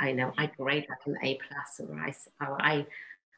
I 0.00 0.12
know 0.12 0.32
I 0.38 0.46
grade 0.46 0.86
like 0.88 1.06
an 1.06 1.16
A 1.22 1.38
plus, 1.46 1.88
or 1.88 1.94
I, 1.98 2.14
or 2.44 2.62
I, 2.62 2.86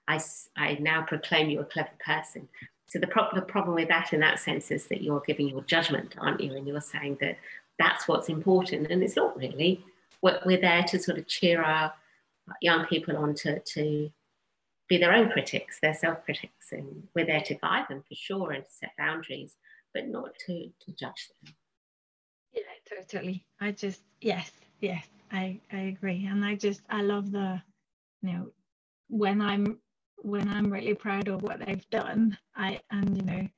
I, 0.06 0.20
I 0.56 0.74
now 0.80 1.02
proclaim 1.02 1.50
you 1.50 1.60
a 1.60 1.64
clever 1.64 1.90
person. 2.04 2.48
So 2.86 2.98
the, 2.98 3.06
pro- 3.06 3.34
the 3.34 3.42
problem 3.42 3.74
with 3.74 3.88
that 3.88 4.12
in 4.12 4.20
that 4.20 4.38
sense 4.38 4.70
is 4.70 4.86
that 4.86 5.02
you're 5.02 5.22
giving 5.26 5.48
your 5.48 5.62
judgment, 5.62 6.14
aren't 6.18 6.40
you? 6.40 6.54
And 6.54 6.66
you're 6.66 6.80
saying 6.80 7.18
that 7.20 7.38
that's 7.78 8.06
what's 8.06 8.28
important. 8.28 8.90
And 8.90 9.02
it's 9.02 9.16
not 9.16 9.36
really. 9.36 9.84
We're, 10.20 10.40
we're 10.46 10.60
there 10.60 10.84
to 10.84 10.98
sort 11.00 11.18
of 11.18 11.26
cheer 11.26 11.62
our 11.62 11.92
young 12.60 12.86
people 12.86 13.16
on 13.16 13.34
to, 13.36 13.58
to 13.60 14.10
be 14.88 14.98
their 14.98 15.12
own 15.12 15.30
critics, 15.30 15.80
their 15.80 15.94
self 15.94 16.24
critics. 16.24 16.70
And 16.70 17.08
we're 17.14 17.26
there 17.26 17.40
to 17.40 17.54
guide 17.54 17.86
them 17.88 18.04
for 18.06 18.14
sure 18.14 18.52
and 18.52 18.64
to 18.64 18.70
set 18.70 18.92
boundaries 18.96 19.56
but 19.94 20.08
not 20.08 20.30
to 20.46 20.68
to 20.80 20.92
judge 20.92 21.28
them. 21.44 21.54
Yeah 22.52 22.62
totally. 22.88 23.46
I 23.60 23.72
just 23.72 24.02
yes 24.20 24.50
yes 24.80 25.06
i 25.30 25.60
i 25.72 25.78
agree. 25.78 26.26
And 26.26 26.44
i 26.44 26.54
just 26.54 26.82
i 26.90 27.02
love 27.02 27.30
the 27.32 27.62
you 28.22 28.32
know 28.32 28.46
when 29.08 29.40
i'm 29.40 29.78
when 30.18 30.48
i'm 30.48 30.72
really 30.72 30.94
proud 30.94 31.28
of 31.28 31.42
what 31.42 31.64
they've 31.64 31.88
done 31.90 32.36
i 32.56 32.80
and 32.90 33.16
you 33.16 33.22
know 33.22 33.48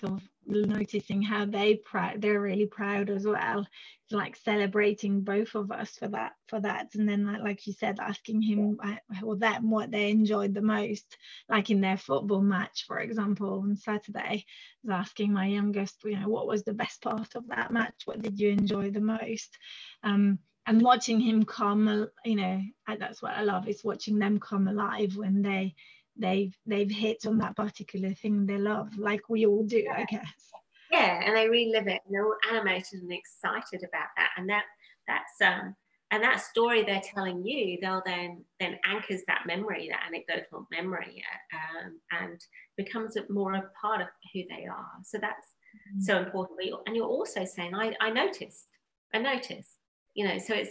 sort 0.00 0.12
of 0.14 0.22
noticing 0.46 1.22
how 1.22 1.44
they 1.44 1.76
proud 1.76 2.20
they're 2.20 2.40
really 2.40 2.66
proud 2.66 3.10
as 3.10 3.26
well 3.26 3.66
it's 4.04 4.12
like 4.12 4.36
celebrating 4.36 5.22
both 5.22 5.54
of 5.54 5.72
us 5.72 5.96
for 5.96 6.08
that 6.08 6.32
for 6.48 6.60
that. 6.60 6.94
And 6.94 7.08
then 7.08 7.26
like, 7.26 7.40
like 7.42 7.66
you 7.66 7.72
said 7.72 7.98
asking 7.98 8.42
him 8.42 8.78
uh, 8.82 8.96
or 9.22 9.36
them 9.36 9.70
what 9.70 9.90
they 9.90 10.10
enjoyed 10.10 10.52
the 10.52 10.60
most 10.60 11.16
like 11.48 11.70
in 11.70 11.80
their 11.80 11.96
football 11.96 12.42
match 12.42 12.84
for 12.86 12.98
example 12.98 13.60
on 13.62 13.76
saturday 13.76 14.20
I 14.20 14.44
was 14.84 14.90
asking 14.92 15.32
my 15.32 15.46
youngest 15.46 16.02
you 16.04 16.18
know 16.20 16.28
what 16.28 16.46
was 16.46 16.64
the 16.64 16.74
best 16.74 17.00
part 17.00 17.34
of 17.34 17.48
that 17.48 17.72
match? 17.72 18.02
What 18.04 18.20
did 18.20 18.38
you 18.38 18.50
enjoy 18.50 18.90
the 18.90 19.00
most? 19.00 19.56
Um 20.02 20.38
and 20.66 20.82
watching 20.82 21.20
him 21.20 21.44
come 21.44 22.08
you 22.24 22.36
know 22.36 22.60
that's 22.98 23.20
what 23.22 23.32
i 23.32 23.42
love 23.42 23.68
is 23.68 23.84
watching 23.84 24.18
them 24.18 24.40
come 24.40 24.66
alive 24.66 25.14
when 25.14 25.42
they 25.42 25.74
they've 26.16 26.56
they've 26.66 26.90
hit 26.90 27.26
on 27.26 27.38
that 27.38 27.56
particular 27.56 28.12
thing 28.14 28.46
they 28.46 28.58
love, 28.58 28.96
like 28.96 29.28
we 29.28 29.46
all 29.46 29.64
do, 29.64 29.86
I 29.94 30.04
guess. 30.04 30.52
Yeah, 30.90 31.22
and 31.24 31.36
they 31.36 31.48
relive 31.48 31.88
it, 31.88 32.02
and 32.04 32.14
they're 32.14 32.26
all 32.26 32.36
animated 32.50 33.02
and 33.02 33.12
excited 33.12 33.86
about 33.88 34.08
that, 34.16 34.30
and 34.36 34.48
that 34.48 34.64
that's 35.08 35.40
um 35.42 35.74
and 36.10 36.22
that 36.22 36.40
story 36.40 36.84
they're 36.84 37.02
telling 37.02 37.44
you, 37.44 37.78
they'll 37.80 38.02
then 38.06 38.44
then 38.60 38.78
anchors 38.84 39.22
that 39.26 39.42
memory, 39.46 39.88
that 39.90 40.06
anecdotal 40.06 40.68
memory, 40.70 41.24
um, 41.52 41.98
and 42.12 42.40
becomes 42.76 43.16
a, 43.16 43.24
more 43.32 43.54
a 43.54 43.70
part 43.80 44.00
of 44.00 44.08
who 44.32 44.42
they 44.48 44.66
are. 44.66 44.92
So 45.02 45.18
that's 45.18 45.48
mm-hmm. 45.74 46.00
so 46.02 46.18
important. 46.18 46.58
And 46.86 46.94
you're 46.94 47.06
also 47.06 47.44
saying, 47.44 47.74
I, 47.74 47.94
I 48.00 48.10
noticed, 48.10 48.68
I 49.12 49.18
noticed, 49.18 49.78
you 50.14 50.28
know. 50.28 50.38
So 50.38 50.54
it's 50.54 50.70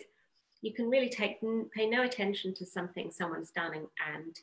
you 0.61 0.73
can 0.73 0.89
really 0.89 1.09
take 1.09 1.41
pay 1.75 1.89
no 1.89 2.03
attention 2.03 2.53
to 2.55 2.65
something 2.65 3.11
someone's 3.11 3.51
done 3.51 3.73
and, 3.73 4.35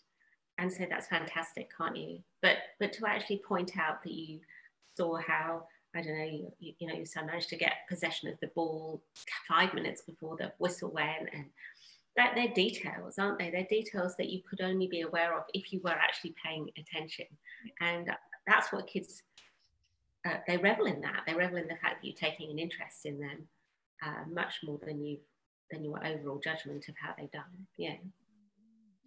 and 0.61 0.73
say 0.73 0.87
that's 0.89 1.09
fantastic 1.09 1.69
can't 1.77 1.97
you 1.97 2.19
but 2.43 2.57
but 2.79 2.93
to 2.93 3.07
actually 3.07 3.41
point 3.47 3.73
out 3.79 4.03
that 4.03 4.13
you 4.13 4.39
saw 4.97 5.17
how 5.27 5.63
I 5.95 6.03
don't 6.03 6.19
know, 6.19 6.25
you, 6.25 6.53
you, 6.61 6.73
you 6.79 6.87
know, 6.87 6.95
your 6.95 7.07
son 7.07 7.27
managed 7.27 7.49
to 7.49 7.57
get 7.57 7.89
possession 7.89 8.29
of 8.29 8.39
the 8.41 8.51
ball 8.55 9.03
five 9.49 9.75
minutes 9.75 10.03
before 10.03 10.37
the 10.37 10.53
whistle 10.59 10.91
went, 10.91 11.29
and 11.33 11.47
that 12.17 12.33
they're 12.35 12.55
details, 12.55 13.19
aren't 13.19 13.39
they? 13.39 13.51
They're 13.51 13.67
details 13.69 14.15
that 14.17 14.31
you 14.31 14.41
could 14.49 14.61
only 14.61 14.87
be 14.87 15.01
aware 15.01 15.37
of 15.37 15.45
if 15.53 15.73
you 15.73 15.81
were 15.83 15.91
actually 15.91 16.35
paying 16.45 16.69
attention, 16.79 17.27
and 17.81 18.11
that's 18.47 18.73
what 18.73 18.87
kids 18.87 19.23
uh, 20.29 20.37
they 20.47 20.59
revel 20.59 20.87
in. 20.87 21.01
That 21.01 21.23
they 21.27 21.35
revel 21.35 21.59
in 21.59 21.67
the 21.67 21.77
fact 21.77 22.03
that 22.03 22.05
you're 22.07 22.15
taking 22.17 22.51
an 22.51 22.59
interest 22.59 23.05
in 23.05 23.19
them 23.19 23.49
uh, 24.05 24.25
much 24.31 24.61
more 24.63 24.79
than 24.85 25.05
you 25.05 25.19
than 25.73 25.85
your 25.85 26.05
overall 26.07 26.41
judgment 26.43 26.89
of 26.89 26.95
how 27.03 27.15
they've 27.19 27.31
done. 27.33 27.67
Yeah, 27.77 27.95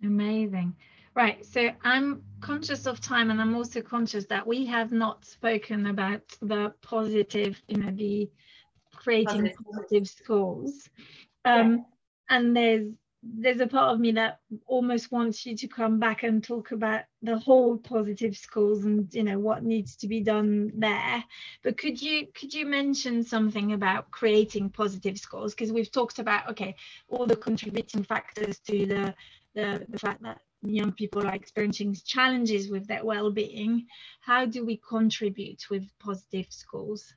amazing. 0.03 0.75
Right, 1.15 1.45
so 1.45 1.69
I'm 1.83 2.23
conscious 2.41 2.87
of 2.87 2.99
time 2.99 3.29
and 3.29 3.39
I'm 3.39 3.55
also 3.55 3.81
conscious 3.81 4.25
that 4.27 4.47
we 4.47 4.65
have 4.65 4.91
not 4.91 5.25
spoken 5.25 5.85
about 5.87 6.21
the 6.41 6.73
positive, 6.81 7.61
you 7.67 7.77
know, 7.77 7.91
the 7.91 8.31
creating 8.95 9.41
positive, 9.41 9.57
positive 9.71 10.07
schools. 10.07 10.89
Um, 11.45 11.71
yeah. 11.71 12.35
And 12.35 12.57
there's 12.57 12.93
there's 13.23 13.61
a 13.61 13.67
part 13.67 13.93
of 13.93 13.99
me 13.99 14.11
that 14.11 14.39
almost 14.65 15.11
wants 15.11 15.45
you 15.45 15.55
to 15.55 15.67
come 15.67 15.97
back 15.99 16.23
and 16.23 16.43
talk 16.43 16.71
about 16.71 17.03
the 17.21 17.37
whole 17.37 17.77
positive 17.77 18.35
schools 18.35 18.83
and 18.83 19.13
you 19.13 19.23
know 19.23 19.39
what 19.39 19.63
needs 19.63 19.95
to 19.95 20.09
be 20.09 20.19
done 20.19 20.69
there 20.75 21.23
but 21.63 21.77
could 21.77 22.01
you 22.01 22.27
could 22.33 22.53
you 22.53 22.65
mention 22.65 23.23
something 23.23 23.71
about 23.71 24.11
creating 24.11 24.69
positive 24.69 25.17
schools 25.17 25.55
because 25.55 25.71
we've 25.71 25.91
talked 25.91 26.19
about 26.19 26.49
okay 26.49 26.75
all 27.07 27.25
the 27.25 27.35
contributing 27.35 28.03
factors 28.03 28.59
to 28.59 28.85
the 28.85 29.15
the, 29.55 29.85
the 29.87 29.99
fact 29.99 30.21
that 30.21 30.41
young 30.63 30.91
people 30.91 31.25
are 31.25 31.35
experiencing 31.35 31.95
challenges 32.05 32.69
with 32.69 32.87
their 32.87 33.03
well-being 33.03 33.85
how 34.21 34.45
do 34.45 34.65
we 34.65 34.77
contribute 34.87 35.61
with 35.69 35.83
positive 35.99 36.47
schools? 36.49 37.13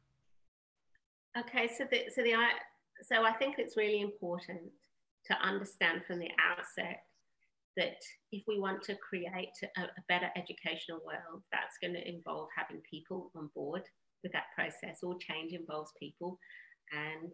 Okay 1.38 1.68
so 1.68 1.84
the 1.90 2.04
so 2.14 2.22
the 2.22 2.34
so 3.02 3.24
i 3.24 3.32
think 3.32 3.56
it's 3.58 3.76
really 3.76 4.00
important 4.00 4.60
to 5.26 5.34
understand 5.42 6.02
from 6.06 6.18
the 6.18 6.30
outset 6.40 7.02
that 7.76 8.00
if 8.32 8.42
we 8.48 8.58
want 8.58 8.82
to 8.82 8.96
create 8.96 9.52
a, 9.76 9.82
a 9.82 10.04
better 10.08 10.30
educational 10.34 11.00
world 11.04 11.42
that's 11.52 11.76
going 11.80 11.92
to 11.92 12.08
involve 12.08 12.48
having 12.56 12.80
people 12.90 13.30
on 13.36 13.50
board 13.54 13.82
with 14.22 14.32
that 14.32 14.46
process. 14.54 15.00
All 15.02 15.18
change 15.18 15.52
involves 15.52 15.92
people. 16.00 16.38
And 16.92 17.32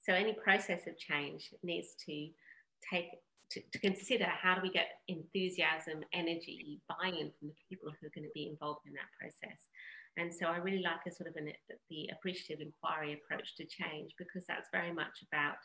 so 0.00 0.12
any 0.12 0.34
process 0.34 0.86
of 0.86 0.98
change 0.98 1.50
needs 1.62 1.94
to 2.06 2.28
take 2.92 3.06
to, 3.50 3.60
to, 3.72 3.78
consider 3.78 4.26
how 4.26 4.54
do 4.54 4.62
we 4.62 4.70
get 4.70 4.88
enthusiasm, 5.08 6.02
energy, 6.12 6.80
buy-in 6.88 7.30
from 7.38 7.48
the 7.48 7.54
people 7.68 7.90
who 7.90 8.06
are 8.06 8.14
going 8.14 8.26
to 8.26 8.34
be 8.34 8.48
involved 8.48 8.86
in 8.86 8.92
that 8.94 9.12
process. 9.18 9.68
And 10.16 10.32
so 10.32 10.46
I 10.46 10.56
really 10.58 10.82
like 10.82 11.04
a 11.06 11.10
sort 11.10 11.28
of 11.28 11.36
an, 11.36 11.52
the 11.90 12.10
appreciative 12.12 12.60
inquiry 12.60 13.14
approach 13.14 13.56
to 13.56 13.64
change 13.64 14.12
because 14.18 14.44
that's 14.46 14.68
very 14.72 14.92
much 14.92 15.24
about 15.30 15.56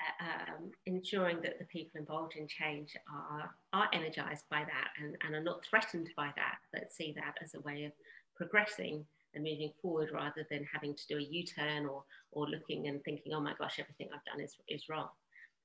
uh, 0.00 0.24
um, 0.24 0.70
ensuring 0.86 1.40
that 1.42 1.58
the 1.58 1.64
people 1.66 2.00
involved 2.00 2.34
in 2.36 2.46
change 2.46 2.96
are, 3.12 3.50
are 3.72 3.88
energized 3.92 4.44
by 4.50 4.60
that 4.60 4.90
and, 5.02 5.16
and 5.24 5.34
are 5.34 5.42
not 5.42 5.64
threatened 5.64 6.08
by 6.16 6.30
that, 6.36 6.58
but 6.72 6.92
see 6.92 7.12
that 7.16 7.34
as 7.42 7.54
a 7.54 7.60
way 7.60 7.84
of 7.84 7.92
progressing 8.36 9.04
and 9.34 9.44
moving 9.44 9.72
forward 9.82 10.10
rather 10.12 10.46
than 10.50 10.66
having 10.72 10.94
to 10.94 11.06
do 11.08 11.18
a 11.18 11.22
U-turn 11.22 11.86
or, 11.86 12.04
or 12.32 12.48
looking 12.48 12.88
and 12.88 13.02
thinking, 13.04 13.32
oh 13.34 13.40
my 13.40 13.54
gosh, 13.58 13.78
everything 13.78 14.08
I've 14.14 14.24
done 14.24 14.42
is, 14.42 14.56
is 14.68 14.88
wrong. 14.88 15.08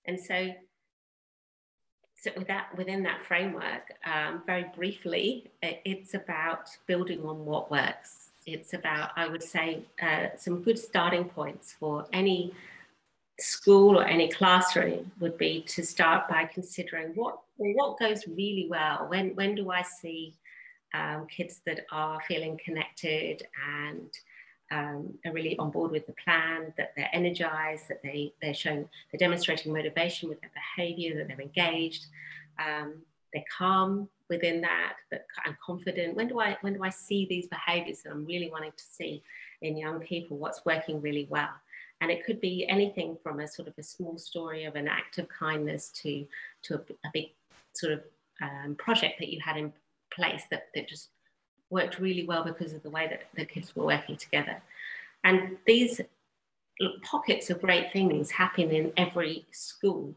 And 0.07 0.19
so, 0.19 0.49
so 2.15 2.31
with 2.37 2.47
that, 2.47 2.75
within 2.77 3.03
that 3.03 3.25
framework, 3.25 3.93
um, 4.05 4.43
very 4.45 4.65
briefly, 4.75 5.51
it's 5.61 6.13
about 6.13 6.69
building 6.87 7.25
on 7.25 7.45
what 7.45 7.71
works. 7.71 8.31
It's 8.45 8.73
about, 8.73 9.11
I 9.15 9.27
would 9.27 9.43
say, 9.43 9.85
uh, 10.01 10.27
some 10.37 10.61
good 10.61 10.77
starting 10.77 11.25
points 11.25 11.75
for 11.79 12.05
any 12.13 12.53
school 13.39 13.99
or 13.99 14.05
any 14.05 14.29
classroom 14.29 15.11
would 15.19 15.37
be 15.37 15.61
to 15.67 15.83
start 15.83 16.29
by 16.29 16.45
considering 16.45 17.09
what 17.15 17.39
what 17.57 17.99
goes 17.99 18.27
really 18.27 18.67
well. 18.69 19.07
When 19.09 19.35
when 19.35 19.55
do 19.55 19.71
I 19.71 19.81
see 19.81 20.35
um, 20.93 21.27
kids 21.27 21.61
that 21.65 21.85
are 21.91 22.21
feeling 22.27 22.59
connected 22.63 23.45
and 23.67 24.09
um, 24.71 25.13
are 25.25 25.33
really 25.33 25.57
on 25.59 25.71
board 25.71 25.91
with 25.91 26.07
the 26.07 26.15
plan, 26.23 26.73
that 26.77 26.93
they're 26.95 27.09
energized, 27.13 27.87
that 27.89 28.01
they, 28.03 28.33
they're 28.41 28.53
showing, 28.53 28.87
they're 29.11 29.19
demonstrating 29.19 29.73
motivation 29.73 30.29
with 30.29 30.39
their 30.41 30.51
behavior, 30.53 31.15
that 31.17 31.27
they're 31.27 31.41
engaged, 31.41 32.07
um, 32.59 32.95
they're 33.33 33.43
calm 33.55 34.09
within 34.29 34.61
that, 34.61 34.93
but 35.11 35.25
I'm 35.45 35.57
confident. 35.63 36.15
When 36.15 36.27
do 36.27 36.39
I, 36.39 36.57
when 36.61 36.73
do 36.73 36.83
I 36.83 36.89
see 36.89 37.27
these 37.29 37.47
behaviors 37.47 38.01
that 38.01 38.11
I'm 38.11 38.25
really 38.25 38.49
wanting 38.49 38.71
to 38.71 38.83
see 38.83 39.21
in 39.61 39.77
young 39.77 39.99
people, 39.99 40.37
what's 40.37 40.65
working 40.65 41.01
really 41.01 41.27
well? 41.29 41.49
And 42.01 42.11
it 42.11 42.25
could 42.25 42.41
be 42.41 42.65
anything 42.67 43.17
from 43.21 43.39
a 43.39 43.47
sort 43.47 43.67
of 43.67 43.73
a 43.77 43.83
small 43.83 44.17
story 44.17 44.65
of 44.65 44.75
an 44.75 44.87
act 44.87 45.17
of 45.17 45.27
kindness 45.29 45.89
to, 46.01 46.25
to 46.63 46.75
a, 46.75 46.77
a 46.77 47.11
big 47.13 47.31
sort 47.73 47.93
of 47.93 48.03
um, 48.41 48.75
project 48.75 49.19
that 49.19 49.29
you 49.29 49.39
had 49.43 49.57
in 49.57 49.71
place 50.11 50.43
that, 50.51 50.67
that 50.73 50.87
just 50.87 51.09
worked 51.69 51.99
really 51.99 52.25
well 52.25 52.43
because 52.43 52.73
of 52.73 52.83
the 52.83 52.89
way 52.89 53.07
that 53.07 53.23
the 53.35 53.45
kids 53.45 53.75
were 53.75 53.85
working 53.85 54.17
together. 54.17 54.61
And 55.23 55.57
these 55.65 56.01
pockets 57.01 57.49
of 57.49 57.61
great 57.61 57.91
things 57.91 58.31
happen 58.31 58.71
in 58.71 58.91
every 58.97 59.45
school, 59.51 60.13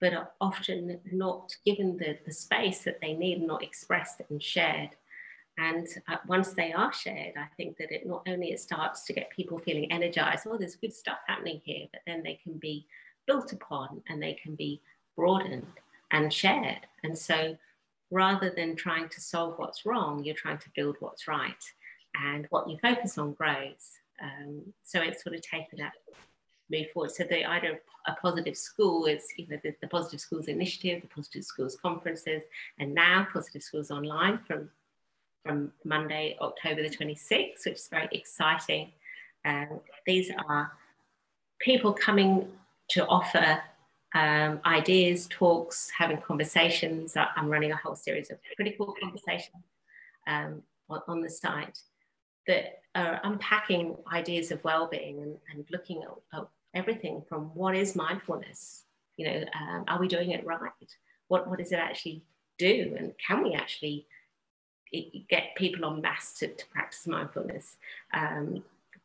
but 0.00 0.12
are 0.12 0.30
often 0.40 1.00
not 1.10 1.54
given 1.64 1.96
the, 1.96 2.18
the 2.24 2.32
space 2.32 2.80
that 2.84 3.00
they 3.00 3.14
need, 3.14 3.42
not 3.42 3.62
expressed 3.62 4.20
and 4.28 4.42
shared. 4.42 4.90
And 5.58 5.86
uh, 6.08 6.16
once 6.26 6.50
they 6.50 6.72
are 6.72 6.92
shared, 6.92 7.34
I 7.36 7.46
think 7.56 7.76
that 7.76 7.92
it 7.92 8.06
not 8.06 8.26
only 8.26 8.52
it 8.52 8.60
starts 8.60 9.04
to 9.04 9.12
get 9.12 9.30
people 9.30 9.58
feeling 9.58 9.90
energized, 9.92 10.46
oh, 10.48 10.56
there's 10.56 10.76
good 10.76 10.94
stuff 10.94 11.18
happening 11.26 11.60
here, 11.64 11.86
but 11.92 12.02
then 12.06 12.22
they 12.22 12.38
can 12.42 12.54
be 12.54 12.86
built 13.26 13.52
upon 13.52 14.02
and 14.08 14.22
they 14.22 14.34
can 14.34 14.54
be 14.54 14.80
broadened 15.16 15.66
and 16.10 16.32
shared. 16.32 16.80
And 17.04 17.16
so 17.16 17.56
rather 18.12 18.50
than 18.50 18.76
trying 18.76 19.08
to 19.08 19.20
solve 19.20 19.58
what's 19.58 19.86
wrong, 19.86 20.22
you're 20.22 20.34
trying 20.34 20.58
to 20.58 20.70
build 20.76 20.96
what's 21.00 21.26
right. 21.26 21.64
And 22.22 22.46
what 22.50 22.68
you 22.68 22.76
focus 22.76 23.16
on 23.16 23.32
grows. 23.32 23.98
Um, 24.22 24.62
so 24.84 25.00
it's 25.00 25.24
sort 25.24 25.34
of 25.34 25.40
taken 25.40 25.78
that 25.78 25.94
move 26.70 26.90
forward. 26.92 27.10
So 27.10 27.24
the 27.24 27.44
idea 27.44 27.72
of 27.72 27.78
a 28.06 28.14
positive 28.20 28.56
school 28.56 29.06
is 29.06 29.24
you 29.38 29.46
know 29.48 29.58
the, 29.62 29.74
the 29.80 29.88
Positive 29.88 30.20
Schools 30.20 30.46
Initiative, 30.46 31.00
the 31.00 31.08
Positive 31.08 31.42
Schools 31.42 31.76
Conferences, 31.80 32.42
and 32.78 32.94
now 32.94 33.26
Positive 33.32 33.62
Schools 33.62 33.90
Online 33.90 34.38
from 34.46 34.68
from 35.44 35.72
Monday, 35.84 36.36
October 36.40 36.82
the 36.82 36.94
26th, 36.94 37.64
which 37.64 37.74
is 37.74 37.88
very 37.88 38.08
exciting. 38.12 38.92
Um, 39.44 39.80
these 40.06 40.30
are 40.48 40.70
people 41.60 41.92
coming 41.92 42.46
to 42.90 43.06
offer 43.06 43.60
um, 44.14 44.60
ideas, 44.64 45.26
talks, 45.30 45.90
having 45.90 46.18
conversations. 46.18 47.16
I'm 47.16 47.48
running 47.48 47.72
a 47.72 47.76
whole 47.76 47.96
series 47.96 48.30
of 48.30 48.38
critical 48.56 48.94
conversations 49.00 49.64
um, 50.26 50.62
on, 50.88 51.00
on, 51.08 51.20
the 51.20 51.30
site 51.30 51.78
that 52.46 52.80
are 52.94 53.20
unpacking 53.24 53.96
ideas 54.12 54.50
of 54.50 54.62
well-being 54.64 55.22
and, 55.22 55.36
and 55.52 55.64
looking 55.70 56.02
at, 56.02 56.38
at, 56.38 56.46
everything 56.74 57.22
from 57.28 57.44
what 57.54 57.74
is 57.74 57.94
mindfulness? 57.94 58.84
You 59.16 59.26
know, 59.26 59.44
um, 59.60 59.84
are 59.88 60.00
we 60.00 60.08
doing 60.08 60.30
it 60.30 60.44
right? 60.44 60.70
What, 61.28 61.48
what 61.48 61.58
does 61.58 61.72
it 61.72 61.78
actually 61.78 62.22
do? 62.58 62.94
And 62.98 63.12
can 63.24 63.42
we 63.42 63.54
actually 63.54 64.06
get 65.28 65.54
people 65.56 65.84
on 65.84 66.00
mass 66.00 66.34
to, 66.38 66.48
to 66.48 66.66
practice 66.66 67.06
mindfulness? 67.06 67.76
Um, 68.12 68.62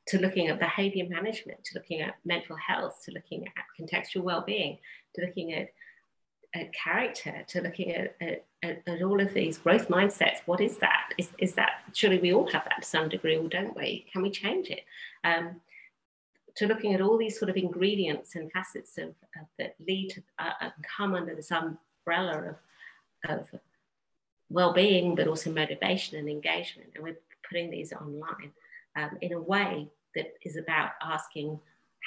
to 0.08 0.20
looking 0.20 0.48
at 0.48 0.60
behavior 0.60 1.06
management, 1.08 1.64
to 1.66 1.76
looking 1.76 2.02
at 2.02 2.16
mental 2.26 2.56
health, 2.56 3.02
to 3.06 3.12
looking 3.12 3.46
at 3.46 3.64
contextual 3.80 4.24
well-being, 4.24 4.78
to 5.16 5.26
looking 5.26 5.54
at, 5.54 5.68
at 6.56 6.74
character, 6.74 7.44
to 7.48 7.62
looking 7.62 7.92
at, 7.92 8.16
at, 8.22 8.46
at, 8.64 9.02
all 9.02 9.20
of 9.20 9.34
these 9.34 9.58
growth 9.58 9.90
mindsets. 9.90 10.38
What 10.46 10.62
is 10.62 10.78
that? 10.78 11.10
Is, 11.18 11.30
is 11.40 11.54
that, 11.56 11.82
surely 11.94 12.20
we 12.20 12.34
all 12.34 12.50
have 12.52 12.64
that 12.64 12.82
to 12.82 12.88
some 12.88 13.10
degree, 13.10 13.38
or 13.38 13.50
don't 13.50 13.76
we? 13.76 14.06
Can 14.12 14.22
we 14.22 14.32
change 14.32 14.70
it? 14.70 14.82
Um, 15.26 15.60
to 16.56 16.68
looking 16.68 16.94
at 16.94 17.02
all 17.02 17.18
these 17.18 17.38
sort 17.38 17.50
of 17.50 17.58
ingredients 17.58 18.36
and 18.36 18.52
facets 18.52 18.98
of, 18.98 19.10
of 19.10 19.48
that 19.60 19.76
lead 19.86 20.10
to 20.10 20.24
uh, 20.40 20.52
and 20.62 20.72
come 20.98 21.14
under 21.14 21.36
this 21.36 21.52
umbrella 21.52 22.56
of, 23.28 23.40
of 23.40 23.60
well-being, 24.50 25.16
but 25.16 25.28
also 25.28 25.52
motivation 25.52 26.18
and 26.18 26.30
engagement. 26.30 26.90
And 26.96 27.04
we're 27.04 27.20
putting 27.48 27.70
these 27.70 27.92
online 27.92 28.54
um, 28.96 29.18
in 29.22 29.34
a 29.34 29.40
way 29.40 29.90
that 30.18 30.34
is 30.44 30.58
about 30.58 30.92
asking 31.02 31.60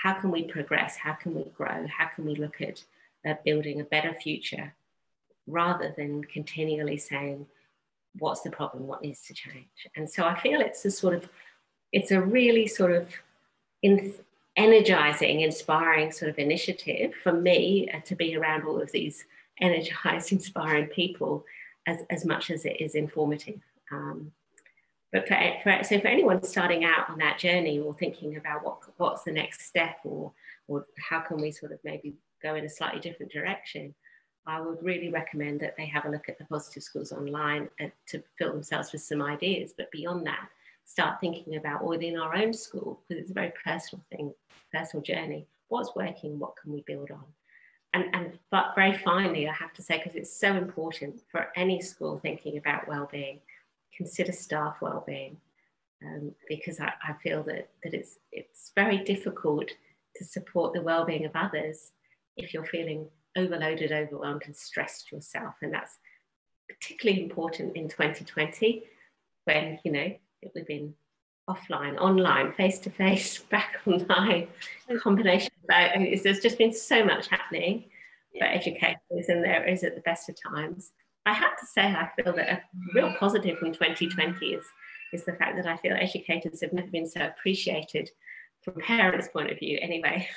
how 0.02 0.14
can 0.14 0.30
we 0.30 0.44
progress, 0.44 0.96
how 0.96 1.12
can 1.12 1.34
we 1.34 1.44
grow, 1.56 1.86
how 1.86 2.08
can 2.14 2.24
we 2.24 2.34
look 2.34 2.60
at 2.60 2.82
uh, 3.26 3.34
building 3.44 3.80
a 3.80 3.84
better 3.84 4.14
future 4.14 4.74
rather 5.46 5.94
than 5.96 6.24
continually 6.24 6.96
saying, 6.96 7.46
what's 8.18 8.40
the 8.40 8.50
problem, 8.50 8.86
what 8.86 9.02
needs 9.02 9.22
to 9.22 9.34
change. 9.34 9.88
And 9.96 10.08
so 10.08 10.24
I 10.24 10.38
feel 10.38 10.60
it's 10.60 10.84
a 10.84 10.90
sort 10.90 11.14
of, 11.14 11.28
it's 11.92 12.10
a 12.10 12.20
really 12.20 12.66
sort 12.66 12.92
of 12.92 13.08
in, 13.82 14.14
energizing, 14.56 15.40
inspiring 15.40 16.12
sort 16.12 16.30
of 16.30 16.38
initiative 16.38 17.12
for 17.22 17.32
me 17.32 17.88
uh, 17.92 18.00
to 18.00 18.14
be 18.14 18.36
around 18.36 18.64
all 18.64 18.80
of 18.80 18.90
these 18.92 19.24
energized, 19.60 20.32
inspiring 20.32 20.86
people 20.86 21.44
as, 21.86 21.98
as 22.10 22.24
much 22.24 22.50
as 22.50 22.64
it 22.64 22.80
is 22.80 22.94
informative. 22.94 23.60
Um, 23.92 24.32
but 25.12 25.26
for, 25.26 25.36
for, 25.62 25.82
so 25.82 25.98
for 26.00 26.08
anyone 26.08 26.42
starting 26.42 26.84
out 26.84 27.10
on 27.10 27.18
that 27.18 27.38
journey 27.38 27.78
or 27.80 27.94
thinking 27.94 28.36
about 28.36 28.64
what 28.64 28.78
what's 28.96 29.24
the 29.24 29.32
next 29.32 29.62
step 29.62 29.98
or 30.04 30.32
or 30.68 30.86
how 30.98 31.20
can 31.20 31.40
we 31.40 31.50
sort 31.50 31.72
of 31.72 31.78
maybe 31.84 32.14
go 32.42 32.54
in 32.54 32.64
a 32.64 32.68
slightly 32.68 33.00
different 33.00 33.32
direction? 33.32 33.94
I 34.46 34.60
would 34.60 34.82
really 34.82 35.10
recommend 35.10 35.60
that 35.60 35.76
they 35.76 35.86
have 35.86 36.06
a 36.06 36.10
look 36.10 36.28
at 36.28 36.38
the 36.38 36.44
positive 36.44 36.82
schools 36.82 37.12
online 37.12 37.68
to 38.06 38.22
fill 38.38 38.52
themselves 38.52 38.92
with 38.92 39.02
some 39.02 39.20
ideas. 39.20 39.74
But 39.76 39.90
beyond 39.90 40.26
that 40.26 40.48
start 40.84 41.20
thinking 41.20 41.56
about 41.56 41.84
within 41.84 42.18
our 42.18 42.34
own 42.34 42.52
school 42.52 43.00
because 43.06 43.22
it's 43.22 43.30
a 43.30 43.34
very 43.34 43.52
personal 43.64 44.04
thing 44.10 44.32
personal 44.72 45.02
journey. 45.02 45.46
What's 45.68 45.94
working? 45.94 46.38
What 46.38 46.56
can 46.56 46.72
we 46.72 46.82
build 46.86 47.10
on? 47.10 47.24
And, 47.92 48.04
and 48.14 48.38
but 48.52 48.72
very 48.76 48.96
finally 48.98 49.48
i 49.48 49.52
have 49.52 49.72
to 49.72 49.82
say 49.82 49.98
because 49.98 50.14
it's 50.14 50.32
so 50.32 50.54
important 50.54 51.22
for 51.28 51.48
any 51.56 51.82
school 51.82 52.20
thinking 52.20 52.56
about 52.56 52.86
well-being 52.86 53.40
consider 53.96 54.32
staff 54.32 54.76
well-being 54.80 55.36
um, 56.04 56.32
because 56.48 56.80
I, 56.80 56.92
I, 57.06 57.12
feel 57.22 57.42
that, 57.44 57.68
that 57.82 57.94
it's, 57.94 58.18
it's 58.32 58.72
very 58.74 58.98
difficult 58.98 59.70
to 60.16 60.24
support 60.24 60.72
the 60.72 60.82
well-being 60.82 61.24
of 61.24 61.32
others 61.34 61.92
if 62.36 62.54
you're 62.54 62.64
feeling 62.64 63.06
overloaded, 63.36 63.92
overwhelmed 63.92 64.42
and 64.46 64.56
stressed 64.56 65.12
yourself. 65.12 65.54
And 65.62 65.72
that's 65.72 65.98
particularly 66.68 67.22
important 67.22 67.76
in 67.76 67.88
2020 67.88 68.84
when, 69.44 69.78
you 69.84 69.92
know, 69.92 70.12
we've 70.54 70.66
been 70.66 70.94
offline, 71.48 71.98
online, 71.98 72.52
face-to-face, 72.52 73.38
back 73.50 73.76
online, 73.86 74.48
a 74.88 74.98
combination 74.98 75.50
of 75.68 76.22
there's 76.22 76.40
just 76.40 76.58
been 76.58 76.72
so 76.72 77.04
much 77.04 77.28
happening 77.28 77.84
for 78.38 78.44
educators 78.44 79.28
and 79.28 79.44
there 79.44 79.64
is 79.66 79.82
at 79.84 79.94
the 79.94 80.00
best 80.02 80.28
of 80.28 80.36
times 80.40 80.92
I 81.26 81.34
have 81.34 81.58
to 81.58 81.66
say, 81.66 81.82
I 81.82 82.08
feel 82.16 82.32
that 82.34 82.48
a 82.48 82.62
real 82.94 83.14
positive 83.18 83.58
from 83.58 83.72
2020 83.72 84.46
is, 84.46 84.64
is 85.12 85.24
the 85.24 85.34
fact 85.34 85.56
that 85.56 85.66
I 85.66 85.76
feel 85.76 85.96
educators 85.98 86.60
have 86.62 86.72
never 86.72 86.88
been 86.88 87.08
so 87.08 87.20
appreciated 87.20 88.10
from 88.62 88.74
parents' 88.74 89.28
point 89.28 89.50
of 89.50 89.58
view, 89.58 89.78
anyway. 89.80 90.28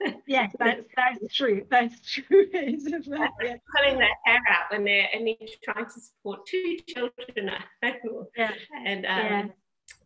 yes, 0.26 0.52
that's 0.58 0.82
that's 0.96 1.34
true. 1.34 1.64
That's 1.70 2.00
true. 2.12 2.48
That? 2.52 3.30
Yeah. 3.40 3.56
Pulling 3.76 3.98
their 3.98 4.08
hair 4.24 4.40
out 4.50 4.70
when 4.70 4.84
they're 4.84 5.08
only 5.14 5.38
trying 5.62 5.84
to 5.84 6.00
support 6.00 6.44
two 6.46 6.78
children 6.88 7.48
at 7.82 8.00
home. 8.02 8.26
Yeah. 8.36 8.52
And 8.84 9.06
um, 9.06 9.22
yeah. 9.22 9.46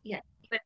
yeah. 0.05 0.21
But 0.51 0.61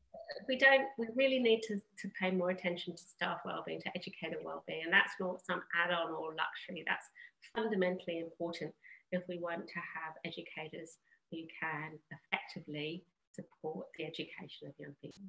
we 0.48 0.58
don't. 0.58 0.86
We 0.98 1.08
really 1.14 1.38
need 1.38 1.60
to, 1.68 1.76
to 1.76 2.10
pay 2.20 2.32
more 2.32 2.50
attention 2.50 2.96
to 2.96 3.02
staff 3.02 3.38
well-being, 3.44 3.80
to 3.82 3.90
educator 3.96 4.38
well-being, 4.44 4.82
and 4.84 4.92
that's 4.92 5.12
not 5.20 5.40
some 5.44 5.62
add-on 5.76 6.10
or 6.10 6.34
luxury. 6.34 6.84
That's 6.86 7.06
fundamentally 7.54 8.18
important 8.18 8.74
if 9.12 9.22
we 9.28 9.38
want 9.38 9.66
to 9.66 9.74
have 9.74 10.14
educators 10.24 10.98
who 11.30 11.38
can 11.60 11.98
effectively 12.10 13.04
support 13.32 13.86
the 13.98 14.04
education 14.04 14.68
of 14.68 14.74
young 14.78 14.94
people. 15.02 15.22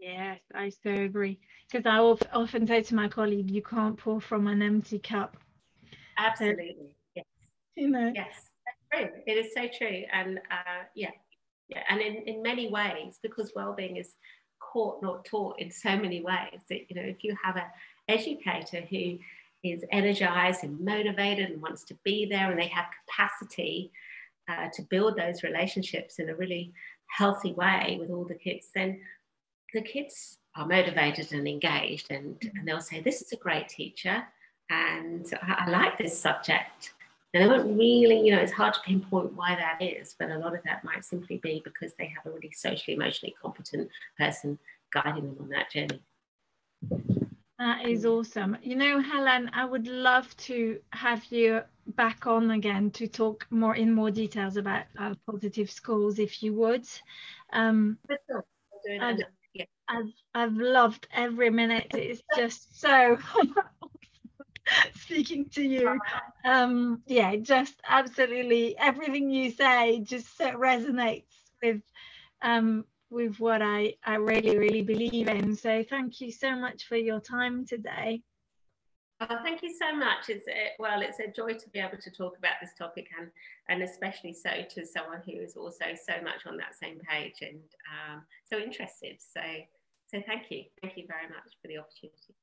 Yes, 0.00 0.40
I 0.54 0.70
so 0.70 0.90
agree. 0.90 1.38
Because 1.70 1.86
I 1.86 1.98
often 2.36 2.66
say 2.66 2.82
to 2.82 2.94
my 2.94 3.08
colleague, 3.08 3.50
you 3.50 3.62
can't 3.62 3.98
pour 3.98 4.20
from 4.20 4.46
an 4.46 4.62
empty 4.62 4.98
cup. 4.98 5.36
Absolutely. 6.18 6.94
yes. 7.14 7.26
You 7.76 7.90
know. 7.90 8.12
Yes, 8.14 8.50
that's 8.64 9.10
true. 9.10 9.20
It 9.26 9.32
is 9.32 9.52
so 9.54 9.68
true. 9.76 10.04
And 10.12 10.38
uh, 10.50 10.84
yeah, 10.94 11.10
yeah. 11.68 11.82
And 11.88 12.00
in, 12.00 12.16
in 12.26 12.42
many 12.42 12.70
ways, 12.70 13.18
because 13.22 13.52
well-being 13.54 13.96
is 13.96 14.14
caught, 14.58 15.02
not 15.02 15.24
taught 15.24 15.58
in 15.58 15.70
so 15.70 15.96
many 15.96 16.22
ways, 16.22 16.62
that 16.70 16.90
you 16.90 16.96
know, 16.96 17.06
if 17.06 17.22
you 17.22 17.36
have 17.42 17.56
an 17.56 17.64
educator 18.08 18.80
who 18.88 19.18
is 19.62 19.84
energized 19.92 20.64
and 20.64 20.80
motivated 20.80 21.50
and 21.50 21.62
wants 21.62 21.84
to 21.84 21.96
be 22.04 22.26
there 22.26 22.50
and 22.50 22.58
they 22.58 22.68
have 22.68 22.86
capacity 23.06 23.92
uh, 24.48 24.68
to 24.72 24.82
build 24.82 25.16
those 25.16 25.42
relationships 25.42 26.18
in 26.18 26.30
a 26.30 26.34
really 26.34 26.72
healthy 27.06 27.52
way 27.52 27.96
with 28.00 28.10
all 28.10 28.24
the 28.24 28.34
kids, 28.34 28.68
then 28.74 29.00
the 29.74 29.82
kids 29.82 30.38
are 30.56 30.66
motivated 30.66 31.32
and 31.32 31.46
engaged 31.46 32.10
and, 32.10 32.34
mm-hmm. 32.36 32.56
and 32.56 32.66
they'll 32.66 32.80
say, 32.80 33.00
This 33.00 33.22
is 33.22 33.32
a 33.32 33.36
great 33.36 33.68
teacher 33.68 34.24
and 34.70 35.26
I, 35.42 35.66
I 35.66 35.70
like 35.70 35.98
this 35.98 36.18
subject. 36.18 36.94
And 37.32 37.44
they 37.44 37.48
won't 37.48 37.78
really, 37.78 38.20
you 38.20 38.34
know, 38.34 38.40
it's 38.40 38.52
hard 38.52 38.74
to 38.74 38.80
pinpoint 38.80 39.34
why 39.34 39.54
that 39.54 39.80
is, 39.80 40.16
but 40.18 40.30
a 40.30 40.38
lot 40.38 40.54
of 40.54 40.64
that 40.64 40.82
might 40.82 41.04
simply 41.04 41.36
be 41.38 41.62
because 41.64 41.92
they 41.94 42.06
have 42.06 42.26
a 42.26 42.34
really 42.34 42.50
socially, 42.50 42.96
emotionally 42.96 43.36
competent 43.40 43.88
person 44.18 44.58
guiding 44.92 45.26
them 45.26 45.36
on 45.40 45.48
that 45.50 45.70
journey. 45.70 46.02
That 47.60 47.84
is 47.84 48.06
awesome. 48.06 48.56
You 48.62 48.74
know, 48.74 49.00
Helen, 49.00 49.50
I 49.52 49.66
would 49.66 49.86
love 49.86 50.34
to 50.48 50.80
have 50.94 51.22
you 51.26 51.60
back 51.88 52.26
on 52.26 52.50
again 52.52 52.90
to 52.92 53.06
talk 53.06 53.46
more 53.50 53.76
in 53.76 53.92
more 53.92 54.10
details 54.10 54.56
about 54.56 54.84
uh, 54.98 55.14
positive 55.30 55.70
schools, 55.70 56.18
if 56.18 56.42
you 56.42 56.54
would. 56.54 56.86
Um, 57.52 57.98
and 58.98 59.22
I've 59.88 60.12
I've 60.34 60.56
loved 60.56 61.06
every 61.12 61.50
minute. 61.50 61.88
It's 61.92 62.22
just 62.34 62.80
so 62.80 63.18
speaking 64.94 65.50
to 65.50 65.62
you. 65.62 66.00
Um, 66.46 67.02
yeah, 67.06 67.36
just 67.36 67.74
absolutely 67.86 68.74
everything 68.78 69.28
you 69.28 69.50
say 69.50 70.00
just 70.00 70.34
so 70.34 70.52
resonates 70.52 71.24
with 71.62 71.82
um, 72.40 72.86
with 73.10 73.40
what 73.40 73.60
I, 73.60 73.94
I 74.04 74.14
really, 74.16 74.56
really 74.56 74.82
believe 74.82 75.28
in. 75.28 75.54
So 75.56 75.84
thank 75.88 76.20
you 76.20 76.30
so 76.30 76.54
much 76.54 76.86
for 76.86 76.96
your 76.96 77.20
time 77.20 77.66
today. 77.66 78.22
Oh, 79.22 79.36
thank 79.42 79.62
you 79.62 79.74
so 79.78 79.94
much. 79.94 80.30
It's 80.30 80.48
a, 80.48 80.70
well, 80.78 81.02
it's 81.02 81.18
a 81.20 81.30
joy 81.30 81.52
to 81.52 81.68
be 81.70 81.78
able 81.78 81.98
to 81.98 82.10
talk 82.10 82.38
about 82.38 82.54
this 82.60 82.70
topic 82.78 83.08
and 83.18 83.30
and 83.68 83.82
especially 83.82 84.32
so 84.32 84.50
to 84.74 84.86
someone 84.86 85.20
who 85.26 85.32
is 85.32 85.56
also 85.56 85.84
so 85.94 86.22
much 86.22 86.46
on 86.46 86.56
that 86.56 86.74
same 86.74 86.98
page 87.00 87.42
and 87.42 87.60
um, 87.92 88.22
so 88.50 88.58
interested. 88.58 89.18
So 89.18 89.42
so 90.06 90.22
thank 90.26 90.50
you. 90.50 90.64
Thank 90.80 90.96
you 90.96 91.04
very 91.06 91.28
much 91.28 91.52
for 91.60 91.68
the 91.68 91.78
opportunity. 91.78 92.34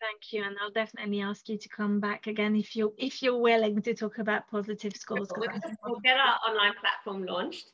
Thank 0.00 0.32
you, 0.32 0.42
and 0.42 0.56
I'll 0.60 0.72
definitely 0.72 1.20
ask 1.20 1.48
you 1.48 1.58
to 1.58 1.68
come 1.68 2.00
back 2.00 2.26
again 2.26 2.56
if 2.56 2.74
you 2.74 2.92
if 2.98 3.22
you're 3.22 3.38
willing 3.38 3.80
to 3.82 3.94
talk 3.94 4.18
about 4.18 4.50
positive 4.50 4.96
schools. 4.96 5.28
We'll, 5.36 5.48
we'll 5.84 6.00
get 6.00 6.16
our 6.16 6.38
online 6.48 6.72
platform 6.80 7.24
launched. 7.24 7.70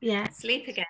Yeah. 0.00 0.28
Sleep 0.30 0.68
again, 0.68 0.86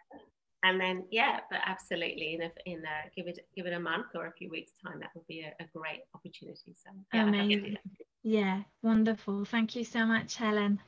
and 0.63 0.81
then 0.81 1.05
yeah, 1.11 1.41
but 1.51 1.61
absolutely 1.65 2.35
in 2.35 2.43
a, 2.43 2.51
in 2.67 2.79
a, 2.85 3.11
give 3.17 3.27
it 3.27 3.39
give 3.57 3.67
it 3.67 3.73
a 3.73 3.81
month 3.81 4.07
or 4.15 4.27
a 4.27 4.33
few 4.33 4.51
weeks 4.51 4.73
time, 4.85 5.01
that 5.01 5.11
would 5.15 5.27
be 5.27 5.41
a, 5.41 5.63
a 5.63 5.67
great 5.75 6.03
opportunity. 6.15 6.75
So 6.75 6.91
yeah, 7.13 7.29
amazing. 7.29 7.77
Yeah, 8.23 8.63
wonderful. 8.83 9.45
Thank 9.45 9.75
you 9.75 9.85
so 9.85 10.05
much, 10.05 10.37
Helen. 10.37 10.81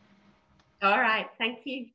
All 0.83 1.01
right, 1.01 1.27
thank 1.39 1.61
you. 1.65 1.87